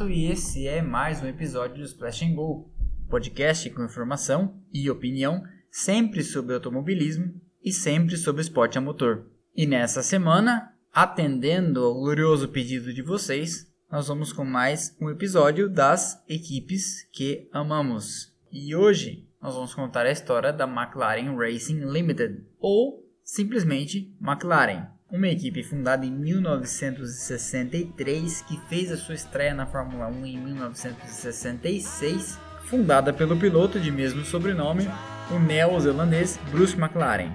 Lamonato 0.00 0.10
e 0.10 0.30
esse 0.30 0.66
é 0.66 0.80
mais 0.80 1.22
um 1.22 1.26
episódio 1.26 1.76
do 1.76 1.84
Splash 1.84 2.22
and 2.22 2.34
Go, 2.34 2.70
podcast 3.10 3.68
com 3.70 3.84
informação 3.84 4.58
e 4.72 4.88
opinião 4.90 5.42
sempre 5.70 6.22
sobre 6.22 6.54
automobilismo 6.54 7.34
e 7.62 7.70
sempre 7.70 8.16
sobre 8.16 8.40
esporte 8.40 8.78
a 8.78 8.80
motor. 8.80 9.26
E 9.54 9.66
nessa 9.66 10.02
semana, 10.02 10.72
atendendo 10.92 11.84
ao 11.84 11.94
glorioso 11.94 12.48
pedido 12.48 12.94
de 12.94 13.02
vocês, 13.02 13.70
nós 13.90 14.08
vamos 14.08 14.32
com 14.32 14.44
mais 14.44 14.96
um 15.00 15.10
episódio 15.10 15.68
das 15.68 16.22
equipes 16.28 17.06
que 17.12 17.48
amamos. 17.52 18.32
E 18.50 18.74
hoje 18.74 19.28
nós 19.40 19.54
vamos 19.54 19.74
contar 19.74 20.06
a 20.06 20.12
história 20.12 20.52
da 20.52 20.64
McLaren 20.64 21.36
Racing 21.36 21.80
Limited, 21.84 22.44
ou 22.58 23.06
simplesmente 23.22 24.14
McLaren, 24.20 24.86
uma 25.12 25.28
equipe 25.28 25.62
fundada 25.64 26.06
em 26.06 26.10
1963 26.10 28.42
que 28.42 28.56
fez 28.68 28.92
a 28.92 28.96
sua 28.96 29.16
estreia 29.16 29.52
na 29.52 29.66
Fórmula 29.66 30.06
1 30.06 30.26
em 30.26 30.38
1966, 30.38 32.38
fundada 32.66 33.12
pelo 33.12 33.36
piloto 33.36 33.80
de 33.80 33.90
mesmo 33.90 34.24
sobrenome, 34.24 34.88
o 35.30 35.38
neozelandês 35.40 36.38
Bruce 36.52 36.78
McLaren. 36.78 37.32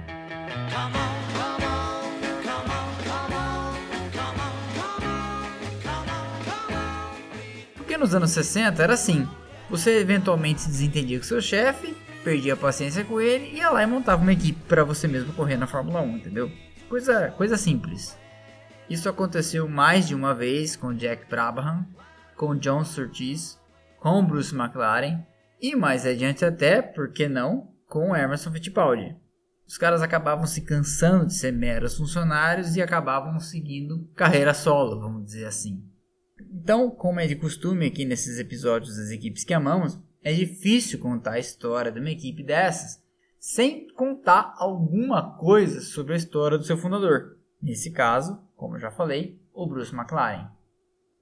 Porque 7.76 7.98
nos 7.98 8.16
anos 8.16 8.32
60 8.32 8.82
era 8.82 8.94
assim: 8.94 9.28
você 9.70 10.00
eventualmente 10.00 10.62
se 10.62 10.70
desentendia 10.70 11.20
com 11.20 11.26
seu 11.26 11.42
chefe, 11.42 11.94
perdia 12.24 12.54
a 12.54 12.58
paciência 12.58 13.04
com 13.04 13.20
ele 13.20 13.50
e 13.52 13.58
ia 13.58 13.70
lá 13.70 13.84
e 13.84 13.86
montava 13.86 14.22
uma 14.22 14.32
equipe 14.32 14.62
para 14.66 14.86
você 14.86 15.10
mesmo 15.10 15.34
correr 15.34 15.58
na 15.58 15.68
Fórmula 15.68 16.00
1, 16.00 16.16
entendeu? 16.16 16.50
Coisa, 16.90 17.32
coisa 17.32 17.58
simples. 17.58 18.18
Isso 18.88 19.10
aconteceu 19.10 19.68
mais 19.68 20.08
de 20.08 20.14
uma 20.14 20.36
vez 20.36 20.76
com 20.76 20.94
Jack 20.94 21.28
Brabham, 21.28 21.84
com 22.36 22.56
John 22.56 22.86
Surtees, 22.86 23.60
com 24.00 24.24
Bruce 24.24 24.56
McLaren 24.56 25.26
e 25.60 25.76
mais 25.76 26.06
adiante 26.06 26.46
até, 26.46 26.84
por 26.84 27.12
que 27.12 27.28
não, 27.28 27.72
com 27.88 28.16
Emerson 28.16 28.52
Fittipaldi. 28.52 29.16
Os 29.68 29.80
caras 29.80 30.04
acabavam 30.04 30.46
se 30.46 30.62
cansando 30.62 31.26
de 31.26 31.34
ser 31.34 31.52
meros 31.52 31.98
funcionários 31.98 32.76
e 32.76 32.82
acabavam 32.82 33.40
seguindo 33.40 34.08
carreira 34.16 34.54
solo, 34.54 35.00
vamos 35.00 35.26
dizer 35.26 35.46
assim. 35.46 35.84
Então, 36.54 36.92
como 36.92 37.20
é 37.20 37.26
de 37.26 37.36
costume 37.36 37.88
aqui 37.88 38.06
nesses 38.06 38.38
episódios 38.38 38.96
das 38.98 39.10
equipes 39.10 39.44
que 39.44 39.56
amamos, 39.56 40.00
é 40.24 40.32
difícil 40.32 41.00
contar 41.00 41.34
a 41.34 41.40
história 41.40 41.92
de 41.92 42.00
uma 42.00 42.12
equipe 42.12 42.44
dessas 42.44 43.04
sem 43.48 43.88
contar 43.94 44.56
alguma 44.58 45.38
coisa 45.38 45.80
sobre 45.80 46.14
a 46.14 46.18
história 46.18 46.58
do 46.58 46.64
seu 46.64 46.76
fundador. 46.76 47.38
Nesse 47.62 47.92
caso, 47.92 48.42
como 48.56 48.76
eu 48.76 48.80
já 48.80 48.90
falei, 48.90 49.40
o 49.54 49.68
Bruce 49.68 49.94
McLaren. 49.94 50.50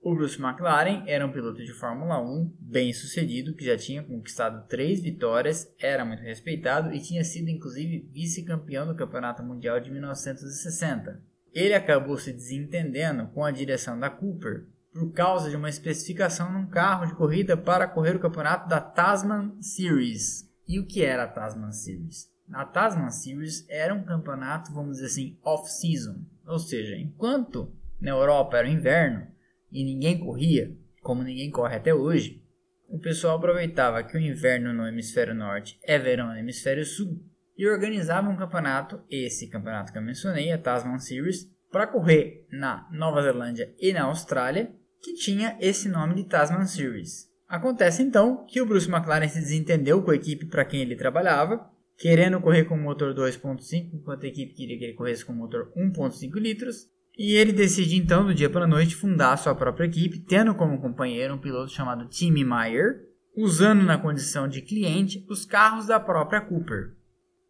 O 0.02 0.16
Bruce 0.16 0.42
McLaren 0.42 1.04
era 1.06 1.26
um 1.26 1.34
piloto 1.34 1.62
de 1.62 1.74
Fórmula 1.74 2.22
1 2.22 2.56
bem 2.62 2.94
sucedido, 2.94 3.54
que 3.54 3.66
já 3.66 3.76
tinha 3.76 4.02
conquistado 4.02 4.66
três 4.70 5.02
vitórias, 5.02 5.70
era 5.78 6.06
muito 6.06 6.24
respeitado 6.24 6.94
e 6.94 7.02
tinha 7.02 7.26
sido 7.26 7.50
inclusive 7.50 8.10
vice-campeão 8.14 8.88
do 8.88 8.96
Campeonato 8.96 9.44
Mundial 9.44 9.82
de 9.82 9.92
1960. 9.92 11.22
Ele 11.52 11.74
acabou 11.74 12.18
se 12.18 12.32
desentendendo 12.32 13.28
com 13.34 13.44
a 13.44 13.52
direção 13.52 14.00
da 14.00 14.10
Cooper 14.10 14.66
por 14.94 15.12
causa 15.12 15.50
de 15.50 15.58
uma 15.58 15.68
especificação 15.68 16.54
num 16.54 16.68
carro 16.68 17.06
de 17.06 17.16
corrida 17.16 17.58
para 17.58 17.86
correr 17.86 18.16
o 18.16 18.20
campeonato 18.22 18.70
da 18.70 18.80
Tasman 18.80 19.58
Series. 19.60 20.53
E 20.68 20.80
o 20.80 20.86
que 20.86 21.04
era 21.04 21.24
a 21.24 21.28
Tasman 21.28 21.72
Series? 21.72 22.32
A 22.52 22.66
Tasman 22.66 23.10
Series 23.10 23.66
era 23.70 23.94
um 23.94 24.04
campeonato, 24.04 24.74
vamos 24.74 24.98
dizer 24.98 25.08
assim, 25.08 25.38
off-season. 25.44 26.24
Ou 26.46 26.60
seja, 26.60 26.96
enquanto 26.96 27.74
na 28.00 28.12
Europa 28.12 28.58
era 28.58 28.68
inverno 28.68 29.28
e 29.72 29.84
ninguém 29.84 30.20
corria, 30.20 30.76
como 31.02 31.24
ninguém 31.24 31.50
corre 31.50 31.76
até 31.76 31.94
hoje, 31.94 32.44
o 32.88 33.00
pessoal 33.00 33.38
aproveitava 33.38 34.04
que 34.04 34.16
o 34.16 34.22
inverno 34.22 34.74
no 34.74 34.88
hemisfério 34.88 35.34
norte 35.34 35.80
é 35.84 35.98
verão 35.98 36.28
no 36.28 36.38
hemisfério 36.38 36.86
sul 36.86 37.24
e 37.58 37.68
organizava 37.68 38.30
um 38.30 38.38
campeonato, 38.38 39.02
esse 39.10 39.50
campeonato 39.50 39.92
que 39.92 39.98
eu 39.98 40.02
mencionei, 40.02 40.52
a 40.52 40.58
Tasman 40.58 41.00
Series, 41.00 41.52
para 41.72 41.88
correr 41.88 42.46
na 42.52 42.88
Nova 42.92 43.22
Zelândia 43.22 43.74
e 43.80 43.92
na 43.94 44.04
Austrália 44.04 44.72
que 45.02 45.16
tinha 45.16 45.58
esse 45.60 45.90
nome 45.90 46.16
de 46.16 46.24
Tasman 46.26 46.66
Series. 46.66 47.33
Acontece 47.54 48.02
então 48.02 48.48
que 48.48 48.60
o 48.60 48.66
Bruce 48.66 48.90
McLaren 48.90 49.28
se 49.28 49.40
desentendeu 49.40 50.02
com 50.02 50.10
a 50.10 50.16
equipe 50.16 50.48
para 50.48 50.66
quem 50.66 50.82
ele 50.82 50.96
trabalhava, 50.96 51.70
querendo 51.96 52.42
correr 52.42 52.64
com 52.64 52.76
motor 52.76 53.14
2.5, 53.14 53.92
enquanto 53.94 54.24
a 54.24 54.28
equipe 54.28 54.56
queria 54.56 54.76
que 54.76 54.84
ele 54.86 54.96
corresse 54.96 55.24
com 55.24 55.34
motor 55.34 55.72
1.5 55.78 56.34
litros, 56.40 56.88
e 57.16 57.36
ele 57.36 57.54
decide 57.54 57.96
então, 57.96 58.26
do 58.26 58.34
dia 58.34 58.50
para 58.50 58.64
a 58.64 58.68
noite, 58.68 58.96
fundar 58.96 59.34
a 59.34 59.38
sua 59.38 59.54
própria 59.54 59.86
equipe, 59.86 60.18
tendo 60.22 60.56
como 60.56 60.82
companheiro 60.82 61.36
um 61.36 61.38
piloto 61.38 61.72
chamado 61.72 62.10
Timmy 62.10 62.44
Meyer, 62.44 63.08
usando 63.38 63.84
na 63.84 64.00
condição 64.00 64.48
de 64.48 64.60
cliente 64.64 65.24
os 65.30 65.46
carros 65.46 65.86
da 65.86 66.00
própria 66.00 66.42
Cooper. 66.42 66.96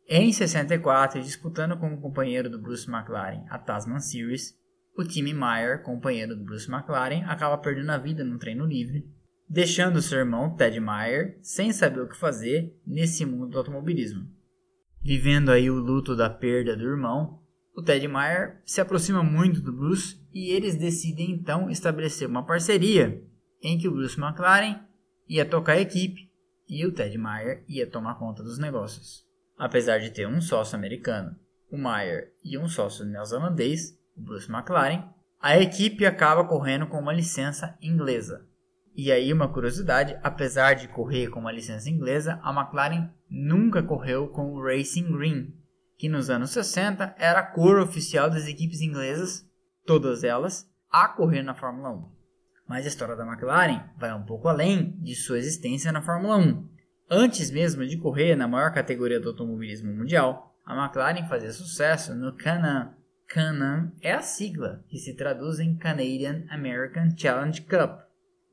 Em 0.09 0.33
64, 0.33 1.21
disputando 1.21 1.77
como 1.77 2.01
companheiro 2.01 2.49
do 2.49 2.61
Bruce 2.61 2.91
McLaren 2.91 3.45
a 3.49 3.57
Tasman 3.57 4.01
Series, 4.01 4.53
o 4.97 5.05
Timmy 5.05 5.33
Meyer, 5.33 5.81
companheiro 5.81 6.35
do 6.35 6.43
Bruce 6.43 6.69
McLaren, 6.69 7.23
acaba 7.25 7.57
perdendo 7.57 7.91
a 7.91 7.97
vida 7.97 8.21
num 8.25 8.37
treino 8.37 8.65
livre, 8.65 9.09
deixando 9.53 10.01
seu 10.01 10.17
irmão 10.17 10.55
Ted 10.55 10.79
Meyer 10.79 11.37
sem 11.39 11.71
saber 11.71 12.01
o 12.01 12.07
que 12.07 12.17
fazer 12.17 12.75
nesse 12.83 13.23
mundo 13.23 13.51
do 13.51 13.59
automobilismo. 13.59 14.27
Vivendo 14.99 15.51
aí 15.51 15.69
o 15.69 15.75
luto 15.75 16.15
da 16.15 16.27
perda 16.27 16.75
do 16.75 16.83
irmão, 16.83 17.39
o 17.75 17.83
Ted 17.83 18.07
Meyer 18.07 18.63
se 18.65 18.81
aproxima 18.81 19.21
muito 19.21 19.61
do 19.61 19.71
Bruce 19.71 20.19
e 20.33 20.49
eles 20.49 20.75
decidem 20.75 21.29
então 21.29 21.69
estabelecer 21.69 22.27
uma 22.27 22.43
parceria 22.43 23.23
em 23.61 23.77
que 23.77 23.87
o 23.87 23.91
Bruce 23.91 24.19
McLaren 24.19 24.79
ia 25.29 25.45
tocar 25.45 25.73
a 25.73 25.81
equipe 25.81 26.31
e 26.67 26.83
o 26.83 26.91
Ted 26.91 27.15
Meyer 27.15 27.63
ia 27.69 27.85
tomar 27.85 28.15
conta 28.15 28.41
dos 28.41 28.57
negócios. 28.57 29.23
Apesar 29.55 29.99
de 29.99 30.09
ter 30.09 30.27
um 30.27 30.41
sócio 30.41 30.75
americano, 30.75 31.35
o 31.69 31.77
Meyer, 31.77 32.33
e 32.43 32.57
um 32.57 32.67
sócio 32.67 33.05
neozelandês, 33.05 33.95
o 34.17 34.21
Bruce 34.21 34.51
McLaren, 34.51 35.09
a 35.39 35.59
equipe 35.59 36.07
acaba 36.07 36.43
correndo 36.43 36.87
com 36.87 36.97
uma 36.97 37.13
licença 37.13 37.77
inglesa. 37.79 38.51
E 38.95 39.11
aí 39.11 39.33
uma 39.33 39.47
curiosidade, 39.47 40.17
apesar 40.21 40.75
de 40.75 40.87
correr 40.87 41.27
com 41.29 41.39
uma 41.39 41.51
licença 41.51 41.89
inglesa, 41.89 42.39
a 42.43 42.51
McLaren 42.51 43.09
nunca 43.29 43.81
correu 43.81 44.27
com 44.27 44.53
o 44.53 44.63
Racing 44.63 45.11
Green, 45.11 45.53
que 45.97 46.07
nos 46.07 46.29
anos 46.29 46.51
60 46.51 47.15
era 47.17 47.39
a 47.39 47.45
cor 47.45 47.79
oficial 47.79 48.29
das 48.29 48.47
equipes 48.47 48.81
inglesas, 48.81 49.45
todas 49.85 50.23
elas, 50.23 50.69
a 50.91 51.07
correr 51.07 51.41
na 51.41 51.55
Fórmula 51.55 51.89
1. 51.91 52.11
Mas 52.67 52.85
a 52.85 52.87
história 52.87 53.15
da 53.15 53.25
McLaren 53.25 53.83
vai 53.97 54.13
um 54.13 54.23
pouco 54.23 54.47
além 54.47 54.91
de 55.01 55.15
sua 55.15 55.39
existência 55.39 55.91
na 55.91 56.01
Fórmula 56.01 56.37
1. 56.37 56.69
Antes 57.09 57.49
mesmo 57.49 57.85
de 57.85 57.97
correr 57.97 58.35
na 58.35 58.47
maior 58.47 58.71
categoria 58.71 59.19
do 59.19 59.29
automobilismo 59.29 59.91
mundial, 59.91 60.55
a 60.65 60.75
McLaren 60.75 61.27
fazia 61.27 61.51
sucesso 61.51 62.13
no 62.13 62.35
Can-Am 62.37 62.93
Can-Am 63.33 63.91
é 63.99 64.11
a 64.11 64.21
sigla 64.21 64.83
que 64.87 64.99
se 64.99 65.15
traduz 65.15 65.59
em 65.59 65.75
Canadian 65.75 66.45
American 66.49 67.09
Challenge 67.17 67.61
Cup, 67.63 68.02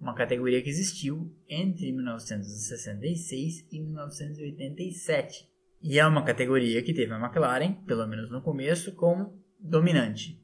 uma 0.00 0.14
categoria 0.14 0.62
que 0.62 0.70
existiu 0.70 1.30
entre 1.48 1.92
1966 1.92 3.66
e 3.70 3.80
1987. 3.80 5.48
E 5.82 5.98
é 5.98 6.06
uma 6.06 6.24
categoria 6.24 6.82
que 6.82 6.94
teve 6.94 7.12
a 7.12 7.18
McLaren, 7.18 7.74
pelo 7.86 8.06
menos 8.06 8.30
no 8.30 8.40
começo, 8.40 8.94
como 8.94 9.38
dominante. 9.58 10.40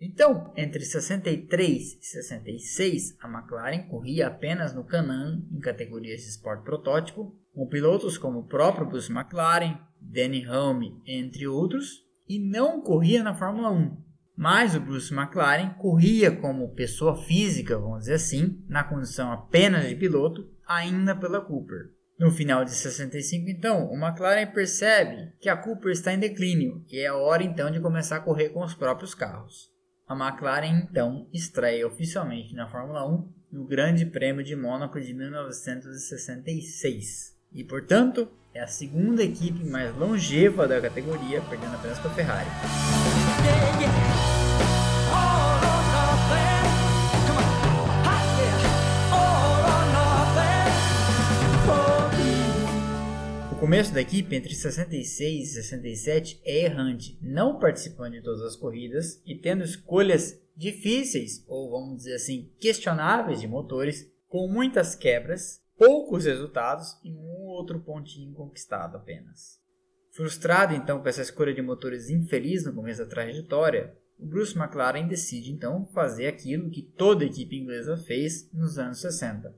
Então, 0.00 0.52
entre 0.56 0.84
63 0.84 1.94
e 1.94 2.04
66, 2.04 3.16
a 3.20 3.28
McLaren 3.28 3.86
corria 3.88 4.26
apenas 4.26 4.74
no 4.74 4.84
Can-Am 4.84 5.46
em 5.50 5.60
categorias 5.60 6.22
de 6.22 6.28
esporte 6.28 6.64
protótipo, 6.64 7.38
com 7.54 7.68
pilotos 7.68 8.18
como 8.18 8.40
o 8.40 8.46
próprio 8.46 8.86
Bruce 8.86 9.12
McLaren, 9.12 9.78
Danny 10.00 10.44
Hulme, 10.44 11.00
entre 11.06 11.46
outros, 11.46 12.04
e 12.28 12.38
não 12.38 12.80
corria 12.80 13.22
na 13.22 13.34
Fórmula 13.34 13.70
1. 13.70 14.11
Mas 14.36 14.74
o 14.74 14.80
Bruce 14.80 15.14
McLaren 15.14 15.74
corria 15.74 16.34
como 16.34 16.74
pessoa 16.74 17.16
física, 17.16 17.78
vamos 17.78 18.00
dizer 18.00 18.14
assim, 18.14 18.60
na 18.68 18.82
condição 18.82 19.30
apenas 19.30 19.88
de 19.88 19.94
piloto, 19.94 20.50
ainda 20.66 21.14
pela 21.14 21.40
Cooper. 21.40 21.92
No 22.18 22.30
final 22.30 22.64
de 22.64 22.70
65, 22.70 23.50
então, 23.50 23.90
o 23.90 23.96
McLaren 23.96 24.52
percebe 24.52 25.32
que 25.40 25.48
a 25.48 25.56
Cooper 25.56 25.92
está 25.92 26.12
em 26.12 26.18
declínio 26.18 26.84
e 26.88 26.98
é 26.98 27.10
hora 27.12 27.42
então 27.42 27.70
de 27.70 27.80
começar 27.80 28.16
a 28.16 28.20
correr 28.20 28.50
com 28.50 28.62
os 28.62 28.74
próprios 28.74 29.14
carros. 29.14 29.72
A 30.06 30.14
McLaren 30.14 30.86
então 30.88 31.26
estreia 31.32 31.86
oficialmente 31.86 32.54
na 32.54 32.68
Fórmula 32.68 33.08
1 33.08 33.32
no 33.52 33.66
Grande 33.66 34.04
Prêmio 34.06 34.44
de 34.44 34.54
Mônaco 34.54 35.00
de 35.00 35.12
1966 35.12 37.32
e, 37.52 37.64
portanto, 37.64 38.28
é 38.54 38.60
a 38.60 38.66
segunda 38.66 39.22
equipe 39.22 39.64
mais 39.64 39.96
longeva 39.96 40.68
da 40.68 40.80
categoria, 40.80 41.40
perdendo 41.42 41.74
apenas 41.74 41.98
para 41.98 42.10
a 42.10 42.14
Ferrari. 42.14 42.48
O 44.18 44.21
começo 53.62 53.94
da 53.94 54.00
equipe 54.00 54.34
entre 54.34 54.56
66 54.56 55.50
e 55.50 55.62
67 55.62 56.42
é 56.44 56.64
errante, 56.64 57.16
não 57.22 57.60
participando 57.60 58.14
de 58.14 58.20
todas 58.20 58.42
as 58.42 58.56
corridas 58.56 59.22
e 59.24 59.36
tendo 59.36 59.62
escolhas 59.62 60.36
difíceis, 60.56 61.44
ou 61.46 61.70
vamos 61.70 61.98
dizer 61.98 62.16
assim, 62.16 62.50
questionáveis 62.58 63.40
de 63.40 63.46
motores, 63.46 64.04
com 64.26 64.48
muitas 64.48 64.96
quebras, 64.96 65.60
poucos 65.78 66.24
resultados 66.24 66.88
e 67.04 67.12
um 67.12 67.46
outro 67.46 67.78
pontinho 67.78 68.34
conquistado 68.34 68.96
apenas. 68.96 69.60
Frustrado 70.10 70.74
então 70.74 71.00
com 71.00 71.08
essa 71.08 71.22
escolha 71.22 71.54
de 71.54 71.62
motores 71.62 72.10
infeliz 72.10 72.64
no 72.64 72.74
começo 72.74 72.98
da 72.98 73.08
trajetória, 73.08 73.96
o 74.18 74.26
Bruce 74.26 74.58
McLaren 74.58 75.06
decide 75.06 75.52
então 75.52 75.86
fazer 75.94 76.26
aquilo 76.26 76.68
que 76.68 76.82
toda 76.82 77.22
a 77.22 77.28
equipe 77.28 77.56
inglesa 77.56 77.96
fez 77.96 78.52
nos 78.52 78.76
anos 78.76 79.00
60: 79.00 79.54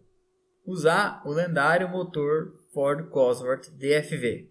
usar 0.67 1.23
o 1.25 1.33
lendário 1.33 1.89
motor 1.89 2.53
Ford 2.75 3.09
Cosworth 3.09 3.71
DFV. 3.71 4.50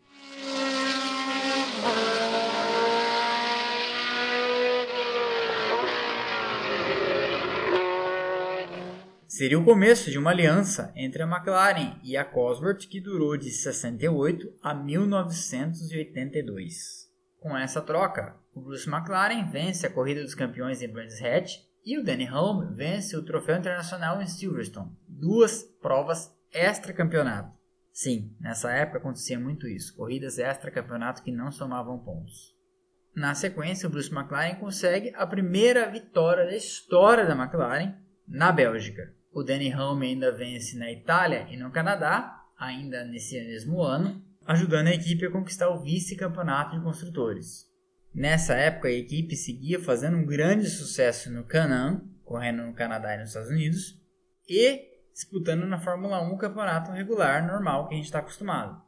Seria 9.28 9.60
o 9.60 9.66
começo 9.66 10.10
de 10.10 10.18
uma 10.18 10.30
aliança 10.30 10.94
entre 10.96 11.22
a 11.22 11.28
McLaren 11.28 12.00
e 12.02 12.16
a 12.16 12.24
Cosworth 12.24 12.88
que 12.88 13.02
durou 13.02 13.36
de 13.36 13.52
68 13.52 14.54
a 14.62 14.74
1982. 14.74 17.12
Com 17.40 17.58
essa 17.58 17.81
troca, 17.81 18.38
o 18.54 18.62
Bruce 18.62 18.90
McLaren 18.90 19.52
vence 19.52 19.86
a 19.86 19.90
Corrida 19.90 20.22
dos 20.22 20.34
Campeões 20.34 20.81
em 20.81 20.88
Brands 20.88 21.22
Hatch 21.22 21.58
e 21.84 21.98
o 21.98 22.04
Danny 22.06 22.30
Hulme 22.30 22.74
vence 22.74 23.18
o 23.18 23.26
Troféu 23.26 23.58
Internacional 23.58 24.22
em 24.22 24.28
Silverstone, 24.28 24.96
duas 25.10 25.64
provas 25.81 26.34
extra-campeonato. 26.54 27.62
Sim, 27.94 28.36
nessa 28.42 28.72
época 28.72 28.98
acontecia 28.98 29.40
muito 29.40 29.68
isso, 29.68 29.95
corridas 29.95 30.40
extra-campeonato 30.40 31.22
que 31.22 31.31
não 31.31 31.51
somavam 31.51 32.00
pontos. 32.00 32.51
Na 33.16 33.36
sequência, 33.36 33.88
o 33.88 33.92
Bruce 33.92 34.12
McLaren 34.12 34.56
consegue 34.56 35.13
a 35.16 35.28
primeira 35.28 35.88
vitória 35.92 36.44
da 36.44 36.56
história 36.56 37.24
da 37.24 37.36
McLaren 37.36 37.94
na 38.28 38.51
Bélgica. 38.51 39.13
O 39.31 39.44
Danny 39.44 39.72
Hulme 39.72 40.07
ainda 40.07 40.31
vence 40.31 40.75
na 40.75 40.92
Itália 40.92 41.48
e 41.51 41.56
no 41.56 41.69
Canadá, 41.69 42.44
ainda 42.57 43.06
nesse 43.06 43.40
mesmo 43.40 43.84
ano, 43.84 44.25
ajudando 44.44 44.88
a 44.88 44.94
equipe 44.94 45.28
a 45.28 45.31
conquistar 45.31 45.69
o 45.69 45.84
vice-campeonato 45.84 46.75
de 46.75 46.84
construtores. 46.84 47.68
Nessa 48.12 48.56
época, 48.56 48.88
a 48.88 48.92
equipe 48.92 49.36
seguia 49.36 49.80
fazendo 49.80 50.18
um 50.18 50.25
grande 50.25 50.68
sucesso 50.68 51.31
no 51.31 51.44
Canam, 51.44 52.10
correndo 52.24 52.63
no 52.63 52.74
Canadá 52.74 53.13
e 53.13 53.19
nos 53.19 53.30
Estados 53.30 53.51
Unidos, 53.51 54.01
e 54.50 54.93
disputando 55.13 55.65
na 55.65 55.80
Fórmula 55.80 56.21
1 56.21 56.33
o 56.33 56.38
campeonato 56.38 56.92
regular 56.92 57.45
normal 57.45 57.88
que 57.88 57.94
a 57.94 57.98
gente 57.98 58.06
está 58.06 58.19
acostumado. 58.19 58.81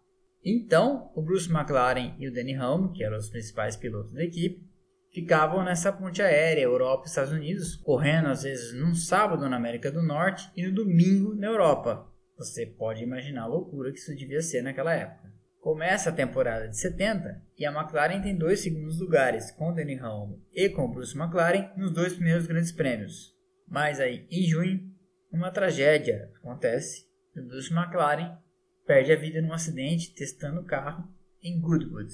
Então, 0.44 1.12
o 1.16 1.22
Bruce 1.22 1.52
McLaren 1.52 2.16
e 2.20 2.28
o 2.28 2.34
Danny 2.34 2.58
Hulme, 2.58 2.92
que 2.94 3.04
eram 3.04 3.18
os 3.18 3.30
principais 3.30 3.76
pilotos 3.76 4.14
da 4.14 4.24
equipe, 4.24 4.64
ficavam 5.12 5.64
nessa 5.64 5.92
ponte 5.92 6.22
aérea 6.22 6.62
Europa 6.62 7.06
e 7.06 7.08
Estados 7.08 7.32
Unidos, 7.32 7.76
correndo 7.78 8.28
às 8.28 8.44
vezes 8.44 8.74
num 8.74 8.94
sábado 8.94 9.50
na 9.50 9.56
América 9.56 9.92
do 9.92 10.04
Norte 10.04 10.52
e 10.56 10.68
no 10.68 10.74
domingo 10.74 11.34
na 11.34 11.48
Europa. 11.48 12.06
Você 12.38 12.66
pode 12.66 13.02
imaginar 13.02 13.44
a 13.44 13.48
loucura 13.48 13.92
que 13.92 13.98
isso 13.98 14.14
devia 14.14 14.42
ser 14.42 14.62
naquela 14.62 14.94
época. 14.94 15.34
Começa 15.60 16.10
a 16.10 16.14
temporada 16.14 16.68
de 16.68 16.78
70 16.78 17.42
e 17.58 17.66
a 17.66 17.72
McLaren 17.72 18.22
tem 18.22 18.38
dois 18.38 18.60
segundos 18.60 19.00
lugares 19.00 19.50
com 19.52 19.74
Danny 19.74 20.00
Hulme 20.00 20.44
e 20.54 20.70
com 20.70 20.92
Bruce 20.92 21.18
McLaren 21.18 21.72
nos 21.76 21.92
dois 21.92 22.14
primeiros 22.14 22.46
grandes 22.46 22.72
prêmios. 22.72 23.34
Mas 23.68 24.00
aí, 24.00 24.28
em 24.30 24.44
junho, 24.44 24.95
uma 25.36 25.52
tragédia 25.52 26.32
acontece 26.38 27.06
Bruce 27.36 27.74
McLaren 27.74 28.38
perde 28.86 29.12
a 29.12 29.16
vida 29.18 29.42
num 29.42 29.52
acidente 29.52 30.14
testando 30.14 30.62
o 30.62 30.66
carro 30.66 31.08
em 31.44 31.60
Goodwood, 31.60 32.14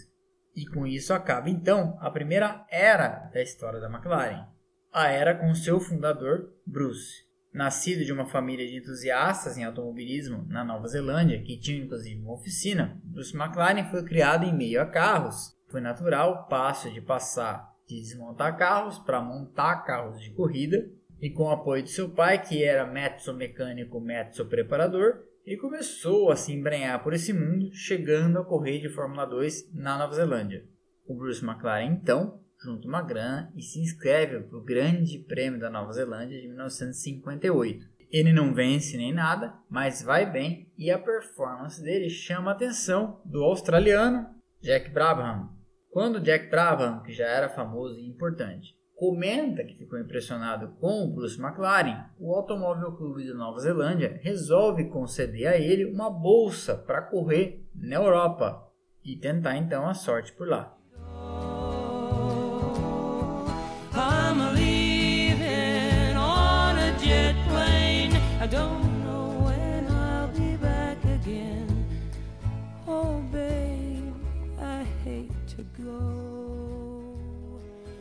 e 0.55 0.65
com 0.65 0.87
isso 0.87 1.13
acaba 1.13 1.49
então 1.49 1.97
a 2.01 2.09
primeira 2.09 2.65
era 2.69 3.29
da 3.31 3.41
história 3.41 3.79
da 3.79 3.87
McLaren, 3.87 4.47
a 4.91 5.07
era 5.07 5.35
com 5.35 5.53
seu 5.53 5.79
fundador, 5.79 6.51
Bruce. 6.65 7.29
Nascido 7.53 8.03
de 8.05 8.13
uma 8.13 8.25
família 8.25 8.65
de 8.65 8.77
entusiastas 8.77 9.57
em 9.57 9.63
automobilismo 9.63 10.45
na 10.47 10.63
Nova 10.63 10.87
Zelândia, 10.87 11.41
que 11.43 11.59
tinha 11.59 11.83
inclusive 11.83 12.21
uma 12.21 12.33
oficina, 12.33 12.99
Bruce 13.03 13.35
McLaren 13.35 13.89
foi 13.91 14.03
criado 14.03 14.45
em 14.45 14.55
meio 14.55 14.81
a 14.81 14.85
carros. 14.85 15.55
Foi 15.67 15.81
natural 15.81 16.31
o 16.31 16.43
passo 16.47 16.89
de 16.89 17.01
passar 17.01 17.71
de 17.87 18.01
desmontar 18.01 18.57
carros 18.57 18.99
para 18.99 19.21
montar 19.21 19.83
carros 19.83 20.21
de 20.21 20.31
corrida, 20.31 20.89
e 21.21 21.29
com 21.29 21.43
o 21.43 21.51
apoio 21.51 21.83
de 21.83 21.91
seu 21.91 22.09
pai, 22.09 22.41
que 22.41 22.63
era 22.63 22.85
mezzo 22.85 23.33
mecânico, 23.33 24.01
mezzo 24.01 24.45
preparador, 24.45 25.23
e 25.45 25.55
começou 25.55 26.31
a 26.31 26.35
se 26.35 26.51
embrenhar 26.51 27.03
por 27.03 27.13
esse 27.13 27.31
mundo, 27.31 27.69
chegando 27.73 28.39
a 28.39 28.45
correr 28.45 28.79
de 28.79 28.89
Fórmula 28.89 29.25
2 29.25 29.73
na 29.73 29.97
Nova 29.97 30.13
Zelândia. 30.13 30.65
O 31.05 31.15
Bruce 31.15 31.45
McLaren 31.45 31.85
então 31.85 32.41
junta 32.63 32.87
uma 32.87 33.01
grana 33.01 33.51
e 33.55 33.61
se 33.61 33.79
inscreve 33.79 34.39
para 34.41 34.57
o 34.57 34.63
Grande 34.63 35.17
Prêmio 35.19 35.59
da 35.59 35.69
Nova 35.69 35.91
Zelândia 35.93 36.39
de 36.39 36.47
1958. 36.47 37.85
Ele 38.11 38.33
não 38.33 38.53
vence 38.53 38.97
nem 38.97 39.13
nada, 39.13 39.53
mas 39.69 40.03
vai 40.03 40.29
bem 40.29 40.71
e 40.77 40.91
a 40.91 40.99
performance 40.99 41.81
dele 41.81 42.09
chama 42.09 42.51
a 42.51 42.53
atenção 42.53 43.21
do 43.25 43.43
australiano 43.43 44.27
Jack 44.61 44.89
Brabham. 44.89 45.49
Quando 45.89 46.21
Jack 46.21 46.49
Brabham, 46.49 47.01
que 47.03 47.11
já 47.11 47.25
era 47.25 47.49
famoso 47.49 47.97
e 47.99 48.07
importante, 48.07 48.75
comenta 49.01 49.63
que 49.63 49.73
ficou 49.73 49.97
impressionado 49.97 50.75
com 50.79 51.03
o 51.03 51.07
Bruce 51.07 51.41
McLaren, 51.41 52.05
o 52.19 52.35
Automóvel 52.35 52.91
Clube 52.91 53.27
da 53.27 53.33
Nova 53.33 53.59
Zelândia 53.59 54.19
resolve 54.21 54.89
conceder 54.89 55.47
a 55.47 55.57
ele 55.57 55.85
uma 55.85 56.07
bolsa 56.07 56.75
para 56.75 57.01
correr 57.01 57.65
na 57.73 57.95
Europa 57.95 58.63
e 59.03 59.15
tentar 59.15 59.57
então 59.57 59.89
a 59.89 59.95
sorte 59.95 60.31
por 60.33 60.47
lá. 60.47 60.77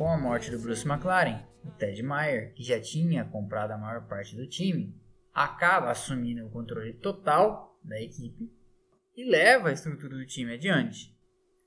Com 0.00 0.08
a 0.08 0.16
morte 0.16 0.50
do 0.50 0.58
Bruce 0.58 0.88
McLaren, 0.88 1.42
o 1.62 1.70
Ted 1.72 2.02
Meyer, 2.02 2.54
que 2.54 2.62
já 2.62 2.80
tinha 2.80 3.22
comprado 3.22 3.72
a 3.72 3.76
maior 3.76 4.08
parte 4.08 4.34
do 4.34 4.48
time, 4.48 4.98
acaba 5.30 5.90
assumindo 5.90 6.46
o 6.46 6.48
controle 6.48 6.94
total 6.94 7.78
da 7.84 8.00
equipe 8.00 8.50
e 9.14 9.28
leva 9.28 9.68
a 9.68 9.72
estrutura 9.72 10.16
do 10.16 10.24
time 10.24 10.54
adiante. 10.54 11.14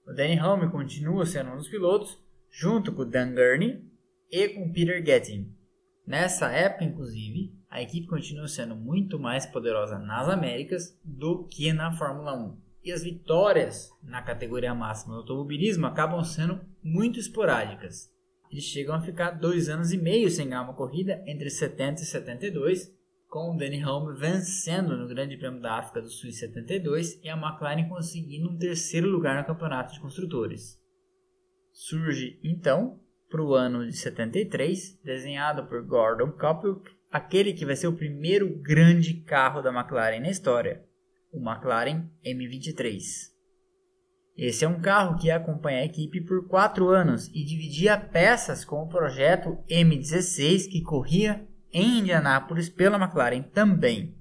O 0.08 0.14
Danny 0.14 0.40
Hulme 0.40 0.72
continua 0.72 1.28
sendo 1.28 1.52
um 1.52 1.58
dos 1.58 1.70
pilotos, 1.70 2.20
junto 2.50 2.92
com 2.92 3.04
o 3.04 3.06
Dan 3.06 3.36
Gurney 3.36 3.88
e 4.32 4.50
com 4.50 4.72
Peter 4.72 5.06
Getting. 5.06 5.56
Nessa 6.04 6.50
época, 6.50 6.86
inclusive, 6.86 7.56
a 7.70 7.84
equipe 7.84 8.08
continua 8.08 8.48
sendo 8.48 8.76
muito 8.76 9.20
mais 9.20 9.46
poderosa 9.46 10.00
nas 10.00 10.28
Américas 10.28 11.00
do 11.04 11.44
que 11.44 11.72
na 11.72 11.92
Fórmula 11.92 12.34
1. 12.36 12.58
E 12.84 12.92
as 12.92 13.04
vitórias 13.04 13.92
na 14.02 14.24
categoria 14.24 14.74
máxima 14.74 15.14
do 15.14 15.20
automobilismo 15.20 15.86
acabam 15.86 16.24
sendo 16.24 16.60
muito 16.82 17.20
esporádicas 17.20 18.12
eles 18.54 18.66
chegam 18.66 18.94
a 18.94 19.02
ficar 19.02 19.32
dois 19.32 19.68
anos 19.68 19.92
e 19.92 19.98
meio 19.98 20.30
sem 20.30 20.48
ganhar 20.48 20.62
uma 20.62 20.76
corrida 20.76 21.24
entre 21.26 21.50
70 21.50 22.04
e 22.04 22.06
72, 22.06 22.94
com 23.28 23.50
o 23.50 23.58
Danny 23.58 23.84
Hulme 23.84 24.16
vencendo 24.16 24.96
no 24.96 25.08
Grande 25.08 25.36
Prêmio 25.36 25.60
da 25.60 25.80
África 25.80 26.00
do 26.00 26.08
Sul 26.08 26.30
em 26.30 26.34
72 26.34 27.20
e 27.24 27.30
a 27.30 27.36
McLaren 27.36 27.90
conseguindo 27.90 28.48
um 28.48 28.56
terceiro 28.56 29.10
lugar 29.10 29.36
no 29.40 29.48
Campeonato 29.48 29.94
de 29.94 30.00
Construtores. 30.00 30.80
Surge 31.72 32.40
então, 32.44 33.00
para 33.28 33.42
o 33.42 33.56
ano 33.56 33.88
de 33.88 33.98
73, 33.98 35.00
desenhado 35.04 35.66
por 35.66 35.84
Gordon 35.84 36.32
Koppelk, 36.34 36.92
aquele 37.10 37.54
que 37.54 37.66
vai 37.66 37.76
ser 37.76 37.88
o 37.88 37.98
primeiro 37.98 38.56
grande 38.62 39.16
carro 39.16 39.64
da 39.64 39.74
McLaren 39.74 40.20
na 40.20 40.30
história, 40.30 40.86
o 41.32 41.40
McLaren 41.40 42.08
M23. 42.24 43.33
Esse 44.36 44.66
é 44.66 44.68
um 44.68 44.82
carro 44.82 45.18
que 45.18 45.30
acompanha 45.30 45.80
a 45.80 45.86
equipe 45.86 46.20
por 46.22 46.48
quatro 46.48 46.90
anos 46.90 47.28
e 47.28 47.46
dividia 47.46 47.98
peças 47.98 48.66
com 48.66 48.82
o 48.82 48.88
projeto 48.88 49.58
M16 49.70 50.70
que 50.70 50.82
corria 50.82 51.48
em 51.72 52.00
Indianápolis 52.00 52.68
pela 52.68 52.98
McLaren 52.98 53.44
também. 53.44 54.18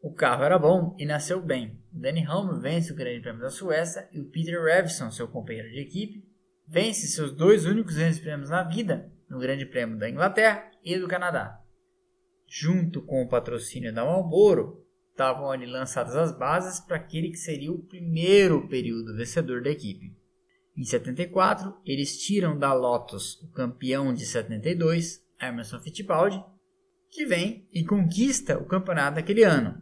O 0.00 0.12
carro 0.12 0.44
era 0.44 0.58
bom 0.58 0.96
e 0.98 1.04
nasceu 1.04 1.40
bem. 1.40 1.80
Danny 1.92 2.26
Hulme 2.26 2.60
vence 2.60 2.92
o 2.92 2.96
Grande 2.96 3.20
Prêmio 3.20 3.40
da 3.40 3.50
Suécia 3.50 4.08
e 4.12 4.20
o 4.20 4.24
Peter 4.30 4.62
Revson, 4.62 5.10
seu 5.10 5.28
companheiro 5.28 5.70
de 5.70 5.80
equipe, 5.80 6.24
vence 6.66 7.06
seus 7.06 7.32
dois 7.32 7.66
únicos 7.66 7.96
grandes 7.96 8.18
prêmios 8.18 8.50
na 8.50 8.62
vida, 8.62 9.12
no 9.28 9.38
Grande 9.38 9.66
Prêmio 9.66 9.98
da 9.98 10.08
Inglaterra 10.08 10.70
e 10.84 10.98
do 10.98 11.06
Canadá. 11.06 11.60
Junto 12.48 13.02
com 13.02 13.22
o 13.22 13.28
patrocínio 13.28 13.92
da 13.92 14.04
Marlboro, 14.04 14.81
estavam 15.22 15.52
ali 15.52 15.66
lançadas 15.66 16.16
as 16.16 16.36
bases 16.36 16.80
para 16.80 16.96
aquele 16.96 17.30
que 17.30 17.36
seria 17.36 17.70
o 17.70 17.78
primeiro 17.78 18.66
período 18.68 19.16
vencedor 19.16 19.62
da 19.62 19.70
equipe. 19.70 20.16
Em 20.76 20.82
74, 20.82 21.72
eles 21.86 22.18
tiram 22.18 22.58
da 22.58 22.72
Lotus 22.72 23.40
o 23.42 23.52
campeão 23.52 24.12
de 24.12 24.26
72, 24.26 25.24
Emerson 25.40 25.78
Fittipaldi, 25.78 26.42
que 27.08 27.24
vem 27.24 27.68
e 27.72 27.84
conquista 27.84 28.58
o 28.58 28.64
campeonato 28.64 29.16
daquele 29.16 29.44
ano. 29.44 29.80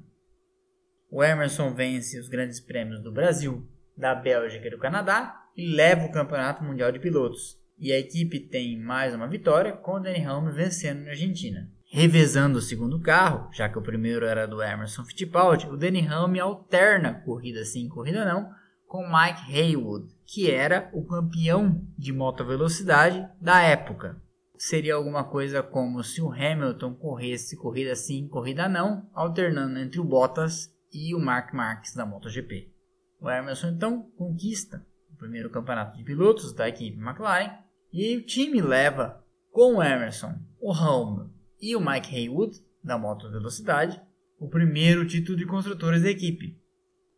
O 1.08 1.24
Emerson 1.24 1.72
vence 1.72 2.18
os 2.18 2.28
grandes 2.28 2.60
prêmios 2.60 3.02
do 3.02 3.12
Brasil, 3.12 3.66
da 3.96 4.14
Bélgica 4.14 4.66
e 4.66 4.70
do 4.70 4.78
Canadá 4.78 5.48
e 5.56 5.74
leva 5.74 6.04
o 6.04 6.12
Campeonato 6.12 6.62
Mundial 6.62 6.92
de 6.92 7.00
Pilotos. 7.00 7.58
E 7.78 7.92
a 7.92 7.98
equipe 7.98 8.40
tem 8.40 8.78
mais 8.78 9.14
uma 9.14 9.26
vitória, 9.26 9.72
com 9.72 9.92
o 9.92 10.00
Danny 10.00 10.22
Hamlin 10.22 10.54
vencendo 10.54 11.04
na 11.04 11.10
Argentina. 11.10 11.70
Revezando 11.92 12.58
o 12.60 12.62
segundo 12.62 13.00
carro, 13.00 13.50
já 13.52 13.68
que 13.68 13.76
o 13.76 13.82
primeiro 13.82 14.24
era 14.24 14.46
do 14.46 14.62
Emerson 14.62 15.04
Fittipaldi, 15.04 15.66
o 15.66 15.76
Danny 15.76 16.06
Hamlin 16.06 16.38
alterna 16.38 17.14
corrida 17.24 17.64
sim, 17.64 17.88
corrida 17.88 18.24
não, 18.24 18.48
com 18.86 19.02
Mike 19.02 19.52
Haywood, 19.52 20.06
que 20.24 20.48
era 20.48 20.88
o 20.92 21.04
campeão 21.04 21.84
de 21.98 22.12
moto 22.12 22.44
velocidade 22.44 23.28
da 23.40 23.60
época. 23.62 24.22
Seria 24.56 24.94
alguma 24.94 25.24
coisa 25.24 25.64
como 25.64 26.04
se 26.04 26.22
o 26.22 26.30
Hamilton 26.30 26.94
corresse 26.94 27.56
corrida 27.56 27.96
sim, 27.96 28.28
corrida 28.28 28.68
não, 28.68 29.10
alternando 29.12 29.80
entre 29.80 29.98
o 29.98 30.04
Bottas 30.04 30.72
e 30.92 31.12
o 31.12 31.18
Mark 31.18 31.52
Marques 31.52 31.92
da 31.92 32.06
MotoGP. 32.06 32.72
O 33.20 33.28
Emerson 33.28 33.66
então 33.66 34.02
conquista 34.16 34.86
o 35.12 35.16
primeiro 35.16 35.50
campeonato 35.50 35.96
de 35.96 36.04
pilotos 36.04 36.52
da 36.52 36.68
equipe 36.68 37.00
McLaren 37.00 37.50
e 37.92 38.16
o 38.16 38.24
time 38.24 38.62
leva 38.62 39.24
com 39.50 39.78
o 39.78 39.82
Emerson, 39.82 40.36
o 40.60 40.72
Helm 40.72 41.39
e 41.60 41.76
o 41.76 41.80
Mike 41.80 42.14
Haywood 42.14 42.60
da 42.82 42.96
moto 42.98 43.30
velocidade 43.30 44.00
o 44.38 44.48
primeiro 44.48 45.06
título 45.06 45.36
de 45.36 45.44
construtores 45.44 46.02
da 46.02 46.10
equipe. 46.10 46.56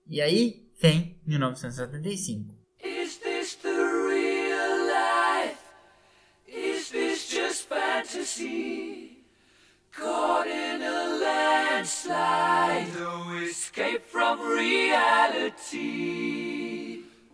E 0.09 0.21
aí 0.21 0.67
tem 0.81 1.21
1975. 1.25 2.53
Is 2.83 3.19
this 3.19 3.55
the 3.63 3.69
real 3.69 4.87
life? 4.89 5.57
Is 6.49 6.91
this 6.91 7.31
just 7.31 7.69
fantasy? 7.69 9.25
Caught 9.93 10.49
in 10.49 10.83
a 10.83 11.19
landslide, 11.21 12.89
no 12.99 13.39
escape 13.43 14.03
from 14.11 14.41
reality. 14.41 15.83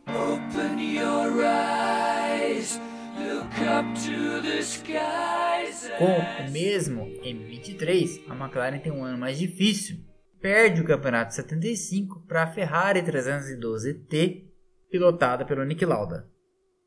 Open 0.07 0.79
your 0.79 1.45
eyes, 1.45 2.79
look 3.17 3.59
up 3.61 3.87
to 4.05 4.41
the 4.43 4.63
skies. 4.63 5.58
Com 5.97 6.45
o 6.45 6.51
mesmo 6.51 7.07
M23, 7.23 8.23
a 8.29 8.35
McLaren 8.35 8.79
tem 8.79 8.93
um 8.93 9.05
ano 9.05 9.19
mais 9.19 9.39
difícil 9.39 10.09
perde 10.41 10.81
o 10.81 10.85
campeonato 10.85 11.35
75 11.35 12.25
para 12.27 12.45
a 12.45 12.47
Ferrari 12.47 13.03
312T, 13.03 14.45
pilotada 14.91 15.45
pelo 15.45 15.65
Nick 15.65 15.85
Lauda. 15.85 16.29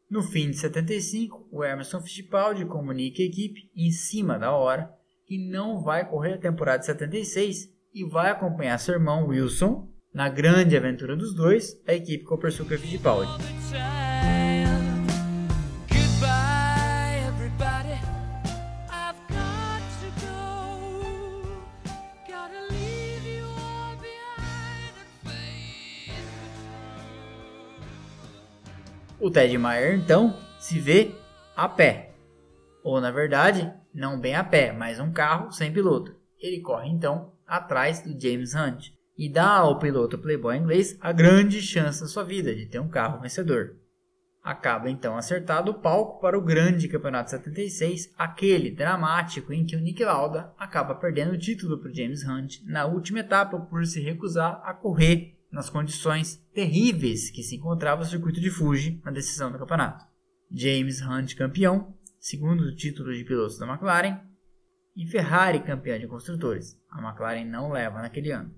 No 0.09 0.21
fim 0.21 0.49
de 0.49 0.57
75, 0.57 1.47
o 1.51 1.63
Emerson 1.63 2.01
Fittipaldi 2.01 2.65
comunica 2.65 3.21
à 3.21 3.25
equipe, 3.25 3.69
em 3.75 3.91
cima 3.91 4.37
da 4.37 4.51
hora, 4.51 4.91
que 5.25 5.37
não 5.37 5.81
vai 5.81 6.07
correr 6.09 6.33
a 6.33 6.37
temporada 6.37 6.79
de 6.79 6.85
76 6.85 7.69
e 7.93 8.03
vai 8.05 8.29
acompanhar 8.29 8.77
seu 8.77 8.95
irmão 8.95 9.27
Wilson 9.27 9.89
na 10.13 10.27
grande 10.27 10.75
aventura 10.75 11.15
dos 11.15 11.33
dois, 11.33 11.81
a 11.87 11.93
equipe 11.93 12.25
Copersucar 12.25 12.77
Fittipaldi. 12.77 13.31
O 29.21 29.29
Ted 29.29 29.55
Maier 29.55 29.93
então 29.93 30.35
se 30.57 30.79
vê 30.79 31.11
a 31.55 31.69
pé, 31.69 32.15
ou 32.83 32.99
na 32.99 33.11
verdade, 33.11 33.71
não 33.93 34.19
bem 34.19 34.33
a 34.33 34.43
pé, 34.43 34.71
mas 34.71 34.99
um 34.99 35.11
carro 35.11 35.51
sem 35.51 35.71
piloto. 35.71 36.15
Ele 36.39 36.59
corre 36.59 36.89
então 36.89 37.31
atrás 37.45 38.01
do 38.01 38.19
James 38.19 38.55
Hunt 38.55 38.87
e 39.15 39.29
dá 39.31 39.47
ao 39.47 39.77
piloto 39.77 40.17
playboy 40.17 40.57
inglês 40.57 40.97
a 40.99 41.11
grande 41.11 41.61
chance 41.61 42.01
da 42.01 42.07
sua 42.07 42.23
vida 42.23 42.55
de 42.55 42.65
ter 42.65 42.79
um 42.79 42.89
carro 42.89 43.21
vencedor. 43.21 43.75
Acaba 44.43 44.89
então 44.89 45.15
acertado 45.15 45.69
o 45.69 45.79
palco 45.79 46.19
para 46.19 46.35
o 46.35 46.43
grande 46.43 46.87
campeonato 46.87 47.29
76, 47.29 48.11
aquele 48.17 48.71
dramático 48.71 49.53
em 49.53 49.63
que 49.63 49.75
o 49.75 49.79
Nick 49.79 50.03
Lauda 50.03 50.51
acaba 50.57 50.95
perdendo 50.95 51.33
o 51.33 51.37
título 51.37 51.77
para 51.77 51.93
James 51.93 52.27
Hunt 52.27 52.55
na 52.65 52.87
última 52.87 53.19
etapa 53.19 53.59
por 53.59 53.85
se 53.85 54.01
recusar 54.01 54.59
a 54.65 54.73
correr 54.73 55.39
nas 55.51 55.69
condições 55.69 56.37
terríveis 56.53 57.29
que 57.29 57.43
se 57.43 57.55
encontrava 57.55 58.03
o 58.03 58.05
circuito 58.05 58.39
de 58.39 58.49
Fuji 58.49 59.01
na 59.03 59.11
decisão 59.11 59.51
do 59.51 59.59
campeonato. 59.59 60.05
James 60.49 61.01
Hunt 61.01 61.35
campeão, 61.35 61.93
segundo 62.19 62.75
título 62.75 63.13
de 63.13 63.23
pilotos 63.23 63.57
da 63.57 63.67
McLaren, 63.67 64.19
e 64.95 65.05
Ferrari 65.05 65.61
campeã 65.61 65.99
de 65.99 66.07
construtores. 66.07 66.79
A 66.89 67.01
McLaren 67.01 67.45
não 67.45 67.71
leva 67.71 68.01
naquele 68.01 68.31
ano. 68.31 68.53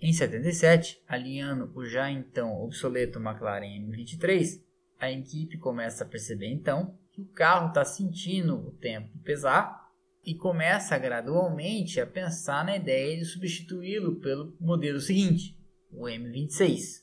Em 0.00 0.12
77, 0.12 1.02
alinhando 1.08 1.72
o 1.74 1.84
já 1.84 2.10
então 2.10 2.62
obsoleto 2.62 3.18
McLaren 3.18 3.66
M23, 3.66 4.62
a 4.98 5.10
equipe 5.10 5.58
começa 5.58 6.04
a 6.04 6.06
perceber 6.06 6.48
então 6.48 6.96
que 7.12 7.20
o 7.20 7.26
carro 7.26 7.68
está 7.68 7.84
sentindo 7.84 8.54
o 8.56 8.70
tempo 8.72 9.18
pesar 9.24 9.88
e 10.24 10.34
começa 10.34 10.96
gradualmente 10.98 12.00
a 12.00 12.06
pensar 12.06 12.64
na 12.64 12.76
ideia 12.76 13.16
de 13.16 13.24
substituí-lo 13.24 14.16
pelo 14.20 14.56
modelo 14.60 15.00
seguinte, 15.00 15.57
o 15.90 16.04
M26. 16.04 17.02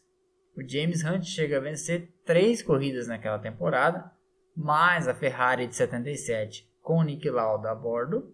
O 0.56 0.68
James 0.68 1.04
Hunt 1.04 1.25
chega 1.25 1.58
a 1.58 1.62
vencer 1.62 2.13
três 2.25 2.62
corridas 2.62 3.08
naquela 3.08 3.39
temporada, 3.39 4.12
mas 4.56 5.08
a 5.08 5.13
Ferrari 5.13 5.68
de 5.68 5.75
77 5.75 6.70
com 6.82 7.04
Nick 7.04 7.30
Lauda 7.30 7.72
a 7.72 7.75
bordo 7.75 8.34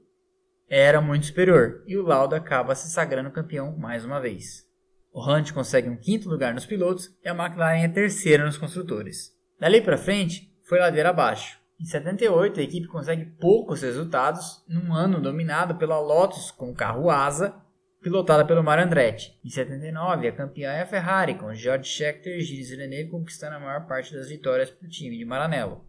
era 0.69 1.01
muito 1.01 1.25
superior 1.25 1.83
e 1.85 1.97
o 1.97 2.03
Lauda 2.03 2.37
acaba 2.37 2.75
se 2.75 2.89
sagrando 2.91 3.31
campeão 3.31 3.75
mais 3.77 4.05
uma 4.05 4.21
vez. 4.21 4.65
O 5.11 5.21
Hunt 5.21 5.51
consegue 5.51 5.89
um 5.89 5.97
quinto 5.97 6.29
lugar 6.29 6.53
nos 6.53 6.65
pilotos 6.65 7.13
e 7.23 7.27
a 7.27 7.33
McLaren 7.33 7.83
é 7.83 7.87
terceira 7.89 8.45
nos 8.45 8.57
construtores. 8.57 9.35
Dali 9.59 9.81
para 9.81 9.97
frente 9.97 10.49
foi 10.63 10.79
ladeira 10.79 11.09
abaixo. 11.09 11.59
Em 11.79 11.85
78 11.85 12.59
a 12.59 12.63
equipe 12.63 12.87
consegue 12.87 13.25
poucos 13.25 13.81
resultados 13.81 14.63
num 14.67 14.93
ano 14.93 15.19
dominado 15.19 15.75
pela 15.75 15.99
Lotus 15.99 16.51
com 16.51 16.71
o 16.71 16.75
carro 16.75 17.09
asa 17.09 17.60
pilotada 18.01 18.43
pelo 18.43 18.63
Mario 18.63 18.85
Andretti. 18.85 19.37
Em 19.45 19.49
79, 19.49 20.27
a 20.27 20.31
campeã 20.31 20.71
é 20.71 20.81
a 20.81 20.87
Ferrari, 20.87 21.35
com 21.35 21.53
George 21.53 21.87
Scheckter 21.87 22.37
e 22.37 22.41
Gilles 22.41 22.69
Villeneuve 22.69 23.11
conquistando 23.11 23.55
a 23.55 23.59
maior 23.59 23.85
parte 23.85 24.13
das 24.13 24.29
vitórias 24.29 24.71
para 24.71 24.87
o 24.87 24.89
time 24.89 25.17
de 25.17 25.23
Maranello. 25.23 25.85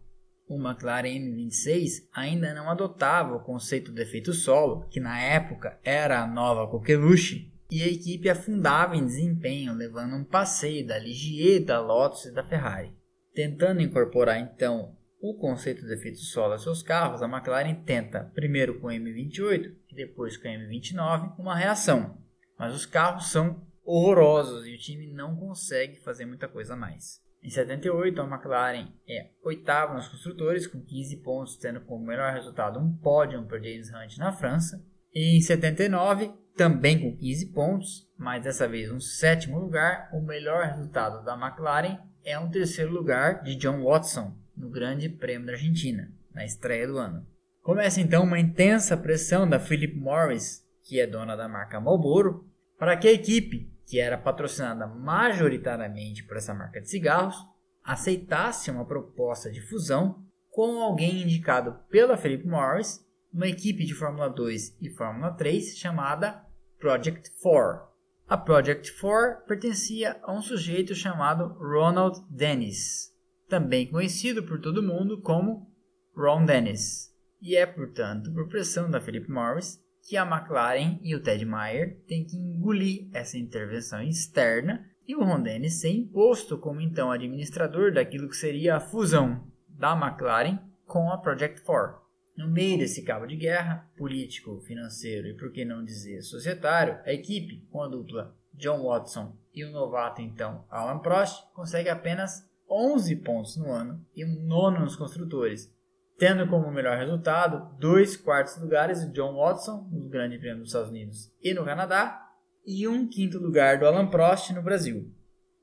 O 0.47 0.55
McLaren 0.55 1.09
M26 1.09 2.07
ainda 2.13 2.53
não 2.53 2.69
adotava 2.69 3.35
o 3.35 3.43
conceito 3.43 3.91
de 3.91 4.01
efeito 4.01 4.33
solo, 4.33 4.85
que 4.89 4.99
na 4.99 5.19
época 5.19 5.79
era 5.83 6.21
a 6.21 6.27
nova 6.27 6.69
coqueluche, 6.69 7.51
e 7.71 7.81
a 7.81 7.87
equipe 7.87 8.29
afundava 8.29 8.95
em 8.95 9.05
desempenho, 9.05 9.73
levando 9.73 10.15
um 10.15 10.23
passeio 10.23 10.85
da 10.85 10.99
Ligier, 10.99 11.63
da 11.63 11.79
Lotus 11.81 12.25
e 12.25 12.31
da 12.31 12.43
Ferrari. 12.43 12.93
Tentando 13.33 13.81
incorporar 13.81 14.37
então 14.37 14.95
o 15.23 15.33
conceito 15.33 15.85
de 15.85 15.93
efeito 15.93 16.17
solo 16.17 16.53
a 16.53 16.57
seus 16.57 16.83
carros, 16.83 17.21
a 17.23 17.29
McLaren 17.29 17.73
tenta, 17.75 18.29
primeiro 18.35 18.77
com 18.81 18.87
o 18.87 18.91
M28 18.91 19.73
e 19.89 19.95
depois 19.95 20.35
com 20.35 20.49
o 20.49 20.51
M29, 20.51 21.39
uma 21.39 21.55
reação. 21.55 22.17
Mas 22.59 22.75
os 22.75 22.85
carros 22.85 23.31
são 23.31 23.65
horrorosos 23.85 24.67
e 24.67 24.75
o 24.75 24.77
time 24.77 25.07
não 25.07 25.33
consegue 25.37 26.01
fazer 26.01 26.25
muita 26.25 26.49
coisa 26.49 26.73
a 26.73 26.77
mais. 26.77 27.21
Em 27.41 27.49
78, 27.49 28.21
a 28.21 28.27
McLaren 28.27 28.89
é 29.07 29.29
oitava 29.41 29.93
nos 29.93 30.09
construtores, 30.09 30.67
com 30.67 30.81
15 30.81 31.15
pontos, 31.23 31.55
tendo 31.55 31.79
como 31.79 32.05
melhor 32.05 32.33
resultado 32.33 32.77
um 32.77 32.93
pódio 32.97 33.45
para 33.45 33.59
James 33.59 33.89
Hunt 33.93 34.17
na 34.17 34.33
França. 34.33 34.85
E 35.13 35.37
em 35.37 35.41
79, 35.41 36.33
também 36.57 36.99
com 36.99 37.17
15 37.17 37.45
pontos, 37.53 38.09
mas 38.17 38.43
dessa 38.43 38.67
vez 38.67 38.91
um 38.91 38.99
sétimo 38.99 39.57
lugar, 39.57 40.09
o 40.13 40.21
melhor 40.21 40.65
resultado 40.65 41.23
da 41.23 41.33
McLaren 41.33 41.97
é 42.25 42.37
um 42.37 42.49
terceiro 42.49 42.91
lugar 42.91 43.41
de 43.41 43.55
John 43.55 43.83
Watson, 43.83 44.42
no 44.55 44.69
Grande 44.69 45.09
Prêmio 45.09 45.47
da 45.47 45.53
Argentina, 45.53 46.11
na 46.33 46.45
estreia 46.45 46.87
do 46.87 46.97
ano. 46.97 47.25
Começa 47.61 48.01
então 48.01 48.23
uma 48.23 48.39
intensa 48.39 48.97
pressão 48.97 49.47
da 49.47 49.59
Philip 49.59 49.95
Morris, 49.95 50.63
que 50.83 50.99
é 50.99 51.07
dona 51.07 51.35
da 51.35 51.47
marca 51.47 51.79
Marlboro, 51.79 52.45
para 52.77 52.97
que 52.97 53.07
a 53.07 53.13
equipe, 53.13 53.71
que 53.87 53.99
era 53.99 54.17
patrocinada 54.17 54.85
majoritariamente 54.85 56.23
por 56.23 56.37
essa 56.37 56.53
marca 56.53 56.81
de 56.81 56.89
cigarros, 56.89 57.37
aceitasse 57.83 58.69
uma 58.69 58.85
proposta 58.85 59.51
de 59.51 59.61
fusão 59.61 60.25
com 60.49 60.81
alguém 60.81 61.21
indicado 61.21 61.79
pela 61.89 62.17
Philip 62.17 62.45
Morris, 62.45 62.99
uma 63.31 63.47
equipe 63.47 63.85
de 63.85 63.93
Fórmula 63.93 64.29
2 64.29 64.77
e 64.81 64.89
Fórmula 64.89 65.31
3 65.31 65.77
chamada 65.77 66.45
Project 66.77 67.31
4. 67.41 67.81
A 68.27 68.37
Project 68.37 68.91
4 68.99 69.45
pertencia 69.47 70.19
a 70.21 70.33
um 70.33 70.41
sujeito 70.41 70.93
chamado 70.93 71.57
Ronald 71.57 72.19
Dennis, 72.29 73.12
também 73.53 73.85
conhecido 73.85 74.41
por 74.41 74.59
todo 74.59 74.81
mundo 74.81 75.21
como 75.21 75.71
Ron 76.15 76.43
Dennis. 76.43 77.13
E 77.39 77.55
é, 77.55 77.67
portanto, 77.67 78.33
por 78.33 78.49
pressão 78.49 78.89
da 78.89 78.99
Philip 78.99 79.29
Morris 79.29 79.79
que 80.01 80.17
a 80.17 80.25
McLaren 80.25 80.97
e 81.03 81.15
o 81.15 81.21
Ted 81.21 81.45
Meyer 81.45 82.01
têm 82.07 82.25
que 82.25 82.35
engolir 82.35 83.09
essa 83.13 83.37
intervenção 83.37 84.01
externa 84.01 84.89
e 85.07 85.15
o 85.15 85.23
Ron 85.23 85.43
Dennis 85.43 85.79
ser 85.79 85.91
imposto 85.91 86.57
como 86.57 86.81
então 86.81 87.11
administrador 87.11 87.93
daquilo 87.93 88.27
que 88.27 88.35
seria 88.35 88.77
a 88.77 88.79
fusão 88.79 89.45
da 89.69 89.91
McLaren 89.95 90.57
com 90.87 91.11
a 91.11 91.17
Project 91.19 91.61
4. 91.61 92.01
No 92.35 92.49
meio 92.49 92.79
desse 92.79 93.03
cabo 93.03 93.27
de 93.27 93.35
guerra, 93.35 93.87
político, 93.95 94.61
financeiro 94.61 95.27
e 95.27 95.37
por 95.37 95.51
que 95.51 95.63
não 95.63 95.85
dizer 95.85 96.23
societário, 96.23 96.99
a 97.05 97.13
equipe, 97.13 97.67
com 97.71 97.83
a 97.83 97.87
dupla 97.87 98.35
John 98.51 98.83
Watson 98.83 99.37
E 99.53 99.63
o 99.63 99.71
novato, 99.71 100.23
então, 100.23 100.65
Alan 100.71 100.97
Prost, 100.97 101.43
consegue 101.53 101.89
apenas 101.89 102.51
11 102.69 103.15
pontos 103.17 103.57
no 103.57 103.71
ano 103.71 104.05
e 104.15 104.25
um 104.25 104.45
nono 104.45 104.79
nos 104.79 104.95
construtores, 104.95 105.71
tendo 106.17 106.47
como 106.47 106.71
melhor 106.71 106.97
resultado 106.97 107.77
dois 107.79 108.15
quartos 108.15 108.57
lugares 108.57 109.05
do 109.05 109.11
John 109.11 109.35
Watson 109.35 109.87
no 109.91 110.09
Grande 110.09 110.37
Prêmio 110.37 110.59
dos 110.59 110.69
Estados 110.69 110.89
Unidos 110.89 111.31
e 111.41 111.53
no 111.53 111.65
Canadá 111.65 112.23
e 112.65 112.87
um 112.87 113.07
quinto 113.07 113.37
lugar 113.37 113.77
do 113.77 113.85
Alan 113.85 114.07
Prost 114.07 114.51
no 114.51 114.61
Brasil. 114.61 115.11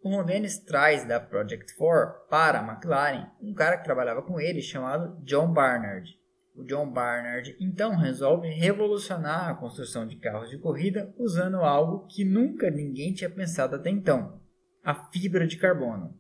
O 0.02 0.09
Ron 0.09 0.25
Dennis 0.25 0.59
traz 0.59 1.07
da 1.07 1.21
Project 1.21 1.75
4 1.76 2.28
para 2.28 2.61
a 2.61 2.66
McLaren 2.66 3.30
um 3.40 3.52
cara 3.52 3.76
que 3.76 3.85
trabalhava 3.85 4.23
com 4.23 4.40
ele 4.40 4.62
chamado 4.62 5.23
John 5.25 5.52
Barnard. 5.52 6.19
O 6.54 6.64
John 6.64 6.90
Barnard 6.90 7.54
então 7.61 7.97
resolve 7.97 8.49
revolucionar 8.49 9.49
a 9.49 9.54
construção 9.54 10.07
de 10.07 10.16
carros 10.16 10.50
de 10.50 10.59
corrida 10.59 11.12
usando 11.19 11.57
algo 11.59 12.07
que 12.07 12.25
nunca 12.25 12.71
ninguém 12.71 13.12
tinha 13.12 13.30
pensado 13.30 13.76
até 13.76 13.90
então: 13.90 14.40
a 14.83 14.95
fibra 14.95 15.47
de 15.47 15.59
carbono. 15.59 16.19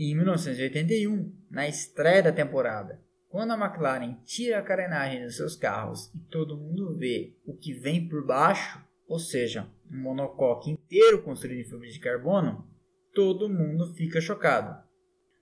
Em 0.00 0.14
1981, 0.14 1.34
na 1.50 1.66
estreia 1.66 2.22
da 2.22 2.30
temporada, 2.30 3.02
quando 3.28 3.50
a 3.50 3.56
McLaren 3.56 4.14
tira 4.24 4.60
a 4.60 4.62
carenagem 4.62 5.24
dos 5.24 5.36
seus 5.36 5.56
carros 5.56 6.08
e 6.14 6.20
todo 6.30 6.56
mundo 6.56 6.96
vê 6.96 7.34
o 7.44 7.52
que 7.52 7.72
vem 7.72 8.08
por 8.08 8.24
baixo, 8.24 8.80
ou 9.08 9.18
seja, 9.18 9.66
um 9.90 10.00
monocoque 10.00 10.70
inteiro 10.70 11.20
construído 11.20 11.62
em 11.62 11.64
fibra 11.64 11.88
de 11.88 11.98
carbono, 11.98 12.64
todo 13.12 13.48
mundo 13.48 13.92
fica 13.94 14.20
chocado. 14.20 14.80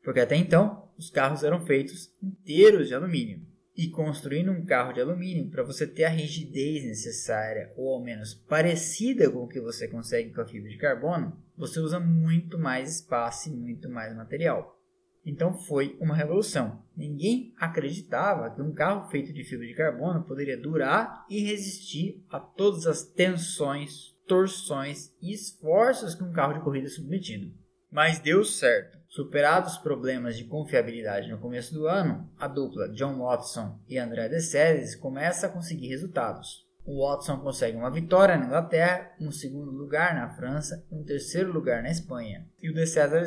Porque 0.02 0.20
até 0.20 0.36
então, 0.36 0.88
os 0.96 1.10
carros 1.10 1.44
eram 1.44 1.60
feitos 1.66 2.10
inteiros 2.22 2.88
de 2.88 2.94
alumínio. 2.94 3.42
E 3.76 3.88
construindo 3.88 4.50
um 4.50 4.64
carro 4.64 4.92
de 4.92 5.00
alumínio, 5.00 5.50
para 5.50 5.62
você 5.62 5.86
ter 5.86 6.04
a 6.04 6.08
rigidez 6.08 6.82
necessária, 6.84 7.72
ou 7.76 7.92
ao 7.92 8.02
menos 8.02 8.32
parecida 8.32 9.30
com 9.30 9.44
o 9.44 9.48
que 9.48 9.60
você 9.60 9.86
consegue 9.86 10.32
com 10.32 10.40
a 10.40 10.46
fibra 10.46 10.70
de 10.70 10.78
carbono, 10.78 11.36
você 11.56 11.78
usa 11.78 12.00
muito 12.00 12.58
mais 12.58 12.96
espaço 12.96 13.50
e 13.50 13.52
muito 13.52 13.90
mais 13.90 14.16
material. 14.16 14.80
Então 15.26 15.52
foi 15.52 15.96
uma 16.00 16.14
revolução. 16.14 16.82
Ninguém 16.96 17.52
acreditava 17.58 18.48
que 18.48 18.62
um 18.62 18.72
carro 18.72 19.10
feito 19.10 19.32
de 19.32 19.44
fibra 19.44 19.66
de 19.66 19.74
carbono 19.74 20.22
poderia 20.22 20.56
durar 20.56 21.26
e 21.28 21.40
resistir 21.40 22.24
a 22.30 22.38
todas 22.38 22.86
as 22.86 23.02
tensões, 23.02 24.16
torções 24.26 25.12
e 25.20 25.34
esforços 25.34 26.14
que 26.14 26.22
um 26.22 26.32
carro 26.32 26.54
de 26.54 26.60
corrida 26.60 26.86
é 26.86 26.90
submetido. 26.90 27.52
Mas 27.90 28.20
deu 28.20 28.44
certo. 28.44 28.98
Superados 29.16 29.72
os 29.72 29.78
problemas 29.78 30.36
de 30.36 30.44
confiabilidade 30.44 31.30
no 31.30 31.38
começo 31.38 31.72
do 31.72 31.86
ano, 31.86 32.30
a 32.38 32.46
dupla 32.46 32.90
John 32.90 33.16
Watson 33.16 33.80
e 33.88 33.96
André 33.96 34.28
De 34.28 34.42
Ceres 34.42 34.94
começa 34.94 35.46
a 35.46 35.48
conseguir 35.48 35.88
resultados. 35.88 36.66
O 36.84 37.02
Watson 37.02 37.38
consegue 37.38 37.78
uma 37.78 37.90
vitória 37.90 38.36
na 38.36 38.44
Inglaterra, 38.44 39.10
um 39.18 39.30
segundo 39.30 39.70
lugar 39.70 40.14
na 40.14 40.28
França 40.28 40.86
e 40.92 40.94
um 40.94 41.02
terceiro 41.02 41.50
lugar 41.50 41.82
na 41.82 41.90
Espanha. 41.90 42.46
E 42.62 42.68
o 42.68 42.74
De 42.74 42.84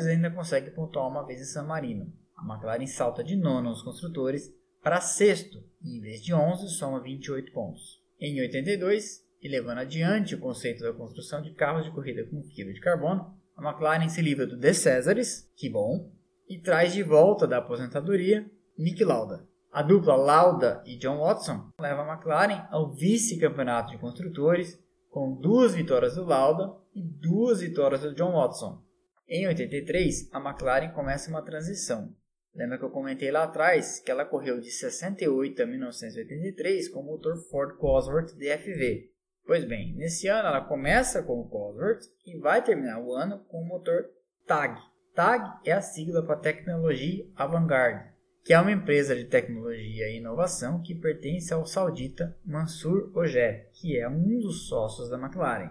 ainda 0.08 0.30
consegue 0.30 0.70
pontuar 0.70 1.08
uma 1.08 1.26
vez 1.26 1.40
em 1.40 1.44
San 1.44 1.64
Marino. 1.64 2.06
A 2.36 2.44
McLaren 2.44 2.86
salta 2.86 3.24
de 3.24 3.34
nono 3.34 3.70
nos 3.70 3.82
construtores 3.82 4.48
para 4.80 5.00
sexto 5.00 5.58
e 5.82 5.98
em 5.98 6.00
vez 6.00 6.22
de 6.22 6.32
11 6.32 6.68
soma 6.68 7.02
28 7.02 7.50
pontos. 7.50 8.00
Em 8.20 8.40
82, 8.40 9.28
e 9.42 9.48
levando 9.48 9.78
adiante 9.78 10.36
o 10.36 10.40
conceito 10.40 10.84
da 10.84 10.92
construção 10.92 11.42
de 11.42 11.50
carros 11.52 11.84
de 11.84 11.90
corrida 11.90 12.24
com 12.26 12.44
fibra 12.44 12.72
de 12.72 12.80
carbono, 12.80 13.39
a 13.60 13.70
McLaren 13.70 14.08
se 14.08 14.22
livra 14.22 14.46
do 14.46 14.56
De 14.56 14.72
Césares, 14.72 15.46
que 15.54 15.68
bom, 15.68 16.10
e 16.48 16.58
traz 16.58 16.94
de 16.94 17.02
volta 17.02 17.46
da 17.46 17.58
aposentadoria 17.58 18.50
Nick 18.76 19.04
Lauda. 19.04 19.46
A 19.70 19.82
dupla 19.82 20.16
Lauda 20.16 20.82
e 20.86 20.96
John 20.96 21.18
Watson 21.18 21.70
leva 21.78 22.02
a 22.02 22.14
McLaren 22.14 22.66
ao 22.70 22.90
vice-campeonato 22.90 23.92
de 23.92 23.98
construtores, 23.98 24.78
com 25.10 25.38
duas 25.38 25.74
vitórias 25.74 26.14
do 26.14 26.24
Lauda 26.24 26.74
e 26.94 27.02
duas 27.02 27.60
vitórias 27.60 28.00
do 28.00 28.14
John 28.14 28.32
Watson. 28.32 28.82
Em 29.28 29.46
83, 29.46 30.30
a 30.32 30.40
McLaren 30.40 30.92
começa 30.92 31.30
uma 31.30 31.42
transição. 31.42 32.12
Lembra 32.54 32.78
que 32.78 32.84
eu 32.84 32.90
comentei 32.90 33.30
lá 33.30 33.44
atrás 33.44 34.00
que 34.00 34.10
ela 34.10 34.24
correu 34.24 34.58
de 34.58 34.70
68 34.70 35.62
a 35.62 35.66
1983 35.66 36.88
com 36.88 37.00
o 37.00 37.04
motor 37.04 37.36
Ford 37.36 37.76
Cosworth 37.76 38.34
DFV. 38.36 39.10
Pois 39.46 39.64
bem, 39.64 39.94
nesse 39.94 40.28
ano 40.28 40.48
ela 40.48 40.60
começa 40.60 41.22
com 41.22 41.40
o 41.40 41.48
Cosworth 41.48 42.02
e 42.24 42.38
vai 42.38 42.62
terminar 42.62 43.00
o 43.00 43.12
ano 43.14 43.38
com 43.48 43.62
o 43.62 43.66
motor 43.66 44.04
TAG. 44.46 44.80
TAG 45.14 45.60
é 45.64 45.72
a 45.72 45.82
sigla 45.82 46.22
para 46.24 46.36
Tecnologia 46.36 47.26
Avant-Garde, 47.34 48.10
que 48.44 48.54
é 48.54 48.60
uma 48.60 48.72
empresa 48.72 49.14
de 49.14 49.24
tecnologia 49.24 50.08
e 50.08 50.18
inovação 50.18 50.80
que 50.80 50.94
pertence 50.94 51.52
ao 51.52 51.66
saudita 51.66 52.36
Mansur 52.44 53.10
Oger, 53.14 53.68
que 53.74 53.98
é 53.98 54.08
um 54.08 54.38
dos 54.38 54.68
sócios 54.68 55.10
da 55.10 55.18
McLaren. 55.18 55.70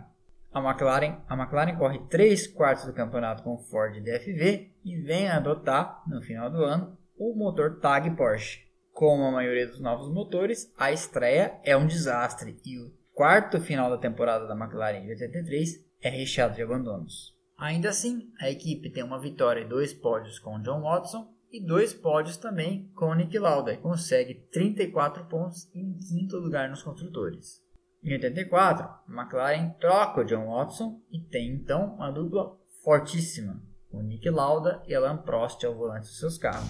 A 0.52 0.60
McLaren, 0.60 1.22
a 1.28 1.36
McLaren 1.36 1.78
corre 1.78 2.00
3 2.10 2.48
quartos 2.48 2.86
do 2.86 2.94
campeonato 2.94 3.44
com 3.44 3.58
Ford 3.58 3.94
DFV 4.02 4.72
e 4.84 4.98
vem 4.98 5.30
adotar, 5.30 6.04
no 6.08 6.22
final 6.22 6.50
do 6.50 6.64
ano, 6.64 6.98
o 7.18 7.36
motor 7.36 7.80
TAG 7.80 8.10
Porsche. 8.16 8.68
Como 8.92 9.24
a 9.24 9.32
maioria 9.32 9.68
dos 9.68 9.80
novos 9.80 10.12
motores, 10.12 10.74
a 10.78 10.92
estreia 10.92 11.60
é 11.64 11.78
um 11.78 11.88
desastre 11.88 12.60
e 12.66 12.80
o 12.80 12.92
quarto 13.20 13.60
final 13.60 13.90
da 13.90 13.98
temporada 13.98 14.48
da 14.48 14.56
McLaren 14.56 15.02
de 15.02 15.10
83 15.10 15.86
é 16.02 16.10
recheado 16.10 16.56
de 16.56 16.62
abandonos. 16.62 17.36
Ainda 17.58 17.90
assim, 17.90 18.32
a 18.40 18.50
equipe 18.50 18.90
tem 18.90 19.04
uma 19.04 19.20
vitória 19.20 19.60
e 19.60 19.68
dois 19.68 19.94
pódios 19.94 20.40
com 20.40 20.62
John 20.62 20.84
Watson 20.84 21.30
e 21.52 21.62
dois 21.62 21.94
pódios 21.94 22.38
também 22.38 22.90
com 22.96 23.14
Nick 23.14 23.38
Lauda, 23.38 23.76
que 23.76 23.82
consegue 23.82 24.36
34 24.54 25.26
pontos 25.26 25.70
em 25.76 25.98
quinto 25.98 26.38
lugar 26.38 26.70
nos 26.70 26.82
construtores. 26.82 27.62
Em 28.02 28.14
84, 28.14 28.86
a 28.86 29.04
McLaren 29.10 29.72
troca 29.82 30.22
o 30.22 30.24
John 30.24 30.48
Watson 30.48 31.02
e 31.12 31.20
tem 31.20 31.50
então 31.50 31.96
uma 31.96 32.12
dupla 32.12 32.56
fortíssima, 32.86 33.62
com 33.92 34.02
Nick 34.02 34.30
Lauda 34.30 34.82
e 34.88 34.96
Alan 34.96 35.18
Prost 35.18 35.62
ao 35.66 35.76
volante 35.76 36.08
dos 36.08 36.20
seus 36.20 36.38
carros. 36.38 36.70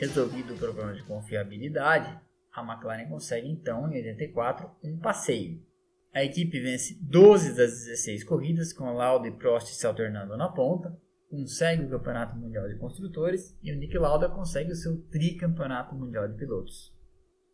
Resolvido 0.00 0.54
o 0.54 0.56
problema 0.56 0.94
de 0.94 1.02
confiabilidade, 1.02 2.18
a 2.50 2.62
McLaren 2.62 3.06
consegue 3.06 3.46
então, 3.46 3.86
em 3.92 3.96
84, 3.96 4.70
um 4.82 4.98
passeio. 4.98 5.62
A 6.10 6.24
equipe 6.24 6.58
vence 6.58 6.98
12 7.02 7.54
das 7.54 7.84
16 7.84 8.24
corridas, 8.24 8.72
com 8.72 8.94
Lauda 8.94 9.28
e 9.28 9.30
Prost 9.30 9.74
se 9.74 9.86
alternando 9.86 10.38
na 10.38 10.48
ponta, 10.48 10.98
consegue 11.28 11.84
o 11.84 11.90
Campeonato 11.90 12.34
Mundial 12.34 12.66
de 12.66 12.78
Construtores 12.78 13.54
e 13.62 13.70
o 13.70 13.76
Nick 13.76 13.98
Lauda 13.98 14.30
consegue 14.30 14.72
o 14.72 14.74
seu 14.74 15.02
tricampeonato 15.02 15.94
mundial 15.94 16.26
de 16.26 16.34
pilotos. 16.34 16.96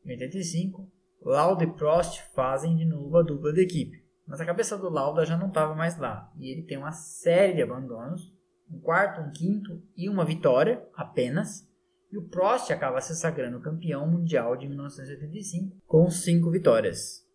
Em 0.04 0.12
85, 0.12 0.88
Lauda 1.22 1.64
e 1.64 1.72
Prost 1.72 2.22
fazem 2.32 2.76
de 2.76 2.84
novo 2.84 3.18
a 3.18 3.24
dupla 3.24 3.52
da 3.52 3.60
equipe, 3.60 4.06
mas 4.24 4.40
a 4.40 4.46
cabeça 4.46 4.78
do 4.78 4.88
Lauda 4.88 5.26
já 5.26 5.36
não 5.36 5.48
estava 5.48 5.74
mais 5.74 5.98
lá 5.98 6.32
e 6.38 6.52
ele 6.52 6.62
tem 6.62 6.78
uma 6.78 6.92
série 6.92 7.54
de 7.54 7.62
abandonos, 7.62 8.32
um 8.70 8.78
quarto, 8.78 9.20
um 9.20 9.32
quinto 9.32 9.82
e 9.96 10.08
uma 10.08 10.24
vitória 10.24 10.86
apenas, 10.94 11.68
o 12.16 12.28
Prost 12.28 12.70
acaba 12.70 13.00
se 13.00 13.14
sagrando 13.14 13.60
campeão 13.60 14.06
mundial 14.06 14.56
de 14.56 14.68
1985 14.68 15.76
com 15.86 16.10
5 16.10 16.50
vitórias. 16.50 17.26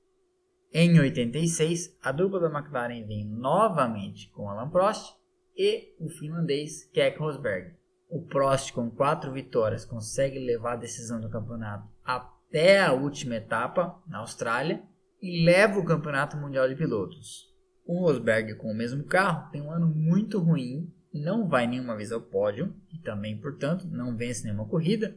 Em 0.73 0.99
86, 0.99 1.97
a 2.01 2.11
dupla 2.11 2.39
da 2.39 2.47
McLaren 2.47 3.05
vem 3.05 3.25
novamente 3.25 4.29
com 4.31 4.49
Alan 4.49 4.69
Prost 4.69 5.13
e 5.55 5.93
o 5.99 6.09
finlandês 6.09 6.85
Keck 6.93 7.19
Rosberg. 7.19 7.75
O 8.09 8.21
Prost, 8.21 8.71
com 8.73 8.89
4 8.89 9.31
vitórias, 9.31 9.85
consegue 9.85 10.39
levar 10.39 10.73
a 10.73 10.77
decisão 10.77 11.19
do 11.19 11.29
campeonato 11.29 11.87
até 12.03 12.81
a 12.81 12.93
última 12.93 13.35
etapa, 13.35 14.01
na 14.07 14.19
Austrália, 14.19 14.81
e 15.21 15.45
leva 15.45 15.79
o 15.79 15.85
campeonato 15.85 16.35
mundial 16.37 16.67
de 16.67 16.75
pilotos. 16.75 17.49
O 17.85 17.99
Rosberg, 17.99 18.55
com 18.55 18.71
o 18.71 18.75
mesmo 18.75 19.03
carro, 19.03 19.49
tem 19.51 19.61
um 19.61 19.71
ano 19.71 19.87
muito 19.87 20.39
ruim 20.39 20.91
não 21.13 21.47
vai 21.47 21.67
nenhuma 21.67 21.95
vez 21.95 22.11
ao 22.11 22.21
pódio 22.21 22.73
e 22.93 22.99
também, 22.99 23.37
portanto, 23.37 23.87
não 23.87 24.15
vence 24.15 24.43
nenhuma 24.43 24.67
corrida 24.67 25.15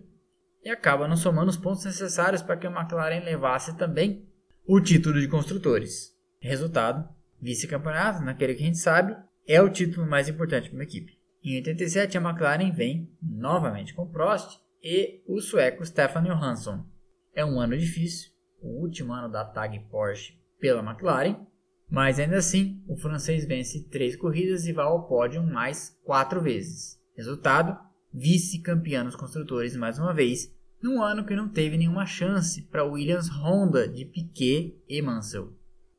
e 0.62 0.70
acaba 0.70 1.06
não 1.06 1.16
somando 1.16 1.50
os 1.50 1.56
pontos 1.56 1.84
necessários 1.84 2.42
para 2.42 2.56
que 2.56 2.66
a 2.66 2.70
McLaren 2.70 3.22
levasse 3.22 3.76
também 3.76 4.26
o 4.66 4.80
título 4.80 5.20
de 5.20 5.28
construtores. 5.28 6.16
Resultado: 6.40 7.08
vice-campeonato, 7.40 8.24
naquele 8.24 8.54
que 8.54 8.62
a 8.62 8.66
gente 8.66 8.78
sabe, 8.78 9.16
é 9.46 9.60
o 9.60 9.70
título 9.70 10.06
mais 10.06 10.28
importante 10.28 10.68
para 10.68 10.76
uma 10.78 10.84
equipe. 10.84 11.18
Em 11.42 11.56
87, 11.56 12.16
a 12.16 12.20
McLaren 12.20 12.72
vem 12.72 13.12
novamente 13.22 13.92
com 13.92 14.08
Prost 14.08 14.58
e 14.82 15.22
o 15.26 15.40
sueco 15.40 15.84
Stefan 15.84 16.22
Johansson. 16.22 16.86
É 17.34 17.44
um 17.44 17.60
ano 17.60 17.76
difícil, 17.76 18.30
o 18.60 18.80
último 18.80 19.12
ano 19.12 19.30
da 19.30 19.44
tag 19.44 19.78
Porsche 19.90 20.38
pela 20.58 20.82
McLaren, 20.82 21.46
mas 21.90 22.18
ainda 22.18 22.38
assim, 22.38 22.82
o 22.88 22.96
francês 22.96 23.44
vence 23.44 23.88
três 23.88 24.16
corridas 24.16 24.66
e 24.66 24.72
vai 24.72 24.84
ao 24.84 25.06
pódio 25.06 25.42
mais 25.42 25.96
quatro 26.02 26.40
vezes. 26.40 26.98
Resultado: 27.16 27.78
vice-campeão 28.12 29.04
nos 29.04 29.16
construtores 29.16 29.76
mais 29.76 29.98
uma 29.98 30.12
vez, 30.12 30.52
num 30.82 31.02
ano 31.02 31.24
que 31.24 31.36
não 31.36 31.48
teve 31.48 31.76
nenhuma 31.76 32.06
chance 32.06 32.62
para 32.62 32.84
Williams 32.84 33.28
Honda 33.28 33.88
de 33.88 34.04
Piquet 34.04 34.76
e 34.88 35.00
Mansell. 35.00 35.52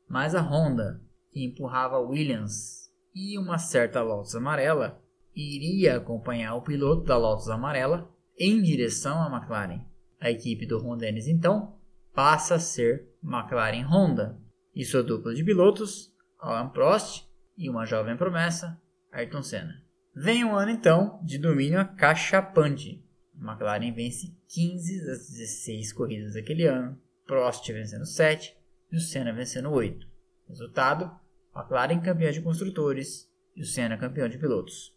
Mas 0.07 0.35
a 0.35 0.41
Honda, 0.41 1.01
que 1.31 1.43
empurrava 1.43 1.99
Williams 1.99 2.91
e 3.13 3.37
uma 3.39 3.57
certa 3.57 4.01
Lotus 4.01 4.35
amarela, 4.35 5.01
iria 5.35 5.97
acompanhar 5.97 6.55
o 6.55 6.61
piloto 6.61 7.03
da 7.03 7.17
Lotus 7.17 7.49
Amarela 7.49 8.09
em 8.37 8.61
direção 8.61 9.21
à 9.21 9.27
McLaren. 9.27 9.81
A 10.19 10.31
equipe 10.31 10.65
do 10.65 10.79
Ron 10.79 10.97
Dennis 10.97 11.27
então 11.27 11.77
passa 12.13 12.55
a 12.55 12.59
ser 12.59 13.09
McLaren 13.23 13.85
Honda 13.85 14.39
e 14.75 14.83
sua 14.83 15.01
dupla 15.01 15.33
de 15.33 15.43
pilotos, 15.43 16.13
Alan 16.37 16.69
Prost 16.69 17.25
e 17.57 17.69
uma 17.69 17.85
jovem 17.85 18.17
promessa, 18.17 18.79
Ayrton 19.11 19.41
Senna. 19.41 19.81
Vem 20.13 20.43
um 20.43 20.55
ano 20.55 20.71
então 20.71 21.19
de 21.23 21.37
domínio 21.37 21.79
acachapante. 21.79 23.03
McLaren 23.39 23.93
vence 23.93 24.35
15 24.47 25.05
das 25.05 25.29
16 25.29 25.93
corridas 25.93 26.33
daquele 26.33 26.65
ano, 26.65 26.99
Prost 27.25 27.67
vencendo 27.71 28.05
7 28.05 28.55
e 28.91 28.97
o 28.97 28.99
Senna 28.99 29.33
vencendo 29.33 29.71
8. 29.71 30.07
Resultado: 30.47 31.11
McLaren 31.55 31.99
campeão 32.01 32.31
de 32.31 32.41
construtores 32.41 33.29
e 33.55 33.61
o 33.61 33.65
Senna 33.65 33.97
campeão 33.97 34.27
de 34.27 34.37
pilotos. 34.37 34.93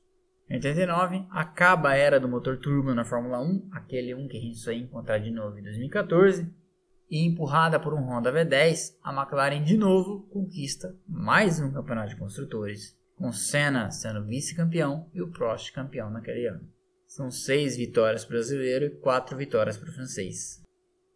Em 0.51 0.55
89, 0.55 1.27
acaba 1.31 1.91
a 1.91 1.97
era 1.97 2.19
do 2.19 2.29
motor 2.29 2.59
turbo 2.59 2.95
na 2.95 3.05
Fórmula 3.05 3.39
1, 3.41 3.69
aquele 3.71 4.15
1 4.15 4.29
que 4.29 4.39
a 4.39 4.41
gente 4.41 4.57
só 4.57 4.73
ia 4.73 4.83
encontrar 4.83 5.19
de 5.19 5.31
novo 5.31 5.59
em 5.59 5.63
2014, 5.63 6.51
e 7.11 7.25
empurrada 7.25 7.81
por 7.81 7.95
um 7.95 8.03
Honda 8.03 8.33
V10, 8.33 8.97
a 9.03 9.13
McLaren 9.13 9.63
de 9.63 9.77
novo 9.77 10.27
conquista 10.31 10.95
mais 11.07 11.61
um 11.61 11.73
campeonato 11.73 12.11
de 12.11 12.17
construtores, 12.17 12.97
com 13.17 13.33
Senna 13.33 13.91
sendo 13.91 14.25
vice-campeão 14.25 15.09
e 15.13 15.23
o 15.23 15.31
Prost 15.31 15.73
campeão 15.73 16.11
naquele 16.11 16.47
ano. 16.47 16.69
São 17.07 17.31
seis 17.31 17.77
vitórias 17.77 18.25
para 18.25 18.35
o 18.35 18.39
brasileiro 18.39 18.85
e 18.85 18.91
quatro 18.91 19.37
vitórias 19.37 19.77
para 19.77 19.89
o 19.89 19.95
francês. 19.95 20.63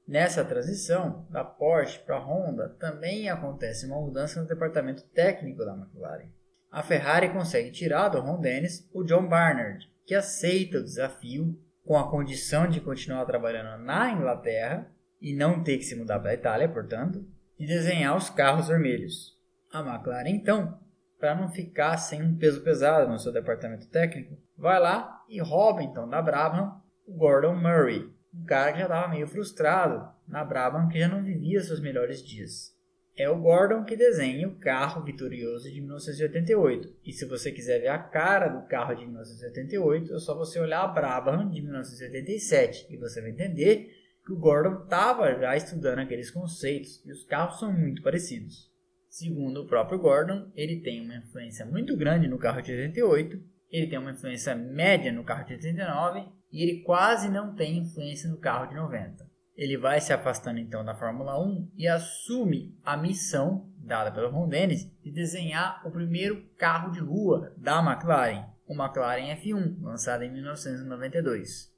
Nessa 0.07 0.45
transição 0.45 1.27
da 1.31 1.45
Porsche 1.45 1.99
para 2.01 2.17
a 2.17 2.25
Honda 2.25 2.71
também 2.81 3.29
acontece 3.29 3.87
uma 3.87 4.01
mudança 4.01 4.41
no 4.41 4.49
departamento 4.49 5.03
técnico 5.15 5.65
da 5.65 5.75
McLaren 5.75 6.29
a 6.73 6.83
Ferrari 6.83 7.29
consegue 7.29 7.71
tirar 7.71 8.09
do 8.09 8.19
Ron 8.19 8.41
Dennis 8.41 8.89
o 8.95 9.05
John 9.05 9.29
Barnard, 9.29 9.87
que 10.07 10.15
aceita 10.15 10.79
o 10.79 10.83
desafio 10.83 11.55
com 11.85 11.99
a 11.99 12.11
condição 12.11 12.67
de 12.67 12.81
continuar 12.81 13.27
trabalhando 13.27 13.85
na 13.85 14.11
Inglaterra 14.11 14.91
e 15.23 15.35
não 15.35 15.63
ter 15.63 15.79
que 15.79 15.85
se 15.85 15.95
mudar 15.95 16.19
para 16.19 16.33
a 16.33 16.35
Itália, 16.35 16.69
portanto, 16.69 17.25
de 17.59 17.67
desenhar 17.67 18.17
os 18.17 18.29
carros 18.29 18.69
vermelhos. 18.69 19.39
A 19.73 19.81
McLaren, 19.81 20.29
então, 20.29 20.79
para 21.19 21.35
não 21.35 21.49
ficar 21.49 21.97
sem 21.97 22.21
um 22.21 22.37
peso 22.37 22.61
pesado 22.63 23.11
no 23.11 23.19
seu 23.19 23.33
departamento 23.33 23.89
técnico, 23.89 24.37
vai 24.57 24.79
lá 24.81 25.23
e 25.29 25.41
rouba 25.41 25.83
então 25.83 26.09
da 26.09 26.21
Brabham 26.21 26.83
o 27.07 27.17
Gordon 27.17 27.55
Murray, 27.55 28.13
um 28.35 28.45
cara 28.45 28.73
que 28.73 28.79
já 28.79 28.85
estava 28.85 29.09
meio 29.09 29.27
frustrado 29.27 30.07
na 30.27 30.45
Brabham, 30.45 30.89
que 30.89 30.99
já 30.99 31.09
não 31.09 31.23
vivia 31.23 31.63
seus 31.63 31.81
melhores 31.81 32.23
dias 32.23 32.73
é 33.17 33.29
o 33.29 33.39
Gordon 33.39 33.85
que 33.85 33.95
desenha 33.95 34.49
o 34.49 34.57
carro 34.57 35.05
vitorioso 35.05 35.71
de 35.71 35.81
1988. 35.81 36.95
E 37.05 37.13
se 37.13 37.27
você 37.27 37.53
quiser 37.53 37.81
ver 37.81 37.89
a 37.89 37.99
cara 37.99 38.49
do 38.49 38.67
carro 38.67 38.95
de 38.95 39.05
1988, 39.05 40.15
é 40.15 40.19
só 40.19 40.35
você 40.35 40.59
olhar 40.59 40.83
a 40.83 40.89
Brabham 40.89 41.51
de 41.51 41.61
1987 41.61 42.87
e 42.91 42.97
você 42.97 43.21
vai 43.21 43.31
entender 43.31 43.91
que 44.25 44.33
o 44.33 44.39
Gordon 44.39 44.85
estava 44.85 45.35
já 45.39 45.57
estudando 45.57 45.99
aqueles 45.99 46.31
conceitos 46.31 47.03
e 47.05 47.13
os 47.13 47.25
carros 47.25 47.59
são 47.59 47.73
muito 47.73 48.03
parecidos. 48.03 48.71
Segundo 49.09 49.63
o 49.63 49.67
próprio 49.67 49.99
Gordon, 49.99 50.51
ele 50.55 50.81
tem 50.81 51.03
uma 51.03 51.17
influência 51.17 51.67
muito 51.67 51.97
grande 51.97 52.29
no 52.29 52.39
carro 52.39 52.63
de 52.63 52.73
88, 52.73 53.43
ele 53.71 53.87
tem 53.87 53.99
uma 53.99 54.13
influência 54.13 54.55
média 54.55 55.13
no 55.13 55.25
carro 55.25 55.45
de 55.45 55.55
89 55.55 56.25
e 56.53 56.63
ele 56.63 56.83
quase 56.83 57.29
não 57.29 57.55
tem 57.55 57.79
influência 57.79 58.29
no 58.29 58.39
carro 58.39 58.67
de 58.67 58.75
90. 58.75 59.31
Ele 59.55 59.77
vai 59.77 60.01
se 60.01 60.13
afastando 60.13 60.59
então 60.59 60.85
da 60.85 60.95
Fórmula 60.95 61.39
1 61.43 61.73
e 61.77 61.89
assume 61.89 62.79
a 62.85 62.97
missão 62.97 63.71
dada 63.79 64.11
pelo 64.11 64.31
Ron 64.31 64.49
Dennis 64.49 64.91
de 65.03 65.11
desenhar 65.11 65.87
o 65.87 65.91
primeiro 65.91 66.43
carro 66.57 66.91
de 66.91 67.01
rua 67.01 67.53
da 67.57 67.81
McLaren, 67.81 68.47
o 68.67 68.75
McLaren 68.75 69.37
F1, 69.37 69.81
lançado 69.81 70.23
em 70.23 70.33
1992. 70.33 71.72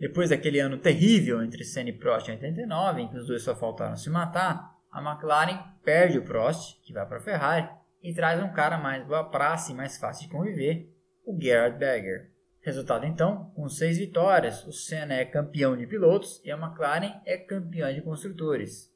Depois 0.00 0.30
daquele 0.30 0.58
ano 0.58 0.78
terrível 0.78 1.42
entre 1.42 1.62
Senna 1.62 1.90
e 1.90 1.92
Prost 1.92 2.26
em 2.28 2.32
89, 2.32 3.02
em 3.02 3.08
que 3.08 3.18
os 3.18 3.26
dois 3.26 3.42
só 3.42 3.54
faltaram 3.54 3.96
se 3.96 4.08
matar, 4.08 4.74
a 4.90 5.02
McLaren 5.02 5.62
perde 5.84 6.18
o 6.18 6.24
Prost, 6.24 6.80
que 6.82 6.94
vai 6.94 7.06
para 7.06 7.18
a 7.18 7.20
Ferrari, 7.20 7.68
e 8.02 8.14
traz 8.14 8.42
um 8.42 8.50
cara 8.50 8.78
mais 8.78 9.06
boa 9.06 9.24
praça 9.24 9.70
e 9.70 9.74
mais 9.74 9.98
fácil 9.98 10.26
de 10.26 10.32
conviver, 10.32 10.90
o 11.26 11.38
Gerhard 11.38 11.78
Berger. 11.78 12.30
Resultado 12.62 13.04
então, 13.04 13.52
com 13.54 13.68
seis 13.68 13.98
vitórias, 13.98 14.66
o 14.66 14.72
Senna 14.72 15.14
é 15.14 15.24
campeão 15.26 15.76
de 15.76 15.86
pilotos 15.86 16.40
e 16.44 16.50
a 16.50 16.56
McLaren 16.56 17.20
é 17.26 17.36
campeã 17.36 17.92
de 17.92 18.00
construtores. 18.00 18.90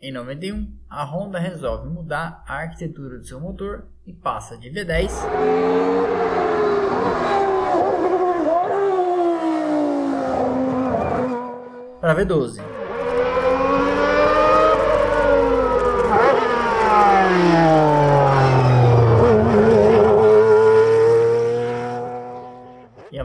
Em 0.00 0.10
91, 0.10 0.74
a 0.88 1.04
Honda 1.04 1.38
resolve 1.38 1.88
mudar 1.88 2.42
a 2.46 2.60
arquitetura 2.60 3.18
do 3.18 3.26
seu 3.26 3.40
motor 3.40 3.88
e 4.06 4.12
passa 4.14 4.56
de 4.56 4.70
V10 4.70 5.10
para 12.06 12.24
V12. 12.24 12.62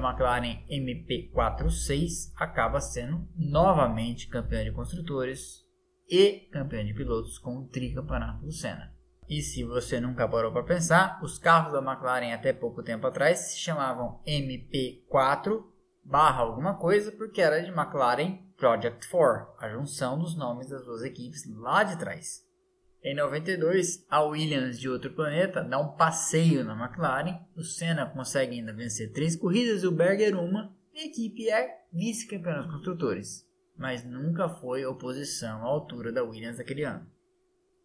McLaren 0.01 0.65
MP46 0.67 2.31
acaba 2.35 2.81
sendo 2.81 3.27
novamente 3.35 4.27
campeã 4.27 4.63
de 4.63 4.71
construtores 4.71 5.63
e 6.09 6.49
campeã 6.51 6.83
de 6.83 6.93
pilotos 6.93 7.37
com 7.37 7.57
o 7.57 7.67
tricampeonato 7.67 8.43
do 8.43 8.51
Senna. 8.51 8.91
E 9.29 9.41
se 9.41 9.63
você 9.63 9.99
nunca 9.99 10.27
parou 10.27 10.51
para 10.51 10.63
pensar, 10.63 11.19
os 11.23 11.37
carros 11.37 11.71
da 11.71 11.79
McLaren 11.79 12.33
até 12.33 12.51
pouco 12.51 12.81
tempo 12.81 13.05
atrás 13.05 13.51
se 13.51 13.59
chamavam 13.59 14.19
MP4 14.25 15.71
barra 16.03 16.41
alguma 16.41 16.75
coisa 16.77 17.11
porque 17.11 17.41
era 17.41 17.61
de 17.61 17.69
McLaren 17.69 18.39
Project 18.61 19.07
4, 19.09 19.55
a 19.57 19.69
junção 19.69 20.19
dos 20.19 20.37
nomes 20.37 20.69
das 20.69 20.85
duas 20.85 21.01
equipes 21.01 21.49
lá 21.51 21.83
de 21.83 21.97
trás. 21.97 22.45
Em 23.03 23.15
92, 23.15 24.05
a 24.07 24.21
Williams 24.21 24.79
de 24.79 24.87
outro 24.87 25.11
planeta 25.15 25.63
dá 25.63 25.79
um 25.79 25.95
passeio 25.95 26.63
na 26.63 26.75
McLaren, 26.79 27.39
o 27.57 27.63
Senna 27.63 28.05
consegue 28.05 28.53
ainda 28.53 28.71
vencer 28.71 29.11
três 29.11 29.35
corridas 29.35 29.81
e 29.81 29.87
o 29.87 29.91
Berger 29.91 30.39
uma, 30.39 30.77
e 30.93 30.99
a 30.99 31.05
equipe 31.07 31.49
é 31.49 31.75
vice-campeã 31.91 32.57
dos 32.57 32.71
construtores, 32.71 33.47
mas 33.75 34.05
nunca 34.05 34.47
foi 34.47 34.85
oposição 34.85 35.63
à 35.63 35.65
altura 35.65 36.11
da 36.11 36.23
Williams 36.23 36.59
daquele 36.59 36.83
ano. 36.83 37.09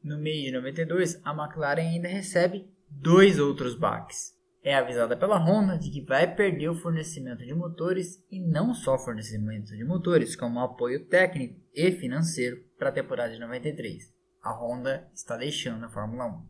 No 0.05 0.19
mês 0.19 0.45
de 0.45 0.53
92, 0.53 1.19
a 1.25 1.33
McLaren 1.33 1.89
ainda 1.89 2.09
recebe 2.09 2.71
dois 2.91 3.39
outros 3.39 3.75
baques. 3.75 4.36
É 4.67 4.75
avisada 4.75 5.17
pela 5.17 5.39
Honda 5.39 5.79
de 5.79 5.91
que 5.91 6.01
vai 6.01 6.35
perder 6.35 6.69
o 6.69 6.75
fornecimento 6.75 7.45
de 7.45 7.55
motores 7.55 8.21
e 8.31 8.41
não 8.41 8.75
só 8.75 8.99
fornecimento 8.99 9.77
de 9.77 9.85
motores, 9.85 10.35
como 10.35 10.59
apoio 10.59 11.07
técnico 11.07 11.61
e 11.73 11.93
financeiro 11.93 12.57
para 12.77 12.89
a 12.89 12.93
temporada 12.93 13.33
de 13.33 13.39
93 13.39 14.17
a 14.47 14.53
Honda 14.53 15.11
está 15.13 15.37
deixando 15.37 15.85
a 15.85 15.89
Fórmula 15.89 16.27
1. 16.27 16.49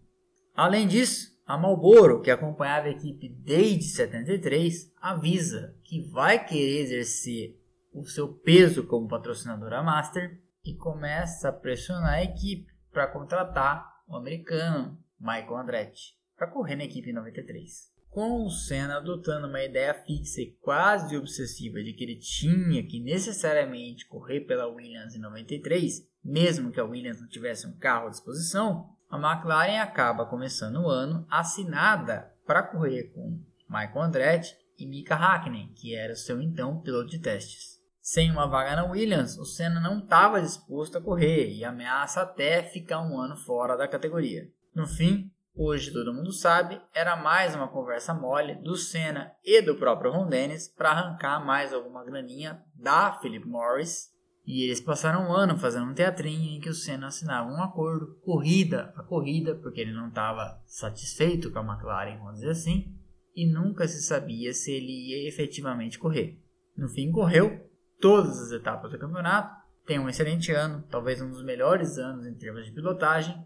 Além 0.54 0.86
disso, 0.86 1.34
a 1.46 1.56
Marlboro, 1.56 2.20
que 2.20 2.30
acompanhava 2.30 2.88
a 2.88 2.90
equipe 2.90 3.28
desde 3.28 3.84
73, 3.84 4.92
avisa 5.00 5.74
que 5.82 6.02
vai 6.10 6.44
querer 6.44 6.82
exercer 6.82 7.58
o 7.92 8.04
seu 8.04 8.28
peso 8.28 8.86
como 8.86 9.08
patrocinadora 9.08 9.82
master 9.82 10.42
e 10.62 10.74
começa 10.74 11.48
a 11.48 11.52
pressionar 11.52 12.14
a 12.14 12.22
equipe 12.22 12.70
para 12.92 13.06
contratar 13.06 14.02
o 14.06 14.16
americano 14.16 14.98
Michael 15.18 15.56
Andretti 15.56 16.14
para 16.36 16.48
correr 16.48 16.76
na 16.76 16.84
equipe 16.84 17.12
93. 17.12 17.95
Com 18.16 18.46
o 18.46 18.50
Senna 18.50 18.96
adotando 18.96 19.46
uma 19.46 19.62
ideia 19.62 19.92
fixa 19.92 20.40
e 20.40 20.56
quase 20.62 21.18
obsessiva 21.18 21.82
de 21.82 21.92
que 21.92 22.02
ele 22.02 22.16
tinha 22.16 22.82
que 22.82 22.98
necessariamente 22.98 24.06
correr 24.06 24.40
pela 24.40 24.66
Williams 24.66 25.14
em 25.14 25.18
93, 25.18 26.00
mesmo 26.24 26.72
que 26.72 26.80
a 26.80 26.84
Williams 26.86 27.20
não 27.20 27.28
tivesse 27.28 27.66
um 27.66 27.76
carro 27.76 28.06
à 28.06 28.08
disposição, 28.08 28.88
a 29.10 29.18
McLaren 29.18 29.80
acaba 29.80 30.24
começando 30.24 30.76
o 30.76 30.88
ano 30.88 31.26
assinada 31.30 32.32
para 32.46 32.62
correr 32.62 33.12
com 33.12 33.38
Michael 33.68 34.00
Andretti 34.00 34.56
e 34.78 34.86
Mika 34.86 35.14
Hakkinen, 35.14 35.74
que 35.74 35.94
era 35.94 36.14
o 36.14 36.16
seu 36.16 36.40
então 36.40 36.80
piloto 36.80 37.10
de 37.10 37.18
testes. 37.18 37.82
Sem 38.00 38.30
uma 38.30 38.46
vaga 38.46 38.76
na 38.76 38.86
Williams, 38.86 39.36
o 39.36 39.44
Senna 39.44 39.78
não 39.78 39.98
estava 39.98 40.40
disposto 40.40 40.96
a 40.96 41.02
correr 41.02 41.52
e 41.52 41.62
ameaça 41.62 42.22
até 42.22 42.62
ficar 42.62 43.02
um 43.02 43.20
ano 43.20 43.36
fora 43.36 43.76
da 43.76 43.86
categoria. 43.86 44.48
No 44.74 44.86
fim, 44.86 45.30
hoje 45.56 45.90
todo 45.90 46.12
mundo 46.12 46.32
sabe, 46.32 46.80
era 46.94 47.16
mais 47.16 47.54
uma 47.54 47.68
conversa 47.68 48.12
mole 48.12 48.54
do 48.56 48.76
Senna 48.76 49.32
e 49.42 49.62
do 49.62 49.74
próprio 49.76 50.12
Ron 50.12 50.28
Dennis 50.28 50.68
para 50.68 50.90
arrancar 50.90 51.44
mais 51.44 51.72
alguma 51.72 52.04
graninha 52.04 52.62
da 52.74 53.12
Philip 53.14 53.46
Morris 53.46 54.14
e 54.46 54.62
eles 54.62 54.80
passaram 54.80 55.28
um 55.28 55.32
ano 55.32 55.58
fazendo 55.58 55.90
um 55.90 55.94
teatrinho 55.94 56.56
em 56.56 56.60
que 56.60 56.68
o 56.68 56.74
Senna 56.74 57.08
assinava 57.08 57.50
um 57.50 57.60
acordo, 57.60 58.14
corrida 58.20 58.92
a 58.96 59.02
corrida, 59.02 59.56
porque 59.56 59.80
ele 59.80 59.92
não 59.92 60.08
estava 60.08 60.62
satisfeito 60.66 61.50
com 61.50 61.58
a 61.58 61.64
McLaren, 61.64 62.18
vamos 62.18 62.34
dizer 62.34 62.50
assim, 62.50 62.94
e 63.34 63.50
nunca 63.50 63.88
se 63.88 64.00
sabia 64.02 64.52
se 64.52 64.70
ele 64.70 65.10
ia 65.10 65.28
efetivamente 65.28 65.98
correr. 65.98 66.40
No 66.76 66.88
fim, 66.88 67.10
correu 67.10 67.68
todas 68.00 68.40
as 68.40 68.52
etapas 68.52 68.92
do 68.92 68.98
campeonato, 68.98 69.52
tem 69.84 69.98
um 69.98 70.08
excelente 70.08 70.52
ano, 70.52 70.84
talvez 70.88 71.20
um 71.20 71.28
dos 71.28 71.42
melhores 71.44 71.98
anos 71.98 72.24
em 72.24 72.34
termos 72.34 72.64
de 72.64 72.72
pilotagem, 72.72 73.36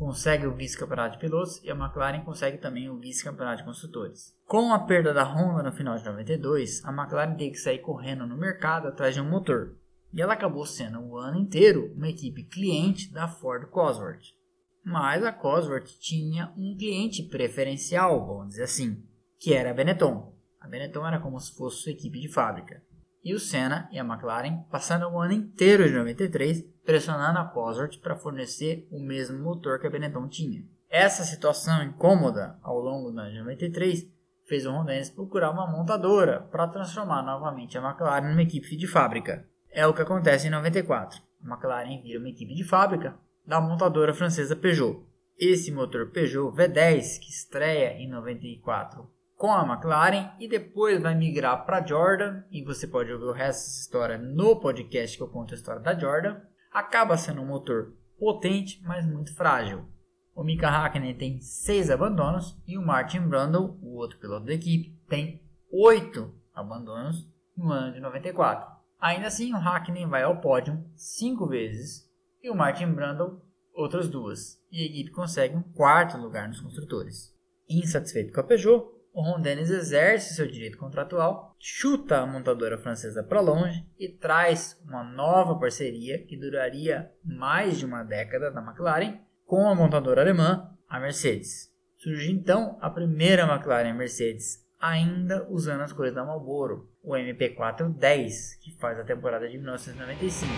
consegue 0.00 0.46
o 0.46 0.54
vice-campeonato 0.54 1.12
de 1.12 1.20
pilotos 1.20 1.62
e 1.62 1.70
a 1.70 1.74
McLaren 1.74 2.24
consegue 2.24 2.56
também 2.56 2.88
o 2.88 2.98
vice-campeonato 2.98 3.58
de 3.58 3.64
construtores. 3.64 4.34
Com 4.46 4.72
a 4.72 4.78
perda 4.78 5.12
da 5.12 5.24
Honda 5.24 5.62
no 5.62 5.72
final 5.72 5.98
de 5.98 6.04
92, 6.06 6.82
a 6.86 6.90
McLaren 6.90 7.34
teve 7.34 7.50
que 7.50 7.58
sair 7.58 7.80
correndo 7.80 8.26
no 8.26 8.34
mercado 8.34 8.88
atrás 8.88 9.14
de 9.14 9.20
um 9.20 9.28
motor. 9.28 9.76
E 10.10 10.22
ela 10.22 10.32
acabou 10.32 10.64
sendo 10.64 11.02
o 11.02 11.18
ano 11.18 11.38
inteiro 11.38 11.92
uma 11.94 12.08
equipe 12.08 12.44
cliente 12.44 13.12
da 13.12 13.28
Ford 13.28 13.68
Cosworth. 13.68 14.34
Mas 14.82 15.22
a 15.22 15.32
Cosworth 15.32 15.90
tinha 16.00 16.50
um 16.56 16.74
cliente 16.78 17.22
preferencial, 17.24 18.26
vamos 18.26 18.48
dizer 18.48 18.62
assim, 18.62 19.04
que 19.38 19.52
era 19.52 19.70
a 19.70 19.74
Benetton. 19.74 20.34
A 20.58 20.66
Benetton 20.66 21.06
era 21.06 21.20
como 21.20 21.38
se 21.38 21.54
fosse 21.54 21.82
sua 21.82 21.92
equipe 21.92 22.18
de 22.18 22.28
fábrica. 22.28 22.82
E 23.22 23.34
o 23.34 23.38
Senna 23.38 23.88
e 23.92 23.98
a 23.98 24.04
McLaren 24.04 24.62
passaram 24.70 25.14
o 25.14 25.20
ano 25.20 25.34
inteiro 25.34 25.86
de 25.86 25.94
93 25.94 26.64
pressionando 26.84 27.38
a 27.38 27.44
Cosworth 27.44 27.98
para 28.00 28.16
fornecer 28.16 28.88
o 28.90 28.98
mesmo 28.98 29.38
motor 29.38 29.78
que 29.78 29.86
a 29.86 29.90
Benetton 29.90 30.26
tinha. 30.28 30.64
Essa 30.88 31.22
situação 31.22 31.82
incômoda 31.84 32.58
ao 32.62 32.78
longo 32.78 33.10
de 33.10 33.38
93 33.38 34.08
fez 34.46 34.66
o 34.66 34.72
Ron 34.72 34.84
Dennis 34.84 35.10
procurar 35.10 35.50
uma 35.50 35.70
montadora 35.70 36.40
para 36.50 36.66
transformar 36.66 37.22
novamente 37.22 37.78
a 37.78 37.80
McLaren 37.80 38.28
numa 38.28 38.42
equipe 38.42 38.76
de 38.76 38.88
fábrica. 38.88 39.46
É 39.70 39.86
o 39.86 39.94
que 39.94 40.02
acontece 40.02 40.48
em 40.48 40.50
94. 40.50 41.22
A 41.44 41.48
McLaren 41.48 42.02
vira 42.02 42.18
uma 42.18 42.28
equipe 42.28 42.54
de 42.54 42.64
fábrica 42.64 43.16
da 43.46 43.60
montadora 43.60 44.12
francesa 44.12 44.56
Peugeot. 44.56 45.04
Esse 45.38 45.70
motor 45.70 46.10
Peugeot 46.10 46.52
V10 46.56 47.20
que 47.20 47.30
estreia 47.30 47.92
em 47.92 48.08
94 48.08 49.08
com 49.40 49.50
a 49.50 49.64
McLaren 49.64 50.32
e 50.38 50.46
depois 50.46 51.00
vai 51.00 51.14
migrar 51.14 51.64
para 51.64 51.82
Jordan 51.82 52.42
e 52.50 52.62
você 52.62 52.86
pode 52.86 53.10
ouvir 53.10 53.24
o 53.24 53.32
resto 53.32 53.60
dessa 53.60 53.80
história 53.80 54.18
no 54.18 54.60
podcast 54.60 55.16
que 55.16 55.22
eu 55.22 55.28
conto 55.28 55.54
a 55.54 55.56
história 55.56 55.80
da 55.80 55.98
Jordan. 55.98 56.38
Acaba 56.70 57.16
sendo 57.16 57.40
um 57.40 57.46
motor 57.46 57.94
potente, 58.18 58.82
mas 58.84 59.06
muito 59.06 59.34
frágil. 59.34 59.88
O 60.34 60.44
Mika 60.44 60.68
Hakkinen 60.68 61.14
tem 61.14 61.40
6 61.40 61.88
abandonos 61.88 62.54
e 62.68 62.76
o 62.76 62.82
Martin 62.82 63.20
Brundle, 63.20 63.78
o 63.80 63.94
outro 63.96 64.18
piloto 64.18 64.44
da 64.44 64.52
equipe, 64.52 64.94
tem 65.08 65.42
8 65.72 66.30
abandonos 66.52 67.26
no 67.56 67.72
ano 67.72 67.94
de 67.94 68.00
94. 68.00 68.70
Ainda 69.00 69.28
assim, 69.28 69.54
o 69.54 69.56
Hakkinen 69.56 70.06
vai 70.06 70.22
ao 70.22 70.42
pódio 70.42 70.84
5 70.94 71.46
vezes 71.46 72.06
e 72.42 72.50
o 72.50 72.54
Martin 72.54 72.92
Brundle 72.92 73.40
outras 73.72 74.06
duas, 74.06 74.62
e 74.70 74.82
a 74.82 74.84
equipe 74.84 75.10
consegue 75.12 75.56
um 75.56 75.62
quarto 75.62 76.18
lugar 76.18 76.46
nos 76.46 76.60
construtores. 76.60 77.34
Insatisfeito 77.66 78.34
com 78.34 78.40
a 78.40 78.44
Peugeot, 78.44 78.99
o 79.20 79.22
Ron 79.22 79.40
Dennis 79.42 79.70
exerce 79.70 80.34
seu 80.34 80.46
direito 80.46 80.78
contratual, 80.78 81.54
chuta 81.58 82.20
a 82.20 82.26
montadora 82.26 82.78
francesa 82.78 83.22
para 83.22 83.42
longe 83.42 83.86
e 83.98 84.08
traz 84.08 84.80
uma 84.82 85.04
nova 85.04 85.58
parceria 85.58 86.24
que 86.24 86.38
duraria 86.38 87.12
mais 87.22 87.78
de 87.78 87.84
uma 87.84 88.02
década 88.02 88.50
da 88.50 88.62
McLaren 88.62 89.18
com 89.44 89.68
a 89.68 89.74
montadora 89.74 90.22
alemã, 90.22 90.70
a 90.88 90.98
Mercedes. 90.98 91.70
Surge 91.98 92.32
então 92.32 92.78
a 92.80 92.88
primeira 92.88 93.42
McLaren 93.42 93.92
Mercedes, 93.92 94.66
ainda 94.80 95.46
usando 95.50 95.82
as 95.82 95.92
cores 95.92 96.14
da 96.14 96.24
Marlboro, 96.24 96.88
o 97.02 97.12
MP410, 97.12 98.58
que 98.62 98.74
faz 98.80 98.98
a 98.98 99.04
temporada 99.04 99.46
de 99.46 99.58
1995. 99.58 100.50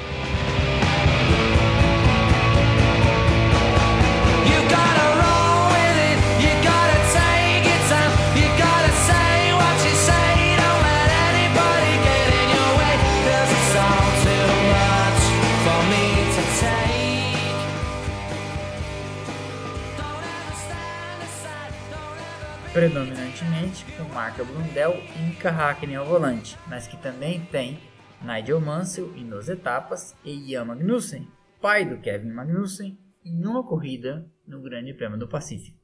Predominantemente 22.72 23.84
com 23.96 24.04
marca 24.14 24.42
Blundell 24.42 24.94
e 24.94 25.18
Mika 25.28 25.50
Hakkinen 25.50 25.96
ao 25.96 26.06
volante, 26.06 26.58
mas 26.66 26.86
que 26.86 26.96
também 26.96 27.44
tem 27.46 27.78
Nigel 28.22 28.60
Mansell 28.62 29.14
e 29.14 29.22
nos 29.22 29.50
etapas 29.50 30.16
e 30.24 30.50
Ian 30.50 30.64
Magnussen, 30.64 31.28
pai 31.60 31.84
do 31.84 31.98
Kevin 31.98 32.30
Magnussen, 32.30 32.98
em 33.22 33.46
uma 33.46 33.62
corrida 33.62 34.26
no 34.46 34.62
Grande 34.62 34.94
Prêmio 34.94 35.18
do 35.18 35.28
Pacífico. 35.28 35.78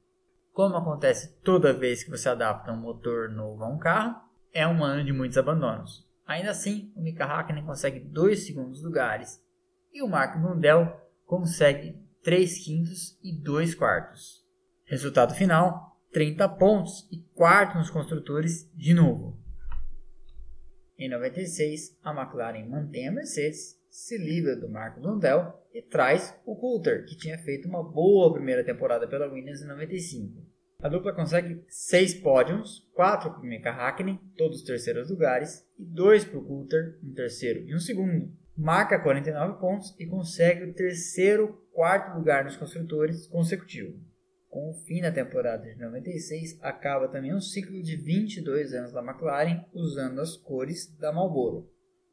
Como 0.51 0.77
acontece 0.77 1.39
toda 1.43 1.75
vez 1.75 2.03
que 2.03 2.11
você 2.11 2.31
adapta 2.31 2.73
um 2.73 2.81
motor 2.81 3.29
novo 3.29 3.63
a 3.65 3.69
um 3.69 3.79
carro, 3.79 4.17
é 4.51 4.67
um 4.67 4.83
ano 4.83 5.05
de 5.05 5.13
muitos 5.13 5.37
abandonos. 5.37 6.09
Ainda 6.27 6.51
assim, 6.51 6.91
o 6.97 7.03
Mika 7.03 7.27
Hakkinen 7.27 7.67
consegue 7.67 8.01
2 8.01 8.47
segundos 8.47 8.83
lugares 8.83 9.45
e 9.93 10.03
o 10.03 10.09
Mark 10.09 10.39
Blundell 10.41 10.91
consegue 11.27 12.01
3 12.23 12.65
quintos 12.65 13.19
e 13.23 13.31
2 13.31 13.75
quartos. 13.75 14.43
Resultado 14.87 15.35
final, 15.35 15.88
30 16.13 16.49
pontos 16.51 17.09
e 17.13 17.19
quarto 17.35 17.77
nos 17.77 17.91
construtores 17.91 18.71
de 18.75 18.95
novo. 18.95 19.39
Em 20.99 21.09
96, 21.09 21.97
a 22.03 22.11
McLaren 22.13 22.69
mantém 22.69 23.09
a 23.09 23.13
Mercedes, 23.13 23.79
se 23.91 24.17
livra 24.19 24.57
do 24.57 24.69
Marco 24.69 25.01
Blundell 25.01 25.53
e 25.73 25.83
traz 25.83 26.35
o 26.45 26.57
Coulter, 26.57 27.05
que 27.05 27.17
tinha 27.17 27.39
feito 27.39 27.69
uma 27.69 27.83
boa 27.83 28.33
primeira 28.33 28.65
temporada 28.65 29.07
pela 29.07 29.31
Williams 29.31 29.63
em 29.63 29.67
95. 29.67 30.45
A 30.81 30.89
dupla 30.89 31.13
consegue 31.13 31.65
6 31.69 32.15
pódios, 32.15 32.89
4 32.95 33.31
para 33.31 33.41
o 33.41 33.45
Mika 33.45 33.71
Hakkinen, 33.71 34.21
todos 34.37 34.63
terceiros 34.63 35.11
lugares, 35.11 35.67
e 35.79 35.85
2 35.85 36.25
para 36.25 36.39
o 36.39 36.45
Coulter, 36.45 36.99
um 37.03 37.13
terceiro 37.13 37.61
e 37.67 37.75
um 37.75 37.81
segundo. 37.81 38.33
Marca 38.57 39.01
49 39.01 39.61
pontos 39.61 39.95
e 39.99 40.07
consegue 40.07 40.65
o 40.65 40.75
terceiro, 40.75 41.65
quarto 41.73 42.17
lugar 42.17 42.45
nos 42.45 42.57
construtores 42.57 43.27
consecutivo. 43.27 44.08
Com 44.49 44.71
o 44.71 44.75
fim 44.75 45.03
da 45.03 45.13
temporada 45.13 45.63
de 45.63 45.79
96, 45.79 46.59
acaba 46.63 47.09
também 47.09 47.35
um 47.35 47.41
ciclo 47.41 47.83
de 47.83 47.97
22 47.97 48.73
anos 48.73 48.93
da 48.93 49.03
McLaren 49.03 49.65
usando 49.75 50.21
as 50.21 50.37
cores 50.37 50.87
da 50.97 51.13
Marlboro. 51.13 51.71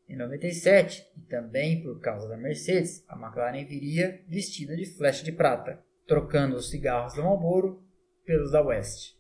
Em 0.08 0.18
97, 0.18 1.04
e 1.18 1.22
também 1.22 1.82
por 1.82 2.00
causa 2.02 2.28
da 2.28 2.38
Mercedes, 2.38 3.04
a 3.08 3.18
McLaren 3.18 3.66
viria 3.66 4.22
vestida 4.28 4.76
de 4.76 4.86
flecha 4.86 5.24
de 5.24 5.32
prata, 5.32 5.82
trocando 6.06 6.58
os 6.58 6.70
cigarros 6.70 7.16
da 7.16 7.24
Marlboro 7.24 7.82
pelos 8.26 8.52
da 8.52 8.62
West. 8.62 9.16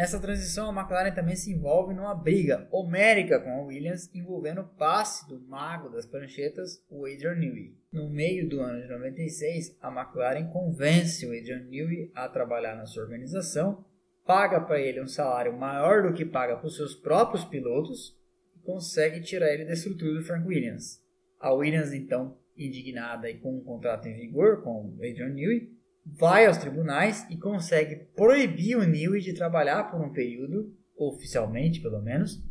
Nessa 0.00 0.18
transição, 0.18 0.70
a 0.70 0.80
McLaren 0.80 1.12
também 1.12 1.36
se 1.36 1.52
envolve 1.52 1.92
numa 1.92 2.14
briga 2.14 2.66
homérica 2.72 3.38
com 3.38 3.50
a 3.50 3.62
Williams, 3.64 4.10
envolvendo 4.14 4.62
o 4.62 4.66
passe 4.66 5.28
do 5.28 5.38
mago 5.38 5.90
das 5.90 6.06
pranchetas, 6.06 6.82
o 6.88 7.04
Adrian 7.04 7.34
Newey. 7.34 7.76
No 7.92 8.08
meio 8.08 8.48
do 8.48 8.62
ano 8.62 8.80
de 8.80 8.88
96, 8.88 9.76
a 9.78 9.88
McLaren 9.88 10.46
convence 10.46 11.26
o 11.26 11.38
Adrian 11.38 11.64
Newey 11.64 12.10
a 12.14 12.26
trabalhar 12.30 12.76
na 12.76 12.86
sua 12.86 13.02
organização, 13.02 13.84
paga 14.24 14.58
para 14.58 14.80
ele 14.80 15.02
um 15.02 15.06
salário 15.06 15.52
maior 15.52 16.02
do 16.04 16.14
que 16.14 16.24
paga 16.24 16.56
para 16.56 16.66
os 16.66 16.76
seus 16.76 16.94
próprios 16.94 17.44
pilotos 17.44 18.16
e 18.56 18.58
consegue 18.60 19.20
tirar 19.20 19.52
ele 19.52 19.66
da 19.66 19.74
estrutura 19.74 20.14
do 20.14 20.24
Frank 20.24 20.48
Williams. 20.48 21.04
A 21.38 21.52
Williams, 21.52 21.92
então, 21.92 22.38
indignada 22.56 23.28
e 23.28 23.36
com 23.36 23.54
um 23.54 23.62
contrato 23.62 24.08
em 24.08 24.16
vigor 24.16 24.62
com 24.62 24.80
o 24.80 24.94
Adrian 24.94 25.28
Newey, 25.28 25.78
vai 26.04 26.46
aos 26.46 26.58
tribunais 26.58 27.26
e 27.30 27.36
consegue 27.36 27.96
proibir 28.16 28.76
o 28.76 28.84
Newey 28.84 29.20
de 29.20 29.34
trabalhar 29.34 29.90
por 29.90 30.00
um 30.00 30.12
período, 30.12 30.74
oficialmente 30.96 31.80
pelo 31.80 32.00
menos, 32.00 32.42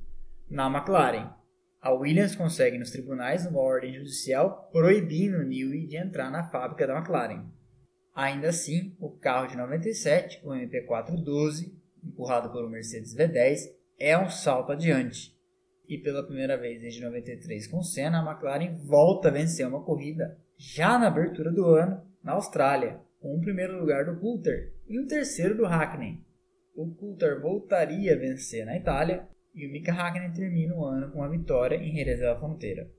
na 0.50 0.68
McLaren. 0.68 1.34
A 1.82 1.94
Williams 1.94 2.36
consegue 2.36 2.78
nos 2.78 2.92
tribunais 2.92 3.46
uma 3.46 3.60
ordem 3.60 3.94
judicial 3.94 4.70
proibindo 4.72 5.38
o 5.38 5.44
Newey 5.44 5.88
de 5.88 5.96
entrar 5.96 6.30
na 6.30 6.44
fábrica 6.50 6.86
da 6.86 6.98
McLaren. 6.98 7.46
Ainda 8.14 8.50
assim, 8.50 8.96
o 9.00 9.10
carro 9.10 9.48
de 9.48 9.56
97, 9.56 10.42
o 10.44 10.50
MP412, 10.50 11.72
empurrado 12.04 12.52
por 12.52 12.66
um 12.66 12.70
Mercedes 12.70 13.16
V10, 13.16 13.60
é 13.98 14.18
um 14.18 14.30
salto 14.30 14.74
adiante. 14.74 15.38
E 15.88 15.98
pela 15.98 16.24
primeira 16.24 16.58
vez 16.58 16.82
desde 16.82 17.02
93 17.02 17.68
com 17.68 17.82
Senna, 17.82 18.20
a 18.20 18.32
McLaren 18.32 18.76
volta 18.86 19.30
a 19.30 19.32
vencer 19.32 19.66
uma 19.68 19.84
corrida 19.84 20.38
já 20.58 21.00
na 21.00 21.08
abertura 21.08 21.52
do 21.52 21.66
ano 21.66 22.02
na 22.22 22.34
Austrália, 22.34 23.00
com 23.20 23.36
o 23.36 23.42
primeiro 23.42 23.78
lugar 23.78 24.06
do 24.06 24.20
Coulter 24.20 24.74
e 24.88 25.00
o 25.00 25.06
terceiro 25.06 25.56
do 25.56 25.66
Hackney. 25.66 26.24
O 26.74 26.90
Coulter 26.96 27.42
voltaria 27.42 28.14
a 28.14 28.18
vencer 28.18 28.66
na 28.66 28.78
Itália 28.78 29.28
e 29.54 29.68
o 29.68 29.72
Mika 29.72 29.92
Hakkinen 29.92 30.32
termina 30.32 30.76
o 30.76 30.86
ano 30.86 31.12
com 31.12 31.22
a 31.22 31.28
vitória 31.28 31.76
em 31.76 31.94
Jerez 31.94 32.20
da 32.20 32.38
Fronteira. 32.38 32.90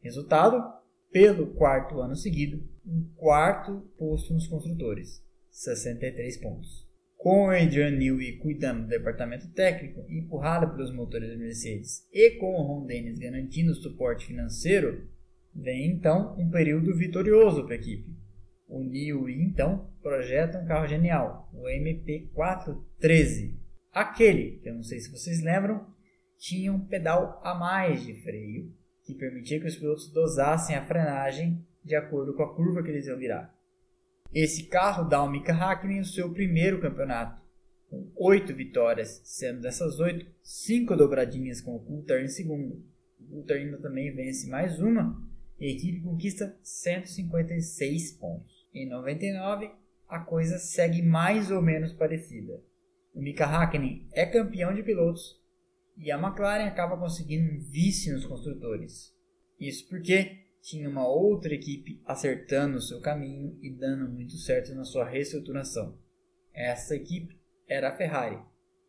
Resultado? 0.00 0.62
Pelo 1.10 1.54
quarto 1.54 2.00
ano 2.00 2.16
seguido, 2.16 2.62
um 2.84 3.08
quarto 3.14 3.88
posto 3.96 4.34
nos 4.34 4.48
construtores, 4.48 5.24
63 5.48 6.36
pontos. 6.38 6.84
Com 7.16 7.46
o 7.46 7.50
Adrian 7.50 7.92
Newey 7.92 8.38
cuidando 8.38 8.82
do 8.82 8.88
departamento 8.88 9.48
técnico, 9.52 10.04
empurrado 10.10 10.74
pelos 10.74 10.92
motores 10.92 11.30
da 11.30 11.36
Mercedes, 11.36 12.06
e 12.12 12.32
com 12.32 12.54
o 12.54 12.62
Ron 12.62 12.86
Dennis 12.86 13.18
garantindo 13.18 13.70
o 13.70 13.76
suporte 13.76 14.26
financeiro, 14.26 15.08
vem 15.54 15.86
então 15.86 16.36
um 16.36 16.50
período 16.50 16.94
vitorioso 16.96 17.64
para 17.64 17.74
a 17.74 17.78
equipe 17.78 18.23
o 18.74 18.82
Newey 18.82 19.40
então 19.40 19.88
projeta 20.02 20.58
um 20.58 20.66
carro 20.66 20.88
genial, 20.88 21.48
o 21.52 21.66
MP413. 21.68 23.56
Aquele, 23.92 24.58
que 24.58 24.68
eu 24.68 24.74
não 24.74 24.82
sei 24.82 24.98
se 24.98 25.12
vocês 25.12 25.40
lembram, 25.40 25.86
tinha 26.36 26.72
um 26.72 26.84
pedal 26.84 27.40
a 27.44 27.54
mais 27.54 28.04
de 28.04 28.14
freio 28.22 28.74
que 29.04 29.14
permitia 29.14 29.60
que 29.60 29.68
os 29.68 29.76
pilotos 29.76 30.10
dosassem 30.12 30.74
a 30.74 30.84
frenagem 30.84 31.64
de 31.84 31.94
acordo 31.94 32.34
com 32.34 32.42
a 32.42 32.52
curva 32.52 32.82
que 32.82 32.90
eles 32.90 33.06
iam 33.06 33.16
virar. 33.16 33.54
Esse 34.32 34.64
carro 34.64 35.08
dá 35.08 35.18
ao 35.18 35.30
Mika 35.30 35.52
Hakkinen 35.52 36.00
o 36.00 36.04
seu 36.04 36.32
primeiro 36.32 36.80
campeonato, 36.80 37.40
com 37.88 38.10
oito 38.16 38.52
vitórias, 38.52 39.20
sendo 39.22 39.60
dessas 39.60 40.00
oito, 40.00 40.26
cinco 40.42 40.96
dobradinhas 40.96 41.60
com 41.60 41.76
o 41.76 41.84
Coulthard 41.84 42.24
em 42.24 42.28
segundo. 42.28 42.84
O 43.20 43.26
Coulthard 43.30 43.64
ainda 43.64 43.78
também 43.78 44.12
vence 44.12 44.48
mais 44.48 44.80
uma 44.80 45.22
e 45.60 45.66
a 45.66 45.70
equipe 45.70 46.00
conquista 46.00 46.58
156 46.62 48.12
pontos. 48.14 48.53
Em 48.74 48.88
99, 48.88 49.70
a 50.08 50.18
coisa 50.18 50.58
segue 50.58 51.00
mais 51.00 51.50
ou 51.52 51.62
menos 51.62 51.92
parecida. 51.92 52.60
O 53.14 53.22
Mika 53.22 53.46
Hakkinen 53.46 54.08
é 54.12 54.26
campeão 54.26 54.74
de 54.74 54.82
pilotos 54.82 55.40
e 55.96 56.10
a 56.10 56.18
McLaren 56.18 56.66
acaba 56.66 56.96
conseguindo 56.96 57.52
um 57.52 57.60
vice 57.60 58.12
nos 58.12 58.26
construtores. 58.26 59.14
Isso 59.60 59.88
porque 59.88 60.38
tinha 60.60 60.88
uma 60.88 61.06
outra 61.06 61.54
equipe 61.54 62.02
acertando 62.04 62.78
o 62.78 62.82
seu 62.82 63.00
caminho 63.00 63.56
e 63.62 63.70
dando 63.70 64.10
muito 64.10 64.36
certo 64.38 64.74
na 64.74 64.84
sua 64.84 65.04
reestruturação. 65.04 65.96
Essa 66.52 66.96
equipe 66.96 67.38
era 67.68 67.90
a 67.90 67.96
Ferrari, 67.96 68.40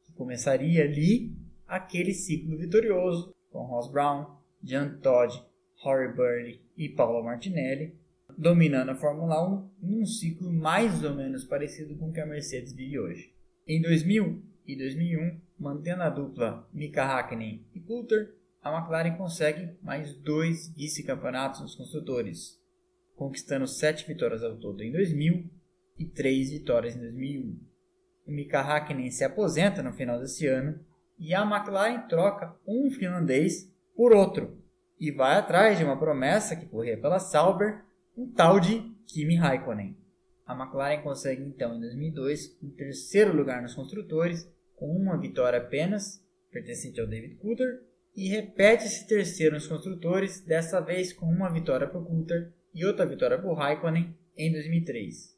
que 0.04 0.14
começaria 0.14 0.84
ali 0.84 1.38
aquele 1.68 2.14
ciclo 2.14 2.58
vitorioso 2.58 3.36
com 3.52 3.68
Ross 3.68 3.92
Brown, 3.92 4.36
Jean 4.64 4.98
Todt, 4.98 5.44
Rory 5.76 6.12
Burley 6.12 6.62
e 6.76 6.90
Paulo 6.90 7.24
Martinelli, 7.24 7.96
dominando 8.38 8.90
a 8.90 8.96
Fórmula 8.96 9.46
1 9.48 9.70
num 9.82 10.06
ciclo 10.06 10.52
mais 10.52 11.04
ou 11.04 11.14
menos 11.16 11.46
parecido 11.46 11.96
com 11.96 12.10
o 12.10 12.14
que 12.14 12.20
a 12.20 12.26
Mercedes 12.26 12.74
vive 12.74 13.00
hoje. 13.00 13.34
Em 13.68 13.82
2000 13.82 14.42
e 14.68 14.76
2001, 14.76 15.40
mantendo 15.60 16.04
a 16.04 16.10
dupla 16.10 16.68
Mika 16.74 17.04
Hakkinen 17.04 17.66
e 17.74 17.80
Coulter, 17.80 18.36
a 18.62 18.76
McLaren 18.76 19.16
consegue 19.16 19.78
mais 19.82 20.14
dois 20.16 20.70
vice-campeonatos 20.76 21.62
nos 21.62 21.76
construtores, 21.76 22.60
conquistando 23.16 23.68
sete 23.68 24.08
vitórias 24.08 24.44
ao 24.44 24.58
todo 24.58 24.82
em 24.82 24.92
2000 24.92 25.50
e 26.00 26.06
três 26.06 26.50
vitórias 26.50 26.96
em 26.96 27.00
2001. 27.00 27.60
O 28.26 28.32
Mika 28.32 28.60
Hakkinen 28.60 29.12
se 29.12 29.24
aposenta 29.24 29.84
no 29.84 29.94
final 29.94 30.20
desse 30.20 30.48
ano 30.48 30.80
e 31.18 31.34
a 31.34 31.44
McLaren 31.44 32.08
troca 32.08 32.56
um 32.68 32.90
finlandês 32.90 33.72
por 33.96 34.12
outro 34.12 34.58
e 35.00 35.12
vai 35.12 35.38
atrás 35.38 35.78
de 35.78 35.84
uma 35.84 35.98
promessa 35.98 36.56
que 36.56 36.66
corria 36.66 36.98
pela 36.98 37.20
Sauber, 37.20 37.85
um 38.18 38.32
tal 38.32 38.60
de 38.60 38.80
Kimi 39.08 39.36
Raikkonen. 39.36 39.98
A 40.46 40.54
McLaren 40.54 41.02
consegue 41.02 41.44
então 41.44 41.76
em 41.76 41.82
2002 41.82 42.58
um 42.62 42.70
terceiro 42.70 43.36
lugar 43.36 43.62
nos 43.62 43.74
construtores, 43.74 44.48
com 44.76 44.96
uma 44.96 45.18
vitória 45.18 45.60
apenas, 45.60 46.24
pertencente 46.52 47.02
ao 47.02 47.08
David 47.08 47.36
Coulter, 47.36 47.82
e 48.16 48.30
repete 48.30 48.86
esse 48.86 49.08
terceiro 49.08 49.56
nos 49.56 49.68
construtores, 49.68 50.40
dessa 50.42 50.80
vez 50.80 51.12
com 51.12 51.26
uma 51.26 51.52
vitória 51.52 51.88
para 51.88 52.00
Coulter 52.00 52.54
e 52.74 52.86
outra 52.86 53.06
vitória 53.06 53.38
para 53.38 53.54
Raikkonen 53.54 54.16
em 54.38 54.52
2003. 54.52 55.36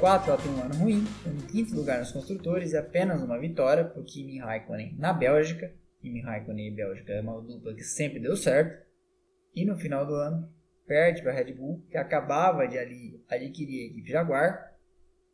Em 0.00 0.02
2004 0.02 0.30
ela 0.30 0.42
tem 0.42 0.52
um 0.52 0.62
ano 0.62 0.74
ruim, 0.76 1.04
em 1.26 1.46
quinto 1.46 1.74
lugar 1.74 1.98
nos 1.98 2.10
construtores 2.10 2.72
e 2.72 2.76
apenas 2.78 3.22
uma 3.22 3.38
vitória 3.38 3.92
o 3.94 4.02
Kimi 4.02 4.38
Raikkonen 4.38 4.96
na 4.98 5.12
Bélgica. 5.12 5.74
Kimi 6.00 6.22
Raikkonen 6.22 6.68
e 6.68 6.74
Bélgica 6.74 7.12
é 7.12 7.20
uma 7.20 7.38
dupla 7.42 7.74
que 7.74 7.84
sempre 7.84 8.18
deu 8.18 8.34
certo. 8.34 8.82
E 9.54 9.62
no 9.66 9.76
final 9.76 10.06
do 10.06 10.14
ano 10.14 10.50
perde 10.86 11.20
para 11.20 11.32
a 11.32 11.34
Red 11.34 11.52
Bull, 11.52 11.84
que 11.90 11.98
acabava 11.98 12.66
de 12.66 12.78
ali 12.78 13.22
adquirir 13.28 13.82
a 13.82 13.86
equipe 13.88 14.10
Jaguar. 14.10 14.74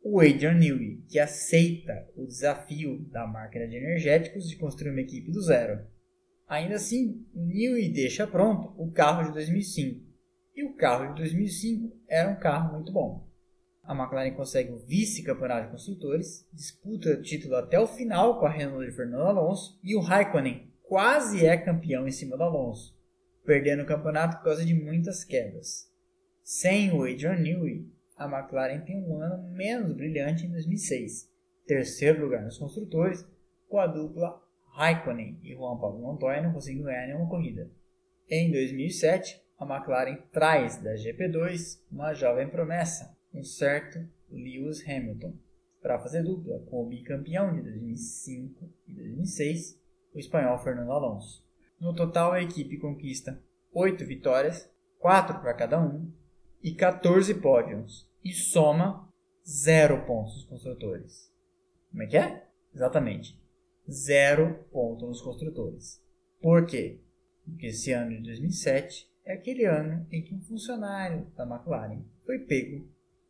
O 0.03 0.19
Adrian 0.19 0.55
Newey, 0.55 1.01
que 1.07 1.17
aceita 1.17 2.05
o 2.17 2.27
desafio 2.27 2.99
da 3.09 3.25
máquina 3.25 3.69
de 3.69 3.77
energéticos 3.77 4.49
de 4.49 4.57
construir 4.57 4.91
uma 4.91 4.99
equipe 4.99 5.31
do 5.31 5.41
zero. 5.41 5.79
Ainda 6.45 6.75
assim, 6.75 7.25
Newey 7.33 7.87
deixa 7.87 8.27
pronto 8.27 8.73
o 8.77 8.91
carro 8.91 9.27
de 9.27 9.31
2005. 9.31 10.05
E 10.53 10.65
o 10.65 10.75
carro 10.75 11.13
de 11.13 11.21
2005 11.21 11.97
era 12.05 12.29
um 12.29 12.35
carro 12.35 12.73
muito 12.73 12.91
bom. 12.91 13.26
A 13.87 13.95
McLaren 13.95 14.33
consegue 14.33 14.69
o 14.73 14.79
vice-campeonato 14.79 15.67
de 15.67 15.71
construtores, 15.71 16.45
disputa 16.51 17.11
o 17.11 17.21
título 17.21 17.55
até 17.55 17.79
o 17.79 17.87
final 17.87 18.37
com 18.37 18.45
a 18.45 18.49
Renault 18.49 18.85
de 18.85 18.93
Fernando 18.93 19.23
Alonso 19.23 19.79
e 19.81 19.95
o 19.95 20.01
Raikkonen 20.01 20.69
quase 20.83 21.45
é 21.45 21.55
campeão 21.55 22.05
em 22.05 22.11
cima 22.11 22.35
do 22.35 22.43
Alonso, 22.43 22.93
perdendo 23.45 23.83
o 23.83 23.85
campeonato 23.85 24.37
por 24.37 24.43
causa 24.43 24.65
de 24.65 24.73
muitas 24.73 25.23
quedas. 25.23 25.89
Sem 26.43 26.91
o 26.91 27.03
Adrian 27.03 27.37
Newey, 27.37 27.89
a 28.17 28.25
McLaren 28.25 28.81
tem 28.81 29.01
um 29.01 29.21
ano 29.21 29.49
menos 29.53 29.93
brilhante 29.93 30.45
em 30.45 30.51
2006, 30.51 31.31
terceiro 31.65 32.21
lugar 32.21 32.43
nos 32.43 32.57
construtores, 32.57 33.25
com 33.69 33.79
a 33.79 33.87
dupla 33.87 34.37
Raikkonen 34.73 35.39
e 35.41 35.55
Juan 35.55 35.77
Pablo 35.77 36.01
Montoya 36.01 36.41
não 36.41 36.51
conseguindo 36.51 36.83
ganhar 36.83 37.07
nenhuma 37.07 37.29
corrida. 37.29 37.71
Em 38.29 38.51
2007, 38.51 39.41
a 39.57 39.63
McLaren 39.65 40.17
traz 40.29 40.75
da 40.75 40.93
GP2 40.93 41.81
uma 41.89 42.13
jovem 42.13 42.49
promessa, 42.49 43.16
um 43.37 43.43
certo 43.43 43.99
Lewis 44.29 44.83
Hamilton, 44.87 45.33
para 45.81 45.99
fazer 45.99 46.23
dupla 46.23 46.59
com 46.69 46.83
o 46.83 46.89
bicampeão 46.89 47.55
de 47.55 47.61
2005 47.61 48.69
e 48.87 48.93
2006, 48.93 49.79
o 50.13 50.19
espanhol 50.19 50.57
Fernando 50.59 50.91
Alonso. 50.91 51.45
No 51.79 51.93
total, 51.93 52.31
a 52.33 52.41
equipe 52.41 52.77
conquista 52.77 53.41
8 53.71 54.03
vitórias, 54.05 54.69
4 54.99 55.39
para 55.39 55.53
cada 55.53 55.79
um, 55.79 56.11
e 56.63 56.73
14 56.73 57.35
pódios, 57.35 58.09
e 58.23 58.33
soma 58.33 59.07
0 59.47 60.05
pontos 60.05 60.35
nos 60.35 60.45
construtores. 60.45 61.31
Como 61.91 62.03
é 62.03 62.07
que 62.07 62.17
é? 62.17 62.47
Exatamente, 62.73 63.39
0 63.89 64.65
pontos 64.71 65.07
nos 65.07 65.21
construtores. 65.21 66.03
Por 66.41 66.65
quê? 66.65 66.99
Porque 67.45 67.67
esse 67.67 67.91
ano 67.91 68.17
de 68.17 68.23
2007 68.23 69.09
é 69.23 69.33
aquele 69.33 69.65
ano 69.65 70.05
em 70.11 70.21
que 70.21 70.33
um 70.33 70.41
funcionário 70.41 71.27
da 71.35 71.45
McLaren 71.45 72.03
foi 72.25 72.39
pego 72.39 72.87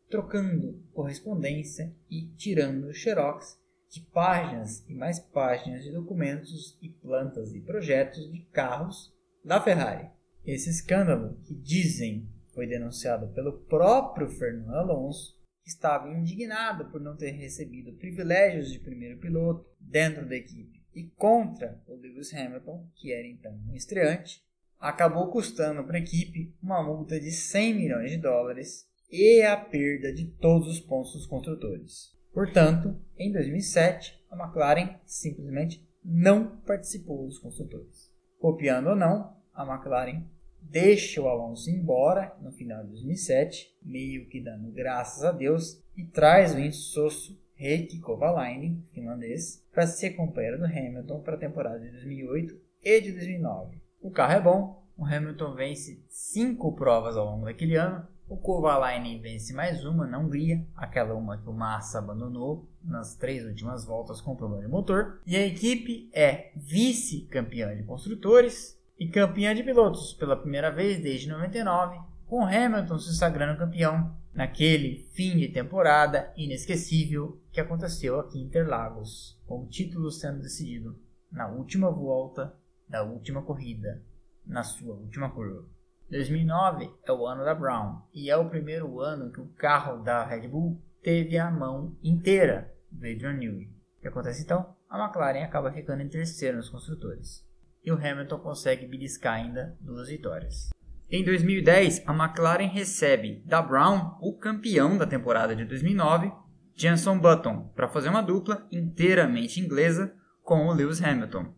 trocando 0.10 0.82
correspondência 0.94 1.94
e 2.10 2.28
tirando 2.36 2.94
xerox 2.94 3.60
de 3.90 4.02
páginas 4.02 4.84
e 4.88 4.94
mais 4.94 5.20
páginas 5.20 5.84
de 5.84 5.92
documentos 5.92 6.78
e 6.82 6.90
plantas 6.90 7.54
e 7.54 7.62
projetos 7.62 8.32
de 8.32 8.42
carros 8.52 9.14
da 9.44 9.62
Ferrari. 9.62 10.10
Esse 10.46 10.70
escândalo, 10.70 11.38
que 11.44 11.54
dizem 11.54 12.28
foi 12.54 12.66
denunciado 12.66 13.28
pelo 13.34 13.54
próprio 13.54 14.30
Fernando 14.30 14.74
Alonso, 14.74 15.38
estava 15.66 16.10
indignado 16.10 16.86
por 16.90 17.00
não 17.00 17.16
ter 17.16 17.32
recebido 17.32 17.94
privilégios 17.94 18.72
de 18.72 18.80
primeiro 18.80 19.20
piloto 19.20 19.70
dentro 19.80 20.28
da 20.28 20.36
equipe 20.36 20.82
e 20.96 21.04
contra 21.12 21.80
o 21.86 21.96
Lewis 21.96 22.34
Hamilton, 22.34 22.90
que 22.96 23.14
era 23.14 23.28
então 23.28 23.54
um 23.70 23.76
estreante, 23.76 24.42
acabou 24.80 25.30
custando 25.30 25.84
para 25.84 25.98
a 25.98 26.02
equipe 26.02 26.56
uma 26.62 26.82
multa 26.82 27.20
de 27.20 27.32
100 27.32 27.76
milhões 27.76 28.12
de 28.12 28.18
dólares 28.18 28.87
e 29.10 29.42
a 29.42 29.56
perda 29.58 30.14
de 30.14 30.26
todos 30.26 30.68
os 30.68 30.80
pontos 30.80 31.14
dos 31.14 31.26
construtores. 31.26 32.16
Portanto, 32.34 32.96
em 33.18 33.32
2007, 33.32 34.24
a 34.30 34.36
McLaren 34.36 35.00
simplesmente 35.06 35.86
não 36.04 36.58
participou 36.62 37.26
dos 37.26 37.40
construtores. 37.40 38.12
Copiando 38.40 38.90
ou 38.90 38.96
não, 38.96 39.36
a 39.54 39.66
McLaren 39.66 40.24
deixa 40.62 41.22
o 41.22 41.28
Alonso 41.28 41.70
embora 41.70 42.36
no 42.42 42.52
final 42.52 42.84
de 42.84 42.92
2007, 42.92 43.76
meio 43.82 44.28
que 44.28 44.42
dando 44.42 44.72
graças 44.72 45.24
a 45.24 45.32
Deus, 45.32 45.82
e 45.96 46.06
traz 46.06 46.54
o 46.54 46.60
insosso 46.60 47.40
Heikki 47.60 48.00
Kovalainen, 48.00 48.84
finlandês, 48.94 49.66
para 49.74 49.88
ser 49.88 50.12
companheiro 50.12 50.60
do 50.60 50.66
Hamilton 50.66 51.22
para 51.22 51.36
a 51.36 51.40
temporada 51.40 51.80
de 51.80 51.90
2008 51.92 52.56
e 52.84 53.02
de 53.02 53.12
2009. 53.14 53.82
O 54.00 54.12
carro 54.12 54.34
é 54.34 54.42
bom, 54.42 54.88
o 54.96 55.06
Hamilton 55.06 55.56
vence 55.56 56.04
cinco 56.08 56.76
provas 56.76 57.18
ao 57.18 57.26
longo 57.26 57.46
daquele 57.46 57.76
ano, 57.76 58.08
o 58.30 58.36
Kovalainen 58.36 59.22
vence 59.22 59.54
mais 59.54 59.86
uma 59.86 60.06
na 60.06 60.20
Hungria, 60.20 60.66
aquela 60.76 61.14
uma 61.14 61.38
que 61.38 61.48
o 61.48 61.54
Massa 61.54 62.00
abandonou 62.00 62.68
nas 62.84 63.16
três 63.16 63.46
últimas 63.46 63.86
voltas 63.86 64.20
com 64.20 64.36
problema 64.36 64.64
de 64.64 64.70
motor. 64.70 65.22
E 65.26 65.36
a 65.36 65.46
equipe 65.46 66.10
é 66.14 66.52
vice-campeã 66.56 67.76
de 67.76 67.84
construtores 67.84 68.78
e 69.00 69.08
campeã 69.08 69.56
de 69.56 69.64
pilotos 69.64 70.14
pela 70.14 70.36
primeira 70.36 70.70
vez 70.70 71.02
desde 71.02 71.30
99, 71.30 72.00
com 72.26 72.46
Hamilton 72.46 73.00
se 73.00 73.16
sagrando 73.16 73.60
campeão 73.60 74.14
naquele 74.34 75.08
fim 75.14 75.38
de 75.38 75.48
temporada 75.48 76.32
inesquecível 76.36 77.42
que 77.52 77.62
aconteceu 77.62 78.20
aqui 78.20 78.40
em 78.40 78.44
Interlagos, 78.44 79.40
com 79.48 79.64
o 79.64 79.68
título 79.68 80.12
sendo 80.12 80.42
decidido 80.42 81.00
na 81.32 81.48
última 81.48 81.90
volta 81.90 82.54
da 82.88 83.04
última 83.04 83.42
corrida, 83.42 84.04
na 84.46 84.64
sua 84.64 84.96
última 84.96 85.30
curva. 85.30 85.77
2009 86.10 86.90
é 87.04 87.12
o 87.12 87.28
ano 87.28 87.44
da 87.44 87.54
Brown 87.54 88.02
e 88.14 88.30
é 88.30 88.38
o 88.38 88.50
primeiro 88.50 89.02
ano 89.02 89.30
que 89.32 89.42
o 89.42 89.50
carro 89.58 90.02
da 90.04 90.24
Red 90.24 90.48
Bull 90.48 90.82
teve 91.04 91.38
a 91.38 91.52
mão 91.52 91.98
inteira 92.02 92.74
do 92.90 93.06
Adrian 93.06 93.34
Newey. 93.34 93.66
O 93.98 94.02
que 94.02 94.08
acontece 94.08 94.42
então? 94.44 94.74
A 94.90 94.98
McLaren 94.98 95.44
acaba 95.44 95.72
ficando 95.72 96.02
em 96.02 96.08
terceiro 96.08 96.58
nos 96.58 96.70
construtores. 96.70 97.46
e 97.84 97.92
o 97.92 97.96
Hamilton 97.96 98.40
consegue 98.40 98.86
beliscar 98.86 99.36
ainda 99.36 99.78
duas 99.80 100.10
vitórias. 100.10 100.70
Em 101.10 101.24
2010, 101.24 102.04
a 102.06 102.14
McLaren 102.14 102.68
recebe 102.68 103.42
da 103.46 103.62
Brown 103.62 104.18
o 104.22 104.34
campeão 104.34 104.98
da 104.98 105.08
temporada 105.08 105.56
de 105.56 105.64
2009, 105.64 106.30
Jenson 106.76 107.18
Button, 107.18 107.72
para 107.76 107.88
fazer 107.88 108.10
uma 108.10 108.22
dupla 108.22 108.68
inteiramente 108.70 109.62
inglesa 109.62 110.14
com 110.44 110.68
o 110.68 110.74
Lewis 110.74 111.02
Hamilton. 111.02 111.54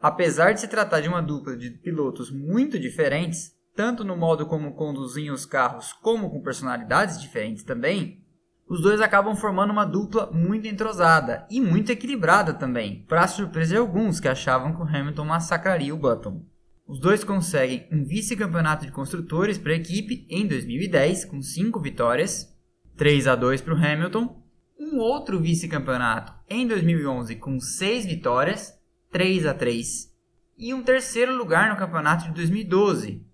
Apesar 0.00 0.52
de 0.52 0.60
se 0.60 0.68
tratar 0.68 1.00
de 1.00 1.08
uma 1.08 1.20
dupla 1.20 1.56
de 1.56 1.70
pilotos 1.70 2.30
muito 2.30 2.78
diferentes, 2.78 3.55
tanto 3.76 4.02
no 4.02 4.16
modo 4.16 4.46
como 4.46 4.72
conduziam 4.72 5.34
os 5.34 5.44
carros 5.44 5.92
como 5.92 6.30
com 6.30 6.40
personalidades 6.40 7.20
diferentes 7.20 7.62
também, 7.62 8.24
os 8.66 8.80
dois 8.80 9.00
acabam 9.00 9.36
formando 9.36 9.70
uma 9.70 9.84
dupla 9.84 10.28
muito 10.32 10.66
entrosada 10.66 11.46
e 11.48 11.60
muito 11.60 11.92
equilibrada 11.92 12.52
também, 12.54 13.04
para 13.06 13.28
surpresa 13.28 13.74
de 13.74 13.76
alguns 13.76 14.18
que 14.18 14.26
achavam 14.26 14.74
que 14.74 14.80
o 14.80 14.84
Hamilton 14.84 15.24
massacraria 15.26 15.94
o 15.94 15.98
Button. 15.98 16.42
Os 16.88 16.98
dois 16.98 17.22
conseguem 17.22 17.86
um 17.92 18.04
vice-campeonato 18.04 18.86
de 18.86 18.92
construtores 18.92 19.58
para 19.58 19.72
a 19.72 19.76
equipe 19.76 20.26
em 20.30 20.46
2010 20.46 21.26
com 21.26 21.42
5 21.42 21.78
vitórias, 21.80 22.52
3 22.96 23.28
a 23.28 23.36
2 23.36 23.60
para 23.60 23.74
o 23.74 23.76
Hamilton, 23.76 24.42
um 24.78 24.98
outro 24.98 25.38
vice-campeonato 25.38 26.32
em 26.48 26.66
2011 26.66 27.36
com 27.36 27.60
6 27.60 28.06
vitórias, 28.06 28.72
3 29.10 29.46
a 29.46 29.54
3, 29.54 30.12
e 30.56 30.72
um 30.72 30.82
terceiro 30.82 31.36
lugar 31.36 31.68
no 31.68 31.76
campeonato 31.76 32.24
de 32.24 32.32
2012 32.32 33.25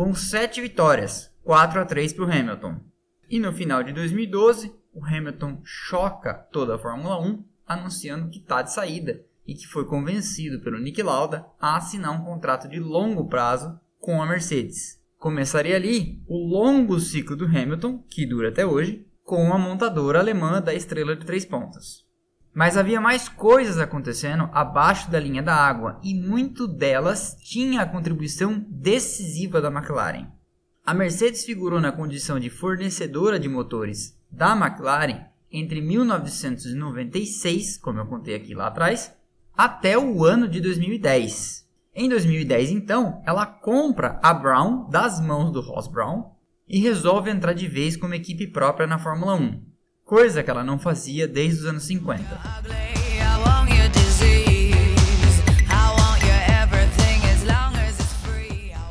com 0.00 0.14
7 0.14 0.62
vitórias, 0.62 1.30
4 1.44 1.78
a 1.78 1.84
3 1.84 2.14
para 2.14 2.24
o 2.24 2.32
Hamilton. 2.32 2.80
E 3.28 3.38
no 3.38 3.52
final 3.52 3.82
de 3.82 3.92
2012, 3.92 4.74
o 4.94 5.04
Hamilton 5.04 5.60
choca 5.62 6.32
toda 6.32 6.76
a 6.76 6.78
Fórmula 6.78 7.20
1 7.20 7.44
anunciando 7.66 8.30
que 8.30 8.38
está 8.38 8.62
de 8.62 8.72
saída 8.72 9.22
e 9.46 9.52
que 9.52 9.66
foi 9.66 9.84
convencido 9.84 10.58
pelo 10.60 10.78
Nick 10.78 11.02
Lauda 11.02 11.44
a 11.60 11.76
assinar 11.76 12.18
um 12.18 12.24
contrato 12.24 12.66
de 12.66 12.80
longo 12.80 13.28
prazo 13.28 13.78
com 13.98 14.22
a 14.22 14.26
Mercedes. 14.26 14.98
Começaria 15.18 15.76
ali 15.76 16.22
o 16.26 16.38
longo 16.48 16.98
ciclo 16.98 17.36
do 17.36 17.44
Hamilton, 17.44 18.02
que 18.08 18.24
dura 18.24 18.48
até 18.48 18.64
hoje, 18.64 19.06
com 19.22 19.52
a 19.52 19.58
montadora 19.58 20.18
alemã 20.18 20.62
da 20.62 20.72
estrela 20.72 21.14
de 21.14 21.26
três 21.26 21.44
pontas. 21.44 22.06
Mas 22.52 22.76
havia 22.76 23.00
mais 23.00 23.28
coisas 23.28 23.78
acontecendo 23.78 24.50
abaixo 24.52 25.10
da 25.10 25.20
linha 25.20 25.42
da 25.42 25.54
água 25.54 26.00
e 26.02 26.14
muito 26.14 26.66
delas 26.66 27.36
tinha 27.42 27.82
a 27.82 27.86
contribuição 27.86 28.64
decisiva 28.68 29.60
da 29.60 29.68
McLaren. 29.68 30.26
A 30.84 30.92
Mercedes 30.92 31.44
figurou 31.44 31.80
na 31.80 31.92
condição 31.92 32.40
de 32.40 32.50
fornecedora 32.50 33.38
de 33.38 33.48
motores 33.48 34.18
da 34.30 34.56
McLaren 34.56 35.30
entre 35.52 35.80
1996, 35.80 37.78
como 37.78 37.98
eu 37.98 38.06
contei 38.06 38.34
aqui 38.34 38.54
lá 38.54 38.68
atrás, 38.68 39.12
até 39.56 39.98
o 39.98 40.24
ano 40.24 40.48
de 40.48 40.60
2010. 40.60 41.68
Em 41.94 42.08
2010, 42.08 42.70
então, 42.70 43.20
ela 43.26 43.44
compra 43.44 44.20
a 44.22 44.32
Brown 44.32 44.88
das 44.88 45.20
mãos 45.20 45.50
do 45.50 45.60
Ross 45.60 45.88
Brown 45.88 46.30
e 46.68 46.78
resolve 46.78 47.30
entrar 47.30 47.52
de 47.52 47.66
vez 47.66 47.96
como 47.96 48.14
equipe 48.14 48.46
própria 48.46 48.86
na 48.86 48.98
Fórmula 48.98 49.34
1, 49.34 49.60
coisa 50.10 50.42
que 50.42 50.50
ela 50.50 50.64
não 50.64 50.76
fazia 50.76 51.28
desde 51.28 51.60
os 51.60 51.66
anos 51.66 51.84
50. 51.84 52.24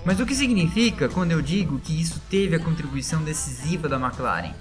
Mas 0.06 0.20
o 0.22 0.26
que 0.26 0.34
significa 0.34 1.10
quando 1.10 1.34
eu 1.34 1.42
digo 1.42 1.78
que 1.78 2.02
isso 2.02 2.22
teve 2.30 2.56
a 2.56 2.60
contribuição 2.60 3.22
decisiva 3.22 3.90
da 3.90 3.98
McLaren? 3.98 4.54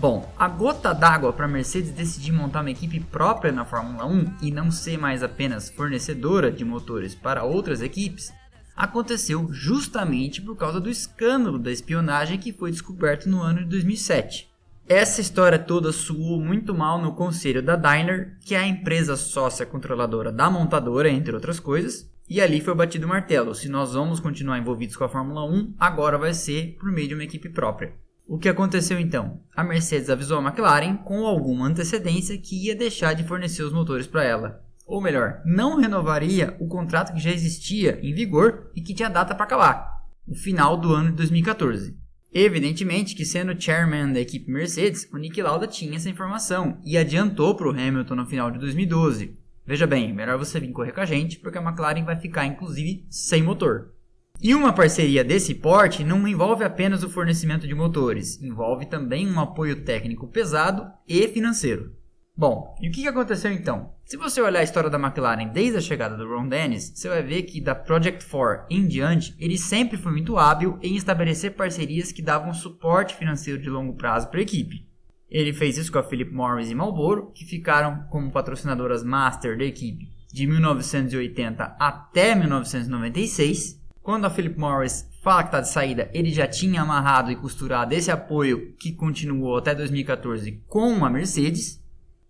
Bom, 0.00 0.34
a 0.36 0.48
gota 0.48 0.92
d'água 0.92 1.32
para 1.32 1.44
a 1.44 1.48
Mercedes 1.48 1.92
decidir 1.92 2.32
montar 2.32 2.62
uma 2.62 2.72
equipe 2.72 2.98
própria 2.98 3.52
na 3.52 3.64
Fórmula 3.64 4.04
1 4.04 4.34
e 4.42 4.50
não 4.50 4.72
ser 4.72 4.98
mais 4.98 5.22
apenas 5.22 5.70
fornecedora 5.70 6.50
de 6.50 6.64
motores 6.64 7.14
para 7.14 7.44
outras 7.44 7.82
equipes 7.82 8.32
aconteceu 8.76 9.48
justamente 9.52 10.42
por 10.42 10.56
causa 10.56 10.80
do 10.80 10.90
escândalo 10.90 11.56
da 11.56 11.70
espionagem 11.70 12.36
que 12.36 12.52
foi 12.52 12.72
descoberto 12.72 13.28
no 13.28 13.40
ano 13.40 13.60
de 13.60 13.66
2007. 13.66 14.47
Essa 14.88 15.20
história 15.20 15.58
toda 15.58 15.92
soou 15.92 16.40
muito 16.40 16.74
mal 16.74 16.98
no 16.98 17.12
conselho 17.12 17.62
da 17.62 17.76
Daimler, 17.76 18.38
que 18.40 18.54
é 18.54 18.58
a 18.58 18.66
empresa 18.66 19.16
sócia 19.16 19.66
controladora 19.66 20.32
da 20.32 20.48
montadora, 20.48 21.10
entre 21.10 21.34
outras 21.34 21.60
coisas, 21.60 22.10
e 22.26 22.40
ali 22.40 22.58
foi 22.58 22.74
batido 22.74 23.04
o 23.04 23.08
martelo: 23.08 23.54
se 23.54 23.68
nós 23.68 23.92
vamos 23.92 24.18
continuar 24.18 24.58
envolvidos 24.58 24.96
com 24.96 25.04
a 25.04 25.08
Fórmula 25.08 25.44
1, 25.44 25.74
agora 25.78 26.16
vai 26.16 26.32
ser 26.32 26.78
por 26.80 26.90
meio 26.90 27.06
de 27.06 27.12
uma 27.12 27.24
equipe 27.24 27.50
própria. 27.50 27.92
O 28.26 28.38
que 28.38 28.48
aconteceu 28.48 28.98
então? 28.98 29.42
A 29.54 29.62
Mercedes 29.62 30.08
avisou 30.08 30.38
a 30.38 30.42
McLaren 30.42 30.96
com 30.96 31.26
alguma 31.26 31.66
antecedência 31.66 32.38
que 32.38 32.64
ia 32.64 32.74
deixar 32.74 33.12
de 33.12 33.24
fornecer 33.24 33.64
os 33.64 33.74
motores 33.74 34.06
para 34.06 34.24
ela. 34.24 34.64
Ou 34.86 35.02
melhor, 35.02 35.42
não 35.44 35.76
renovaria 35.76 36.56
o 36.58 36.66
contrato 36.66 37.12
que 37.12 37.20
já 37.20 37.30
existia 37.30 38.00
em 38.02 38.14
vigor 38.14 38.70
e 38.74 38.80
que 38.80 38.94
tinha 38.94 39.10
data 39.10 39.34
para 39.34 39.44
acabar, 39.44 40.02
o 40.26 40.34
final 40.34 40.78
do 40.78 40.94
ano 40.94 41.10
de 41.10 41.16
2014. 41.16 42.07
Evidentemente 42.40 43.16
que 43.16 43.24
sendo 43.24 43.60
chairman 43.60 44.12
da 44.12 44.20
equipe 44.20 44.48
Mercedes, 44.48 45.08
o 45.12 45.16
Nick 45.16 45.42
Lauda 45.42 45.66
tinha 45.66 45.96
essa 45.96 46.08
informação 46.08 46.78
e 46.84 46.96
adiantou 46.96 47.56
para 47.56 47.66
o 47.66 47.72
Hamilton 47.72 48.14
no 48.14 48.26
final 48.26 48.48
de 48.48 48.60
2012. 48.60 49.36
Veja 49.66 49.88
bem, 49.88 50.12
melhor 50.12 50.38
você 50.38 50.60
vir 50.60 50.70
correr 50.70 50.92
com 50.92 51.00
a 51.00 51.04
gente, 51.04 51.40
porque 51.40 51.58
a 51.58 51.60
McLaren 51.60 52.04
vai 52.04 52.14
ficar 52.14 52.46
inclusive 52.46 53.04
sem 53.10 53.42
motor. 53.42 53.92
E 54.40 54.54
uma 54.54 54.72
parceria 54.72 55.24
desse 55.24 55.52
porte 55.52 56.04
não 56.04 56.28
envolve 56.28 56.62
apenas 56.62 57.02
o 57.02 57.10
fornecimento 57.10 57.66
de 57.66 57.74
motores, 57.74 58.40
envolve 58.40 58.86
também 58.86 59.28
um 59.28 59.40
apoio 59.40 59.82
técnico 59.82 60.28
pesado 60.28 60.86
e 61.08 61.26
financeiro. 61.26 61.92
Bom, 62.38 62.76
e 62.80 62.88
o 62.88 62.92
que 62.92 63.08
aconteceu 63.08 63.50
então? 63.50 63.90
Se 64.04 64.16
você 64.16 64.40
olhar 64.40 64.60
a 64.60 64.62
história 64.62 64.88
da 64.88 64.96
McLaren 64.96 65.48
desde 65.48 65.78
a 65.78 65.80
chegada 65.80 66.16
do 66.16 66.24
Ron 66.24 66.46
Dennis, 66.46 66.92
você 66.94 67.08
vai 67.08 67.20
ver 67.20 67.42
que 67.42 67.60
da 67.60 67.74
Project 67.74 68.24
4 68.24 68.66
em 68.70 68.86
diante, 68.86 69.34
ele 69.40 69.58
sempre 69.58 69.98
foi 69.98 70.12
muito 70.12 70.38
hábil 70.38 70.78
em 70.80 70.94
estabelecer 70.94 71.56
parcerias 71.56 72.12
que 72.12 72.22
davam 72.22 72.54
suporte 72.54 73.16
financeiro 73.16 73.60
de 73.60 73.68
longo 73.68 73.96
prazo 73.96 74.28
para 74.28 74.38
a 74.38 74.42
equipe. 74.44 74.86
Ele 75.28 75.52
fez 75.52 75.76
isso 75.78 75.90
com 75.90 75.98
a 75.98 76.02
Philip 76.04 76.32
Morris 76.32 76.70
e 76.70 76.76
Marlboro, 76.76 77.32
que 77.34 77.44
ficaram 77.44 78.04
como 78.08 78.30
patrocinadoras 78.30 79.02
master 79.02 79.58
da 79.58 79.64
equipe 79.64 80.08
de 80.32 80.46
1980 80.46 81.76
até 81.76 82.36
1996, 82.36 83.82
quando 84.00 84.26
a 84.26 84.30
Philip 84.30 84.56
Morris 84.56 85.10
fala 85.24 85.42
que 85.42 85.48
está 85.48 85.60
de 85.60 85.70
saída, 85.70 86.08
ele 86.14 86.30
já 86.30 86.46
tinha 86.46 86.82
amarrado 86.82 87.32
e 87.32 87.36
costurado 87.36 87.94
esse 87.94 88.12
apoio 88.12 88.76
que 88.76 88.92
continuou 88.92 89.56
até 89.56 89.74
2014 89.74 90.62
com 90.68 91.04
a 91.04 91.10
Mercedes. 91.10 91.82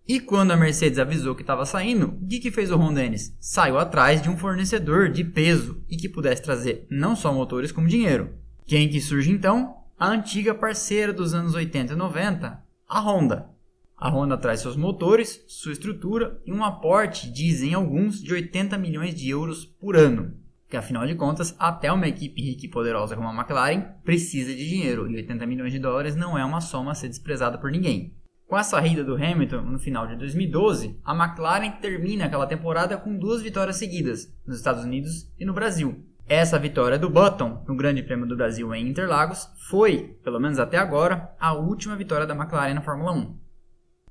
E 0.09 0.18
quando 0.18 0.52
a 0.52 0.56
Mercedes 0.56 0.98
avisou 0.98 1.34
que 1.34 1.42
estava 1.42 1.66
saindo, 1.66 2.16
o 2.22 2.26
que, 2.26 2.40
que 2.40 2.50
fez 2.50 2.70
o 2.70 2.78
Ron 2.78 2.94
Dennis? 2.94 3.36
Saiu 3.38 3.78
atrás 3.78 4.22
de 4.22 4.30
um 4.30 4.38
fornecedor 4.38 5.11
de 5.11 5.22
peso 5.22 5.84
e 5.86 5.98
que 5.98 6.09
pudesse 6.09 6.40
trazer 6.40 6.86
não 6.88 7.14
só 7.14 7.30
motores 7.30 7.70
como 7.70 7.86
dinheiro. 7.86 8.30
Quem 8.64 8.88
que 8.88 9.02
surge 9.02 9.30
então? 9.30 9.76
A 9.98 10.09
antiga 10.09 10.54
parceira 10.54 11.12
dos 11.12 11.34
anos 11.34 11.54
80 11.54 11.92
e 11.92 11.96
90, 11.96 12.59
a 12.88 13.00
Honda. 13.00 13.50
A 13.98 14.09
Honda 14.09 14.38
traz 14.38 14.61
seus 14.61 14.76
motores, 14.76 15.44
sua 15.46 15.72
estrutura 15.72 16.40
e 16.46 16.54
um 16.54 16.64
aporte, 16.64 17.30
dizem 17.30 17.74
alguns, 17.74 18.22
de 18.22 18.32
80 18.32 18.78
milhões 18.78 19.14
de 19.14 19.28
euros 19.28 19.66
por 19.66 19.94
ano. 19.94 20.32
Porque 20.64 20.78
afinal 20.78 21.06
de 21.06 21.16
contas, 21.16 21.54
até 21.59 21.92
uma 21.92 22.09
equipe 22.09 22.40
rica 22.40 22.64
e 22.64 22.70
poderosa 22.70 23.14
como 23.14 23.28
a 23.28 23.34
McLaren 23.34 23.82
precisa 24.04 24.54
de 24.54 24.66
dinheiro 24.66 25.06
e 25.11 25.16
80 25.16 25.44
milhões 25.44 25.72
de 25.72 25.78
dólares 25.78 26.16
não 26.16 26.38
é 26.38 26.42
uma 26.42 26.62
soma 26.62 26.92
a 26.92 26.94
ser 26.94 27.09
desprezada 27.09 27.59
por 27.59 27.70
ninguém. 27.70 28.16
Com 28.49 28.57
a 28.57 28.62
saída 28.62 29.05
do 29.05 29.14
Hamilton 29.14 29.61
no 29.61 29.78
final 29.78 30.07
de 30.07 30.16
2012, 30.16 30.99
a 31.05 31.14
McLaren 31.14 31.70
termina 31.82 32.24
aquela 32.24 32.46
temporada 32.46 32.96
com 32.96 33.14
duas 33.14 33.42
vitórias 33.42 33.76
seguidas, 33.76 34.34
nos 34.46 34.57
Estados 34.57 34.84
Unidos 34.84 35.30
e 35.38 35.44
no 35.44 35.53
Brasil. 35.53 36.03
Essa 36.26 36.59
vitória 36.59 36.99
do 36.99 37.11
Button 37.11 37.62
no 37.68 37.76
Grande 37.76 38.03
Prêmio 38.03 38.26
do 38.26 38.34
Brasil 38.34 38.74
em 38.74 38.88
Interlagos 38.88 39.51
foi, 39.68 40.18
pelo 40.24 40.40
menos 40.40 40.59
até 40.59 40.78
agora, 40.78 41.30
a 41.38 41.53
última 41.53 41.94
vitória 41.94 42.26
da 42.26 42.34
McLaren 42.34 42.72
na 42.72 42.80
Fórmula 42.80 43.12
1. 43.12 43.38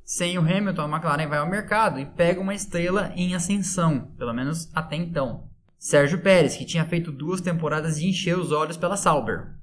Sem 0.05 0.37
o 0.37 0.41
Hamilton, 0.41 0.83
a 0.83 0.97
McLaren 0.97 1.27
vai 1.27 1.39
ao 1.39 1.49
mercado 1.49 1.99
e 1.99 2.05
pega 2.05 2.39
uma 2.39 2.53
estrela 2.53 3.11
em 3.15 3.33
ascensão, 3.33 4.11
pelo 4.19 4.35
menos 4.35 4.69
até 4.75 4.95
então. 4.97 5.49
Sérgio 5.79 6.21
Pérez, 6.21 6.55
que 6.55 6.63
tinha 6.63 6.85
feito 6.85 7.11
duas 7.11 7.41
temporadas 7.41 7.99
de 7.99 8.07
encher 8.07 8.37
os 8.37 8.51
olhos 8.51 8.77
pela 8.77 8.97
Sauber. 8.97 9.55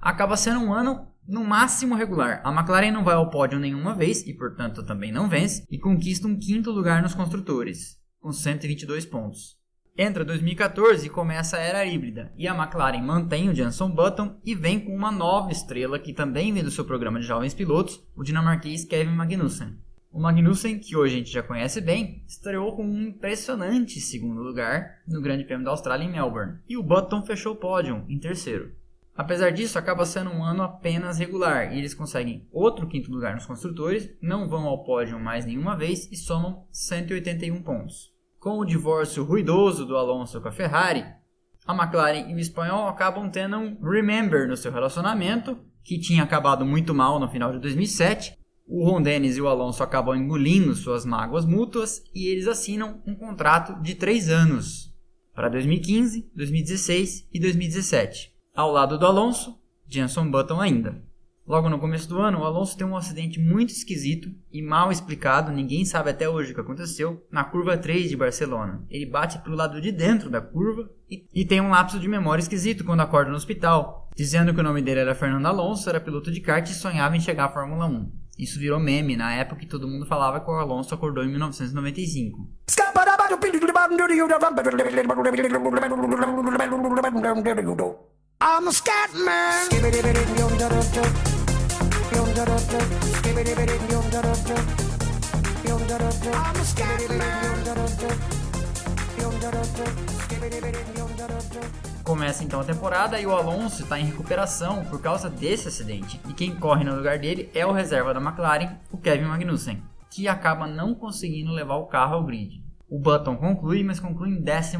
Acaba 0.00 0.36
sendo 0.36 0.60
um 0.60 0.72
ano 0.72 1.08
no 1.30 1.44
máximo 1.44 1.94
regular. 1.94 2.42
A 2.44 2.52
McLaren 2.52 2.90
não 2.90 3.04
vai 3.04 3.14
ao 3.14 3.30
pódio 3.30 3.60
nenhuma 3.60 3.94
vez 3.94 4.26
e, 4.26 4.34
portanto, 4.34 4.82
também 4.82 5.12
não 5.12 5.28
vence 5.28 5.64
e 5.70 5.78
conquista 5.78 6.26
um 6.26 6.36
quinto 6.36 6.72
lugar 6.72 7.00
nos 7.00 7.14
construtores, 7.14 7.96
com 8.20 8.32
122 8.32 9.06
pontos. 9.06 9.56
Entra 9.96 10.24
2014 10.24 11.06
e 11.06 11.10
começa 11.10 11.56
a 11.56 11.60
era 11.60 11.86
híbrida, 11.86 12.32
e 12.36 12.48
a 12.48 12.54
McLaren 12.54 13.02
mantém 13.02 13.48
o 13.48 13.54
Jenson 13.54 13.90
Button 13.90 14.40
e 14.44 14.54
vem 14.54 14.80
com 14.80 14.94
uma 14.94 15.12
nova 15.12 15.52
estrela 15.52 15.98
que 15.98 16.12
também 16.12 16.52
vem 16.52 16.64
do 16.64 16.70
seu 16.70 16.84
programa 16.84 17.20
de 17.20 17.26
jovens 17.26 17.54
pilotos, 17.54 18.02
o 18.16 18.24
dinamarquês 18.24 18.84
Kevin 18.84 19.14
Magnussen. 19.14 19.78
O 20.12 20.20
Magnussen, 20.20 20.80
que 20.80 20.96
hoje 20.96 21.14
a 21.14 21.18
gente 21.18 21.30
já 21.30 21.42
conhece 21.42 21.80
bem, 21.80 22.24
estreou 22.26 22.74
com 22.74 22.84
um 22.84 23.02
impressionante 23.02 24.00
segundo 24.00 24.42
lugar 24.42 24.98
no 25.06 25.22
Grande 25.22 25.44
Prêmio 25.44 25.64
da 25.64 25.70
Austrália 25.70 26.04
em 26.04 26.10
Melbourne, 26.10 26.58
e 26.68 26.76
o 26.76 26.82
Button 26.82 27.22
fechou 27.22 27.52
o 27.52 27.56
pódio 27.56 28.04
em 28.08 28.18
terceiro. 28.18 28.79
Apesar 29.20 29.50
disso, 29.50 29.78
acaba 29.78 30.06
sendo 30.06 30.30
um 30.30 30.42
ano 30.42 30.62
apenas 30.62 31.18
regular 31.18 31.74
e 31.74 31.78
eles 31.78 31.92
conseguem 31.92 32.48
outro 32.50 32.86
quinto 32.88 33.12
lugar 33.12 33.34
nos 33.34 33.44
construtores, 33.44 34.08
não 34.18 34.48
vão 34.48 34.64
ao 34.64 34.82
pódio 34.82 35.20
mais 35.20 35.44
nenhuma 35.44 35.76
vez 35.76 36.10
e 36.10 36.16
somam 36.16 36.66
181 36.72 37.62
pontos. 37.62 38.14
Com 38.38 38.58
o 38.58 38.64
divórcio 38.64 39.22
ruidoso 39.22 39.84
do 39.84 39.94
Alonso 39.94 40.40
com 40.40 40.48
a 40.48 40.50
Ferrari, 40.50 41.04
a 41.66 41.74
McLaren 41.74 42.30
e 42.30 42.34
o 42.34 42.38
espanhol 42.38 42.88
acabam 42.88 43.28
tendo 43.28 43.58
um 43.58 43.78
remember 43.82 44.48
no 44.48 44.56
seu 44.56 44.72
relacionamento, 44.72 45.58
que 45.84 46.00
tinha 46.00 46.22
acabado 46.22 46.64
muito 46.64 46.94
mal 46.94 47.20
no 47.20 47.28
final 47.28 47.52
de 47.52 47.58
2007. 47.58 48.38
O 48.66 48.88
Ron 48.88 49.02
Dennis 49.02 49.36
e 49.36 49.42
o 49.42 49.48
Alonso 49.48 49.82
acabam 49.82 50.16
engolindo 50.16 50.74
suas 50.74 51.04
mágoas 51.04 51.44
mútuas 51.44 52.02
e 52.14 52.26
eles 52.28 52.48
assinam 52.48 53.02
um 53.06 53.14
contrato 53.14 53.82
de 53.82 53.96
3 53.96 54.30
anos 54.30 54.94
para 55.34 55.50
2015, 55.50 56.30
2016 56.34 57.28
e 57.30 57.38
2017. 57.38 58.29
Ao 58.54 58.72
lado 58.72 58.98
do 58.98 59.06
Alonso, 59.06 59.58
Jenson 59.86 60.28
Button 60.28 60.60
ainda. 60.60 61.02
Logo 61.46 61.70
no 61.70 61.78
começo 61.78 62.08
do 62.08 62.18
ano, 62.20 62.40
o 62.40 62.44
Alonso 62.44 62.76
tem 62.76 62.86
um 62.86 62.96
acidente 62.96 63.40
muito 63.40 63.70
esquisito 63.70 64.28
e 64.52 64.60
mal 64.60 64.92
explicado, 64.92 65.50
ninguém 65.50 65.84
sabe 65.84 66.10
até 66.10 66.28
hoje 66.28 66.50
o 66.50 66.54
que 66.54 66.60
aconteceu, 66.60 67.26
na 67.30 67.42
curva 67.44 67.78
3 67.78 68.10
de 68.10 68.16
Barcelona. 68.16 68.84
Ele 68.90 69.06
bate 69.06 69.38
para 69.38 69.52
o 69.52 69.56
lado 69.56 69.80
de 69.80 69.90
dentro 69.90 70.28
da 70.28 70.40
curva 70.40 70.90
e, 71.08 71.26
e, 71.32 71.44
tem 71.44 71.60
um 71.60 71.70
lapso 71.70 71.98
de 71.98 72.06
memória 72.06 72.42
esquisito 72.42 72.84
quando 72.84 73.00
acorda 73.00 73.30
no 73.30 73.36
hospital, 73.36 74.10
dizendo 74.16 74.52
que 74.52 74.60
o 74.60 74.64
nome 74.64 74.82
dele 74.82 75.00
era 75.00 75.14
Fernando 75.14 75.46
Alonso, 75.46 75.88
era 75.88 76.00
piloto 76.00 76.30
de 76.30 76.40
kart 76.40 76.68
e 76.68 76.74
sonhava 76.74 77.16
em 77.16 77.20
chegar 77.20 77.46
à 77.46 77.52
Fórmula 77.52 77.86
1. 77.86 78.12
Isso 78.38 78.58
virou 78.58 78.78
meme 78.78 79.16
na 79.16 79.32
época 79.34 79.60
que 79.60 79.66
todo 79.66 79.88
mundo 79.88 80.06
falava 80.06 80.40
que 80.40 80.50
o 80.50 80.54
Alonso 80.54 80.94
acordou 80.94 81.24
em 81.24 81.28
1995. 81.30 82.48
I'm 88.42 88.68
a 88.68 88.72
scat 88.72 89.14
man. 89.14 89.68
Começa 102.02 102.42
então 102.42 102.60
a 102.60 102.64
temporada 102.64 103.20
e 103.20 103.26
o 103.26 103.32
Alonso 103.32 103.82
está 103.82 104.00
em 104.00 104.06
recuperação 104.06 104.86
por 104.86 105.02
causa 105.02 105.28
desse 105.28 105.68
acidente. 105.68 106.18
E 106.26 106.32
quem 106.32 106.56
corre 106.56 106.82
no 106.82 106.96
lugar 106.96 107.18
dele 107.18 107.50
é 107.54 107.66
o 107.66 107.72
reserva 107.72 108.14
da 108.14 108.22
McLaren, 108.22 108.78
o 108.90 108.96
Kevin 108.96 109.26
Magnussen, 109.26 109.82
que 110.10 110.26
acaba 110.26 110.66
não 110.66 110.94
conseguindo 110.94 111.52
levar 111.52 111.76
o 111.76 111.88
carro 111.88 112.14
ao 112.14 112.24
grid. 112.24 112.64
O 112.88 112.98
Button 112.98 113.36
conclui, 113.36 113.84
mas 113.84 114.00
conclui 114.00 114.30
em 114.30 114.40
11 114.40 114.78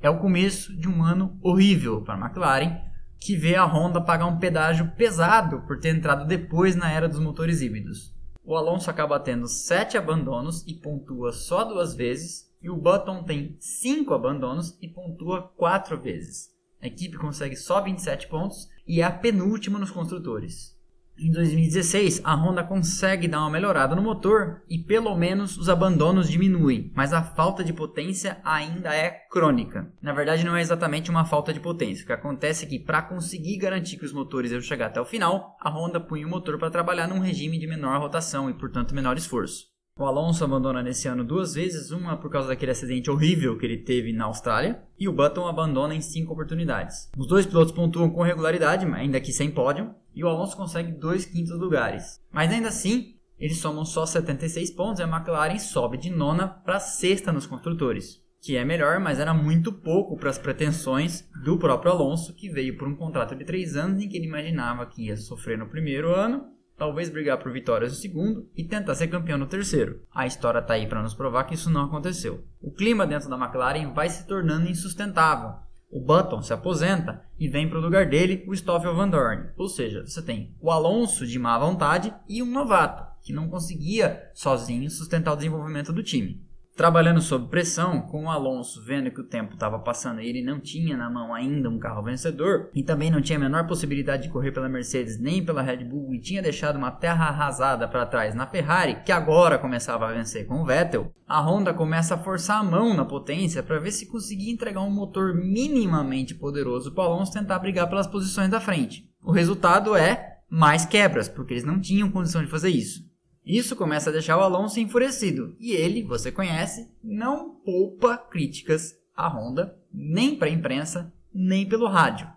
é 0.00 0.08
o 0.08 0.18
começo 0.18 0.76
de 0.76 0.88
um 0.88 1.02
ano 1.02 1.36
horrível 1.42 2.02
para 2.02 2.14
a 2.14 2.26
McLaren, 2.26 2.80
que 3.18 3.36
vê 3.36 3.56
a 3.56 3.64
Honda 3.64 4.00
pagar 4.00 4.26
um 4.26 4.38
pedágio 4.38 4.92
pesado 4.96 5.62
por 5.66 5.80
ter 5.80 5.94
entrado 5.94 6.26
depois 6.26 6.76
na 6.76 6.90
era 6.90 7.08
dos 7.08 7.18
motores 7.18 7.60
híbridos. 7.60 8.14
O 8.44 8.56
Alonso 8.56 8.88
acaba 8.88 9.18
tendo 9.18 9.48
7 9.48 9.98
abandonos 9.98 10.64
e 10.66 10.74
pontua 10.74 11.32
só 11.32 11.64
duas 11.64 11.94
vezes, 11.94 12.48
e 12.62 12.70
o 12.70 12.76
Button 12.76 13.24
tem 13.24 13.56
5 13.58 14.14
abandonos 14.14 14.78
e 14.80 14.88
pontua 14.88 15.42
4 15.56 16.00
vezes. 16.00 16.48
A 16.80 16.86
equipe 16.86 17.16
consegue 17.16 17.56
só 17.56 17.80
27 17.80 18.28
pontos 18.28 18.68
e 18.86 19.00
é 19.00 19.04
a 19.04 19.10
penúltima 19.10 19.78
nos 19.78 19.90
construtores. 19.90 20.77
Em 21.20 21.32
2016, 21.32 22.20
a 22.22 22.32
Honda 22.36 22.62
consegue 22.62 23.26
dar 23.26 23.40
uma 23.40 23.50
melhorada 23.50 23.96
no 23.96 24.00
motor 24.00 24.62
e 24.68 24.78
pelo 24.78 25.16
menos 25.16 25.58
os 25.58 25.68
abandonos 25.68 26.30
diminuem, 26.30 26.92
mas 26.94 27.12
a 27.12 27.20
falta 27.22 27.64
de 27.64 27.72
potência 27.72 28.38
ainda 28.44 28.94
é 28.94 29.10
crônica. 29.28 29.92
Na 30.00 30.12
verdade, 30.12 30.44
não 30.44 30.54
é 30.54 30.60
exatamente 30.60 31.10
uma 31.10 31.24
falta 31.24 31.52
de 31.52 31.58
potência. 31.58 32.04
O 32.04 32.06
que 32.06 32.12
acontece 32.12 32.64
é 32.64 32.68
que, 32.68 32.78
para 32.78 33.02
conseguir 33.02 33.56
garantir 33.56 33.96
que 33.96 34.04
os 34.04 34.12
motores 34.12 34.52
iam 34.52 34.60
chegar 34.60 34.86
até 34.86 35.00
o 35.00 35.04
final, 35.04 35.56
a 35.60 35.68
Honda 35.68 35.98
punha 35.98 36.24
o 36.24 36.30
motor 36.30 36.56
para 36.56 36.70
trabalhar 36.70 37.08
num 37.08 37.18
regime 37.18 37.58
de 37.58 37.66
menor 37.66 38.00
rotação 38.00 38.48
e, 38.48 38.54
portanto, 38.54 38.94
menor 38.94 39.16
esforço. 39.16 39.66
O 39.98 40.04
Alonso 40.04 40.44
abandona 40.44 40.80
nesse 40.80 41.08
ano 41.08 41.24
duas 41.24 41.54
vezes, 41.54 41.90
uma 41.90 42.16
por 42.16 42.30
causa 42.30 42.46
daquele 42.46 42.70
acidente 42.70 43.10
horrível 43.10 43.58
que 43.58 43.66
ele 43.66 43.78
teve 43.78 44.12
na 44.12 44.26
Austrália, 44.26 44.80
e 44.96 45.08
o 45.08 45.12
Button 45.12 45.48
abandona 45.48 45.92
em 45.92 46.00
cinco 46.00 46.32
oportunidades. 46.32 47.10
Os 47.18 47.26
dois 47.26 47.44
pilotos 47.44 47.72
pontuam 47.72 48.08
com 48.08 48.22
regularidade, 48.22 48.86
ainda 48.86 49.20
que 49.20 49.32
sem 49.32 49.50
pódio, 49.50 49.92
e 50.18 50.24
o 50.24 50.28
Alonso 50.28 50.56
consegue 50.56 50.90
dois 50.90 51.24
quintos 51.24 51.56
lugares. 51.56 52.20
Mas 52.32 52.50
ainda 52.50 52.66
assim, 52.66 53.14
eles 53.38 53.58
somam 53.58 53.84
só 53.84 54.04
76 54.04 54.72
pontos 54.72 54.98
e 54.98 55.04
a 55.04 55.06
McLaren 55.06 55.60
sobe 55.60 55.96
de 55.96 56.10
nona 56.10 56.48
para 56.48 56.80
sexta 56.80 57.30
nos 57.30 57.46
construtores. 57.46 58.20
Que 58.42 58.56
é 58.56 58.64
melhor, 58.64 58.98
mas 58.98 59.20
era 59.20 59.32
muito 59.32 59.72
pouco 59.72 60.16
para 60.16 60.28
as 60.28 60.36
pretensões 60.36 61.28
do 61.44 61.56
próprio 61.56 61.92
Alonso, 61.92 62.34
que 62.34 62.48
veio 62.48 62.76
por 62.76 62.88
um 62.88 62.96
contrato 62.96 63.36
de 63.36 63.44
3 63.44 63.76
anos 63.76 64.02
em 64.02 64.08
que 64.08 64.16
ele 64.16 64.26
imaginava 64.26 64.86
que 64.86 65.06
ia 65.06 65.16
sofrer 65.16 65.56
no 65.56 65.68
primeiro 65.68 66.12
ano, 66.12 66.48
talvez 66.76 67.08
brigar 67.08 67.38
por 67.38 67.52
vitórias 67.52 67.92
no 67.92 67.98
segundo 67.98 68.50
e 68.56 68.64
tentar 68.64 68.96
ser 68.96 69.06
campeão 69.06 69.38
no 69.38 69.46
terceiro. 69.46 70.02
A 70.12 70.26
história 70.26 70.58
está 70.58 70.74
aí 70.74 70.88
para 70.88 71.02
nos 71.02 71.14
provar 71.14 71.44
que 71.44 71.54
isso 71.54 71.70
não 71.70 71.84
aconteceu. 71.84 72.44
O 72.60 72.72
clima 72.72 73.06
dentro 73.06 73.30
da 73.30 73.36
McLaren 73.36 73.92
vai 73.92 74.08
se 74.08 74.26
tornando 74.26 74.68
insustentável 74.68 75.67
o 75.90 76.00
Button 76.00 76.42
se 76.42 76.52
aposenta 76.52 77.22
e 77.38 77.48
vem 77.48 77.68
para 77.68 77.78
o 77.78 77.82
lugar 77.82 78.08
dele 78.08 78.44
o 78.46 78.54
Stoffel 78.54 78.94
Van 78.94 79.08
Dorn. 79.08 79.48
Ou 79.56 79.68
seja, 79.68 80.06
você 80.06 80.22
tem 80.22 80.54
o 80.60 80.70
Alonso 80.70 81.26
de 81.26 81.38
má 81.38 81.58
vontade 81.58 82.14
e 82.28 82.42
um 82.42 82.50
novato 82.50 83.06
que 83.22 83.32
não 83.32 83.48
conseguia 83.48 84.30
sozinho 84.34 84.90
sustentar 84.90 85.32
o 85.32 85.36
desenvolvimento 85.36 85.92
do 85.92 86.02
time. 86.02 86.42
Trabalhando 86.78 87.20
sob 87.20 87.48
pressão, 87.48 88.00
com 88.02 88.26
o 88.26 88.30
Alonso 88.30 88.80
vendo 88.84 89.10
que 89.10 89.20
o 89.20 89.26
tempo 89.26 89.54
estava 89.54 89.80
passando 89.80 90.20
e 90.20 90.28
ele 90.28 90.44
não 90.44 90.60
tinha 90.60 90.96
na 90.96 91.10
mão 91.10 91.34
ainda 91.34 91.68
um 91.68 91.76
carro 91.76 92.04
vencedor, 92.04 92.70
e 92.72 92.84
também 92.84 93.10
não 93.10 93.20
tinha 93.20 93.36
a 93.36 93.40
menor 93.40 93.66
possibilidade 93.66 94.22
de 94.22 94.28
correr 94.28 94.52
pela 94.52 94.68
Mercedes 94.68 95.18
nem 95.18 95.44
pela 95.44 95.60
Red 95.60 95.78
Bull, 95.78 96.14
e 96.14 96.20
tinha 96.20 96.40
deixado 96.40 96.76
uma 96.76 96.92
terra 96.92 97.24
arrasada 97.24 97.88
para 97.88 98.06
trás 98.06 98.32
na 98.32 98.46
Ferrari, 98.46 99.02
que 99.04 99.10
agora 99.10 99.58
começava 99.58 100.06
a 100.06 100.12
vencer 100.12 100.46
com 100.46 100.62
o 100.62 100.64
Vettel, 100.64 101.12
a 101.26 101.40
Honda 101.40 101.74
começa 101.74 102.14
a 102.14 102.18
forçar 102.18 102.60
a 102.60 102.62
mão 102.64 102.94
na 102.94 103.04
potência 103.04 103.60
para 103.60 103.80
ver 103.80 103.90
se 103.90 104.06
conseguia 104.06 104.52
entregar 104.52 104.82
um 104.82 104.90
motor 104.90 105.34
minimamente 105.34 106.32
poderoso 106.32 106.94
para 106.94 107.02
o 107.02 107.06
Alonso 107.08 107.32
tentar 107.32 107.58
brigar 107.58 107.88
pelas 107.88 108.06
posições 108.06 108.50
da 108.50 108.60
frente. 108.60 109.10
O 109.20 109.32
resultado 109.32 109.96
é 109.96 110.38
mais 110.48 110.86
quebras, 110.86 111.28
porque 111.28 111.54
eles 111.54 111.64
não 111.64 111.80
tinham 111.80 112.08
condição 112.08 112.40
de 112.40 112.48
fazer 112.48 112.70
isso. 112.70 113.07
Isso 113.48 113.74
começa 113.74 114.10
a 114.10 114.12
deixar 114.12 114.36
o 114.36 114.42
Alonso 114.42 114.78
enfurecido, 114.78 115.56
e 115.58 115.72
ele, 115.72 116.02
você 116.02 116.30
conhece, 116.30 116.86
não 117.02 117.54
poupa 117.64 118.18
críticas 118.18 118.94
à 119.16 119.26
Honda, 119.26 119.74
nem 119.90 120.36
para 120.36 120.48
a 120.48 120.50
imprensa, 120.50 121.10
nem 121.32 121.66
pelo 121.66 121.88
rádio. 121.88 122.28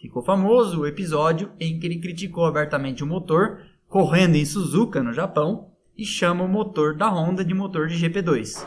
Ficou 0.00 0.24
famoso 0.24 0.80
o 0.80 0.86
episódio 0.86 1.52
em 1.60 1.78
que 1.78 1.86
ele 1.86 2.00
criticou 2.00 2.46
abertamente 2.46 3.04
o 3.04 3.06
motor 3.06 3.62
correndo 3.86 4.34
em 4.34 4.44
Suzuka, 4.44 5.04
no 5.04 5.12
Japão, 5.12 5.70
e 5.96 6.04
chama 6.04 6.42
o 6.42 6.48
motor 6.48 6.96
da 6.96 7.08
Honda 7.08 7.44
de 7.44 7.54
motor 7.54 7.86
de 7.86 7.94
GP2. 7.94 8.66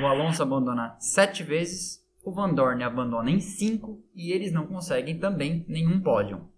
O 0.00 0.06
Alonso 0.06 0.40
abandona 0.40 0.94
sete 1.00 1.42
vezes, 1.42 1.98
o 2.24 2.32
Van 2.32 2.54
Dorn 2.54 2.84
abandona 2.84 3.28
em 3.28 3.40
cinco 3.40 4.00
e 4.14 4.30
eles 4.30 4.52
não 4.52 4.68
conseguem 4.68 5.18
também 5.18 5.64
nenhum 5.68 6.00
pódio. 6.00 6.48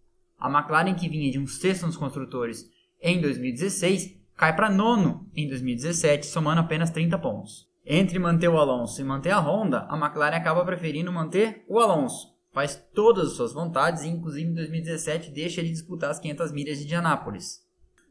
A 0.43 0.51
McLaren, 0.51 0.97
que 0.97 1.09
vinha 1.09 1.30
de 1.30 1.38
um 1.38 1.47
sexto 1.47 1.86
nos 1.86 1.97
construtores 1.97 2.68
em 3.01 3.20
2016, 3.20 4.18
cai 4.36 4.57
para 4.57 4.68
nono 4.68 5.30
em 5.36 5.49
2017, 5.49 6.26
somando 6.26 6.61
apenas 6.61 6.90
30 6.90 7.16
pontos. 7.20 7.68
Entre 7.86 8.18
manter 8.18 8.49
o 8.49 8.59
Alonso 8.59 9.01
e 9.01 9.05
manter 9.05 9.30
a 9.30 9.38
Honda, 9.38 9.86
a 9.88 9.97
McLaren 9.97 10.34
acaba 10.34 10.64
preferindo 10.64 11.12
manter 11.12 11.64
o 11.68 11.78
Alonso. 11.78 12.26
Faz 12.53 12.74
todas 12.93 13.28
as 13.28 13.32
suas 13.34 13.53
vontades 13.53 14.03
e, 14.03 14.09
inclusive 14.09 14.51
em 14.51 14.55
2017, 14.55 15.30
deixa 15.30 15.61
ele 15.61 15.70
disputar 15.70 16.11
as 16.11 16.18
500 16.18 16.51
milhas 16.51 16.78
de 16.78 16.86
Indianápolis. 16.86 17.61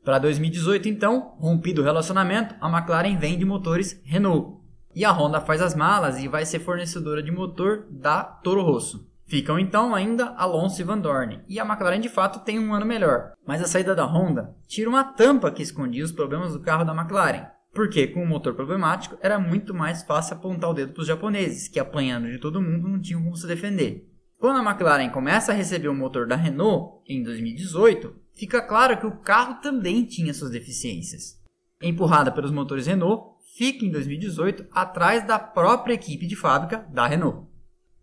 Para 0.01 0.17
2018, 0.17 0.87
então, 0.87 1.35
rompido 1.37 1.81
o 1.81 1.83
relacionamento, 1.83 2.55
a 2.61 2.69
McLaren 2.69 3.17
vende 3.17 3.43
motores 3.43 4.01
Renault. 4.05 4.61
E 4.95 5.03
a 5.03 5.11
Honda 5.11 5.41
faz 5.41 5.61
as 5.61 5.75
malas 5.75 6.17
e 6.17 6.29
vai 6.29 6.45
ser 6.45 6.59
fornecedora 6.59 7.21
de 7.21 7.29
motor 7.29 7.87
da 7.91 8.23
Toro 8.23 8.63
Rosso. 8.63 9.10
Ficam 9.31 9.57
então 9.57 9.95
ainda 9.95 10.35
Alonso 10.35 10.81
e 10.81 10.83
Van 10.83 10.97
Dorn, 10.97 11.39
e 11.47 11.57
a 11.57 11.63
McLaren 11.63 12.01
de 12.01 12.09
fato 12.09 12.43
tem 12.43 12.59
um 12.59 12.73
ano 12.73 12.85
melhor. 12.85 13.31
Mas 13.47 13.61
a 13.61 13.65
saída 13.65 13.95
da 13.95 14.03
Honda 14.03 14.53
tira 14.67 14.89
uma 14.89 15.05
tampa 15.05 15.49
que 15.49 15.63
escondia 15.63 16.03
os 16.03 16.11
problemas 16.11 16.51
do 16.51 16.59
carro 16.59 16.83
da 16.83 16.93
McLaren. 16.93 17.47
Porque 17.73 18.07
com 18.07 18.21
o 18.21 18.27
motor 18.27 18.53
problemático 18.53 19.17
era 19.21 19.39
muito 19.39 19.73
mais 19.73 20.03
fácil 20.03 20.35
apontar 20.35 20.69
o 20.69 20.73
dedo 20.73 20.91
para 20.91 20.99
os 20.99 21.07
japoneses, 21.07 21.69
que 21.69 21.79
apanhando 21.79 22.29
de 22.29 22.39
todo 22.39 22.61
mundo 22.61 22.89
não 22.89 22.99
tinham 22.99 23.23
como 23.23 23.37
se 23.37 23.47
defender. 23.47 24.05
Quando 24.37 24.67
a 24.67 24.69
McLaren 24.69 25.09
começa 25.09 25.53
a 25.53 25.55
receber 25.55 25.87
o 25.87 25.95
motor 25.95 26.27
da 26.27 26.35
Renault 26.35 27.01
em 27.07 27.23
2018, 27.23 28.13
fica 28.35 28.61
claro 28.61 28.97
que 28.97 29.07
o 29.07 29.15
carro 29.21 29.61
também 29.61 30.03
tinha 30.03 30.33
suas 30.33 30.51
deficiências. 30.51 31.39
Empurrada 31.81 32.33
pelos 32.33 32.51
motores 32.51 32.85
Renault, 32.85 33.37
fica 33.55 33.85
em 33.85 33.91
2018 33.91 34.65
atrás 34.73 35.25
da 35.25 35.39
própria 35.39 35.93
equipe 35.93 36.27
de 36.27 36.35
fábrica 36.35 36.85
da 36.91 37.07
Renault. 37.07 37.49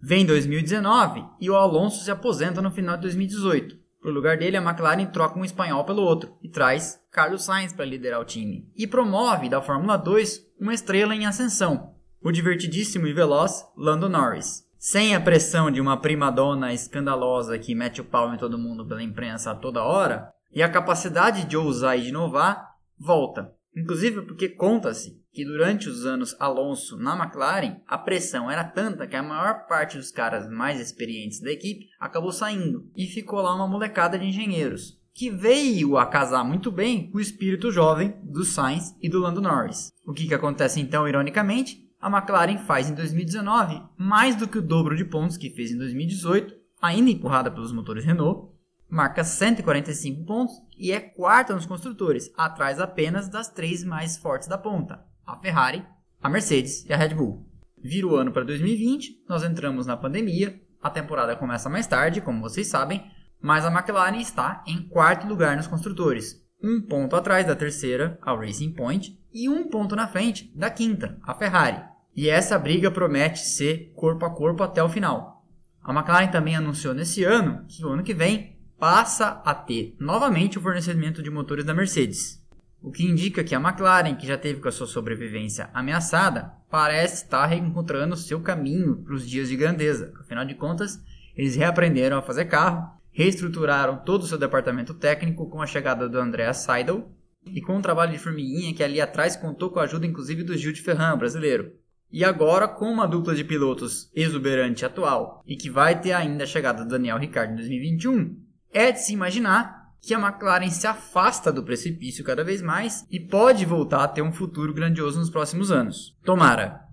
Vem 0.01 0.25
2019 0.25 1.25
e 1.41 1.51
o 1.51 1.57
Alonso 1.57 2.05
se 2.05 2.11
aposenta 2.11 2.63
no 2.63 2.71
final 2.71 2.97
de 2.97 3.03
2018. 3.03 3.77
Para 4.01 4.11
o 4.11 4.15
lugar 4.15 4.39
dele, 4.39 4.57
a 4.57 4.63
McLaren 4.63 5.07
troca 5.07 5.37
um 5.37 5.45
espanhol 5.45 5.85
pelo 5.85 6.03
outro 6.03 6.37
e 6.41 6.49
traz 6.49 7.01
Carlos 7.11 7.45
Sainz 7.45 7.73
para 7.73 7.85
liderar 7.85 8.21
o 8.21 8.25
time. 8.25 8.71
E 8.77 8.87
promove 8.87 9.49
da 9.49 9.61
Fórmula 9.61 9.97
2 9.97 10.47
uma 10.61 10.73
estrela 10.73 11.17
em 11.17 11.27
ascensão, 11.27 11.95
o 12.23 12.31
divertidíssimo 12.31 13.09
e 13.09 13.13
veloz 13.13 13.65
Lando 13.77 14.09
Norris. 14.09 14.65
Sem 14.79 15.17
a 15.17 15.21
pressão 15.21 15.69
de 15.69 15.81
uma 15.81 15.97
primadona 15.97 16.73
escandalosa 16.73 17.59
que 17.59 17.75
mete 17.75 18.01
o 18.01 18.05
pau 18.05 18.33
em 18.33 18.39
todo 18.39 18.57
mundo 18.57 18.87
pela 18.87 19.03
imprensa 19.03 19.51
a 19.51 19.55
toda 19.57 19.83
hora, 19.83 20.33
e 20.53 20.63
a 20.63 20.69
capacidade 20.69 21.45
de 21.45 21.57
ousar 21.57 21.99
e 21.99 22.03
de 22.03 22.09
inovar, 22.11 22.69
volta. 22.97 23.53
Inclusive 23.77 24.23
porque 24.23 24.49
conta-se 24.49 25.21
que 25.39 25.45
durante 25.45 25.89
os 25.89 26.05
anos 26.05 26.35
Alonso 26.41 26.97
na 26.97 27.17
McLaren, 27.17 27.77
a 27.87 27.97
pressão 27.97 28.51
era 28.51 28.65
tanta 28.65 29.07
que 29.07 29.15
a 29.15 29.23
maior 29.23 29.69
parte 29.69 29.97
dos 29.97 30.11
caras 30.11 30.51
mais 30.51 30.81
experientes 30.81 31.41
da 31.41 31.53
equipe 31.53 31.87
acabou 32.01 32.33
saindo 32.33 32.91
e 32.97 33.07
ficou 33.07 33.41
lá 33.41 33.55
uma 33.55 33.69
molecada 33.69 34.19
de 34.19 34.27
engenheiros, 34.27 34.99
que 35.15 35.31
veio 35.31 35.97
a 35.97 36.07
casar 36.07 36.43
muito 36.43 36.73
bem 36.73 37.09
com 37.09 37.19
o 37.19 37.21
espírito 37.21 37.71
jovem 37.71 38.17
do 38.21 38.43
Sainz 38.45 38.97
e 39.01 39.09
do 39.09 39.21
Lando 39.21 39.41
Norris. 39.41 39.93
O 40.05 40.13
que, 40.13 40.27
que 40.27 40.35
acontece 40.35 40.81
então, 40.81 41.07
ironicamente? 41.07 41.89
A 42.01 42.11
McLaren 42.11 42.59
faz 42.59 42.91
em 42.91 42.95
2019 42.97 43.81
mais 43.97 44.35
do 44.35 44.49
que 44.49 44.59
o 44.59 44.63
dobro 44.63 44.97
de 44.97 45.05
pontos 45.05 45.37
que 45.37 45.51
fez 45.51 45.71
em 45.71 45.79
2018, 45.79 46.53
ainda 46.83 47.11
empurrada 47.11 47.49
pelos 47.49 47.71
motores 47.71 48.05
Renault, 48.05 48.53
marca 48.91 49.23
145 49.23 50.25
pontos 50.25 50.55
e 50.77 50.91
é 50.91 50.99
quarta 50.99 51.55
nos 51.55 51.65
construtores, 51.65 52.33
atrás 52.37 52.81
apenas 52.81 53.29
das 53.29 53.49
três 53.49 53.85
mais 53.85 54.17
fortes 54.17 54.49
da 54.49 54.59
ponta, 54.59 55.07
a 55.29 55.37
Ferrari, 55.37 55.85
a 56.23 56.29
Mercedes 56.29 56.87
e 56.87 56.93
a 56.93 56.97
Red 56.97 57.11
Bull. 57.11 57.47
Vira 57.77 58.07
o 58.07 58.17
ano 58.17 58.33
para 58.33 58.45
2020, 58.45 59.25
nós 59.29 59.45
entramos 59.45 59.87
na 59.87 59.97
pandemia, 59.97 60.59
a 60.83 60.89
temporada 60.89 61.37
começa 61.37 61.69
mais 61.69 61.87
tarde, 61.87 62.23
como 62.23 62.41
vocês 62.41 62.67
sabem, 62.67 63.05
mas 63.41 63.65
a 63.65 63.71
McLaren 63.71 64.19
está 64.19 64.65
em 64.67 64.89
quarto 64.89 65.29
lugar 65.29 65.57
nos 65.57 65.67
construtores, 65.67 66.43
um 66.63 66.81
ponto 66.81 67.15
atrás 67.15 67.47
da 67.47 67.55
terceira, 67.55 68.19
a 68.23 68.35
Racing 68.35 68.73
Point, 68.73 69.17
e 69.33 69.49
um 69.49 69.69
ponto 69.69 69.95
na 69.95 70.09
frente 70.09 70.51
da 70.57 70.71
quinta, 70.71 71.19
a 71.23 71.35
Ferrari. 71.35 71.83
E 72.17 72.29
essa 72.29 72.59
briga 72.59 72.91
promete 72.91 73.41
ser 73.41 73.93
corpo 73.95 74.25
a 74.25 74.31
corpo 74.31 74.63
até 74.63 74.83
o 74.83 74.89
final. 74.89 75.45
A 75.83 75.93
McLaren 75.93 76.29
também 76.29 76.57
anunciou 76.57 76.95
nesse 76.95 77.23
ano 77.23 77.65
que 77.69 77.85
o 77.85 77.91
ano 77.91 78.03
que 78.03 78.15
vem 78.15 78.59
passa 78.79 79.41
a 79.45 79.55
ter 79.55 79.95
novamente 80.01 80.59
o 80.59 80.61
fornecimento 80.61 81.23
de 81.23 81.31
motores 81.31 81.65
da 81.65 81.75
Mercedes. 81.75 82.38
O 82.81 82.93
que 82.93 83.05
indica 83.05 83.43
que 83.43 83.55
a 83.55 83.61
McLaren, 83.61 84.15
que 84.15 84.27
já 84.27 84.39
teve 84.39 84.61
com 84.61 84.69
a 84.69 84.73
sua 84.73 84.87
sobrevivência 84.87 85.69
ameaçada, 85.75 86.53
parece 86.71 87.25
estar 87.25 87.47
reencontrando 87.47 88.17
seu 88.17 88.41
caminho 88.41 88.97
para 88.97 89.15
os 89.15 89.29
dias 89.29 89.49
de 89.49 89.57
grandeza. 89.57 90.13
Afinal 90.21 90.45
de 90.45 90.55
contas, 90.55 91.03
eles 91.37 91.57
reaprenderam 91.57 92.19
a 92.19 92.23
fazer 92.23 92.45
carro, 92.45 92.89
reestruturaram 93.11 93.99
todo 93.99 94.23
o 94.23 94.27
seu 94.27 94.39
departamento 94.39 94.95
técnico 94.95 95.49
com 95.51 95.61
a 95.61 95.67
chegada 95.67 96.09
do 96.09 96.19
Andrea 96.19 96.55
Seidel 96.55 97.11
e 97.47 97.61
com 97.61 97.77
um 97.77 97.83
trabalho 97.83 98.13
de 98.13 98.19
formiguinha 98.19 98.75
que 98.75 98.83
ali 98.83 99.01
atrás 99.01 99.35
contou 99.35 99.71
com 99.71 99.81
a 99.81 99.85
ajuda 99.85 100.07
inclusive 100.07 100.45
do 100.45 100.57
Gil 100.57 100.73
de 100.73 100.83
Ferran, 100.83 101.17
brasileiro. 101.17 101.73
E 102.11 102.25
agora, 102.25 102.67
com 102.67 102.87
uma 102.87 103.07
dupla 103.07 103.35
de 103.35 103.45
pilotos 103.45 104.11
exuberante 104.15 104.85
atual 104.85 105.43
e 105.47 105.57
que 105.57 105.69
vai 105.69 106.01
ter 106.01 106.13
ainda 106.13 106.45
a 106.45 106.47
chegada 106.47 106.85
do 106.85 106.91
Daniel 106.91 107.19
Ricciardo 107.19 107.53
em 107.53 107.57
2021, 107.57 108.37
é 108.73 108.93
de 108.93 109.01
se 109.01 109.13
imaginar 109.13 109.78
que 110.01 110.15
a 110.15 110.19
McLaren 110.19 110.71
se 110.71 110.87
afasta 110.87 111.53
do 111.53 111.63
precipício 111.63 112.25
cada 112.25 112.45
vez 112.45 112.63
mais 112.63 113.07
e 113.11 113.19
pode 113.19 113.65
voltar 113.65 114.05
a 114.05 114.09
ter 114.09 114.23
um 114.23 114.33
futuro 114.33 114.73
grandioso 114.73 115.19
nos 115.19 115.31
próximos 115.31 115.71
anos. 115.71 116.17
Tomara! 116.25 116.89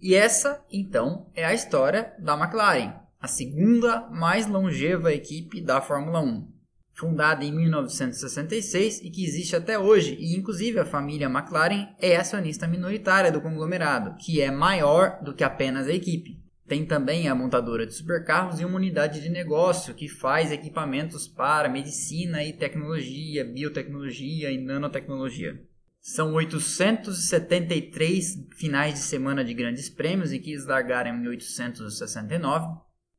E 0.00 0.14
essa, 0.14 0.64
então, 0.70 1.30
é 1.34 1.44
a 1.44 1.54
história 1.54 2.12
da 2.18 2.34
McLaren, 2.36 2.92
a 3.20 3.28
segunda 3.28 4.08
mais 4.10 4.48
longeva 4.48 5.12
equipe 5.12 5.60
da 5.60 5.80
Fórmula 5.80 6.20
1. 6.20 6.50
Fundada 6.92 7.44
em 7.44 7.52
1966 7.52 9.00
e 9.00 9.10
que 9.10 9.24
existe 9.24 9.54
até 9.54 9.78
hoje, 9.78 10.16
e 10.18 10.36
inclusive 10.36 10.80
a 10.80 10.84
família 10.84 11.26
McLaren 11.28 11.88
é 12.00 12.16
acionista 12.16 12.66
minoritária 12.66 13.30
do 13.30 13.40
conglomerado, 13.40 14.16
que 14.18 14.40
é 14.40 14.50
maior 14.50 15.22
do 15.22 15.32
que 15.32 15.44
apenas 15.44 15.86
a 15.86 15.92
equipe. 15.92 16.42
Tem 16.72 16.86
também 16.86 17.28
a 17.28 17.34
montadora 17.34 17.86
de 17.86 17.92
supercarros 17.92 18.58
e 18.58 18.64
uma 18.64 18.76
unidade 18.76 19.20
de 19.20 19.28
negócio 19.28 19.92
que 19.92 20.08
faz 20.08 20.50
equipamentos 20.50 21.28
para 21.28 21.68
medicina 21.68 22.42
e 22.42 22.54
tecnologia, 22.54 23.44
biotecnologia 23.44 24.50
e 24.50 24.56
nanotecnologia. 24.56 25.62
São 26.00 26.32
873 26.32 28.46
finais 28.56 28.94
de 28.94 29.00
semana 29.00 29.44
de 29.44 29.52
grandes 29.52 29.90
prêmios 29.90 30.32
em 30.32 30.40
que 30.40 30.52
eles 30.52 30.64
largaram 30.64 31.14
em 31.14 31.28
869, 31.28 32.68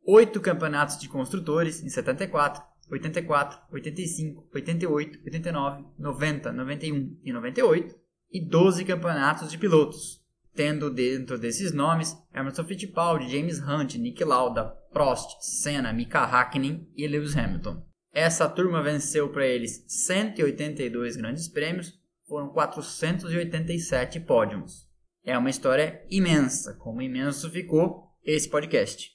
8 0.03 0.41
campeonatos 0.41 0.97
de 0.97 1.07
construtores 1.07 1.83
em 1.83 1.89
74, 1.89 2.59
84, 2.89 3.59
85, 3.71 4.49
88, 4.51 5.19
89, 5.25 5.85
90, 5.99 6.51
91 6.51 7.19
e 7.23 7.31
98 7.31 7.95
e 8.31 8.43
12 8.43 8.83
campeonatos 8.83 9.51
de 9.51 9.59
pilotos, 9.59 10.22
tendo 10.55 10.89
dentro 10.89 11.37
desses 11.37 11.71
nomes 11.71 12.15
Emerson 12.33 12.63
Fittipaldi, 12.63 13.29
James 13.29 13.59
Hunt, 13.59 13.95
Nick 13.95 14.23
Lauda, 14.23 14.65
Prost, 14.91 15.37
Senna, 15.41 15.91
Mika 15.91 16.23
Hakkinen 16.23 16.87
e 16.95 17.07
Lewis 17.07 17.35
Hamilton. 17.35 17.83
Essa 18.13 18.47
turma 18.47 18.83
venceu 18.83 19.29
para 19.29 19.45
eles 19.47 19.83
182 19.87 21.15
grandes 21.15 21.47
prêmios, 21.47 21.93
foram 22.27 22.49
487 22.49 24.19
pódios. 24.21 24.87
É 25.23 25.37
uma 25.37 25.49
história 25.49 26.05
imensa, 26.09 26.75
como 26.75 27.01
imenso 27.01 27.49
ficou 27.49 28.11
esse 28.23 28.49
podcast. 28.49 29.11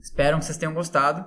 Espero 0.00 0.38
que 0.38 0.44
vocês 0.44 0.58
tenham 0.58 0.74
gostado. 0.74 1.24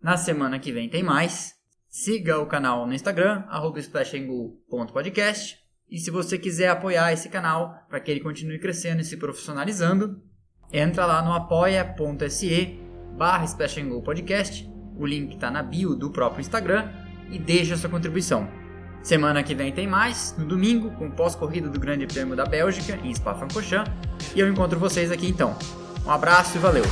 Na 0.00 0.16
semana 0.16 0.58
que 0.58 0.72
vem 0.72 0.88
tem 0.88 1.02
mais. 1.02 1.54
Siga 1.88 2.38
o 2.38 2.46
canal 2.46 2.86
no 2.86 2.94
Instagram, 2.94 3.44
splashandgo.podcast 3.76 5.60
e 5.90 5.98
se 5.98 6.10
você 6.10 6.38
quiser 6.38 6.68
apoiar 6.68 7.12
esse 7.12 7.28
canal 7.28 7.84
para 7.88 7.98
que 7.98 8.10
ele 8.10 8.20
continue 8.20 8.60
crescendo 8.60 9.00
e 9.00 9.04
se 9.04 9.16
profissionalizando, 9.16 10.22
entra 10.72 11.04
lá 11.04 11.20
no 11.22 11.32
apoia.se 11.32 12.78
barra 13.18 13.44
Podcast. 14.04 14.70
O 14.96 15.04
link 15.04 15.34
está 15.34 15.50
na 15.50 15.62
bio 15.62 15.96
do 15.96 16.10
próprio 16.10 16.40
Instagram 16.40 16.90
e 17.30 17.38
deixa 17.38 17.76
sua 17.76 17.90
contribuição. 17.90 18.48
Semana 19.02 19.42
que 19.42 19.54
vem 19.54 19.72
tem 19.72 19.86
mais, 19.86 20.34
no 20.38 20.44
domingo, 20.44 20.90
com 20.92 21.10
pós-corrida 21.10 21.68
do 21.68 21.80
Grande 21.80 22.06
Prêmio 22.06 22.36
da 22.36 22.44
Bélgica 22.44 22.96
em 23.02 23.12
Spa-Francorchamps. 23.12 23.92
E 24.36 24.40
eu 24.40 24.48
encontro 24.48 24.78
vocês 24.78 25.10
aqui 25.10 25.26
então. 25.26 25.56
Um 26.06 26.10
abraço 26.10 26.56
e 26.56 26.60
valeu! 26.60 26.84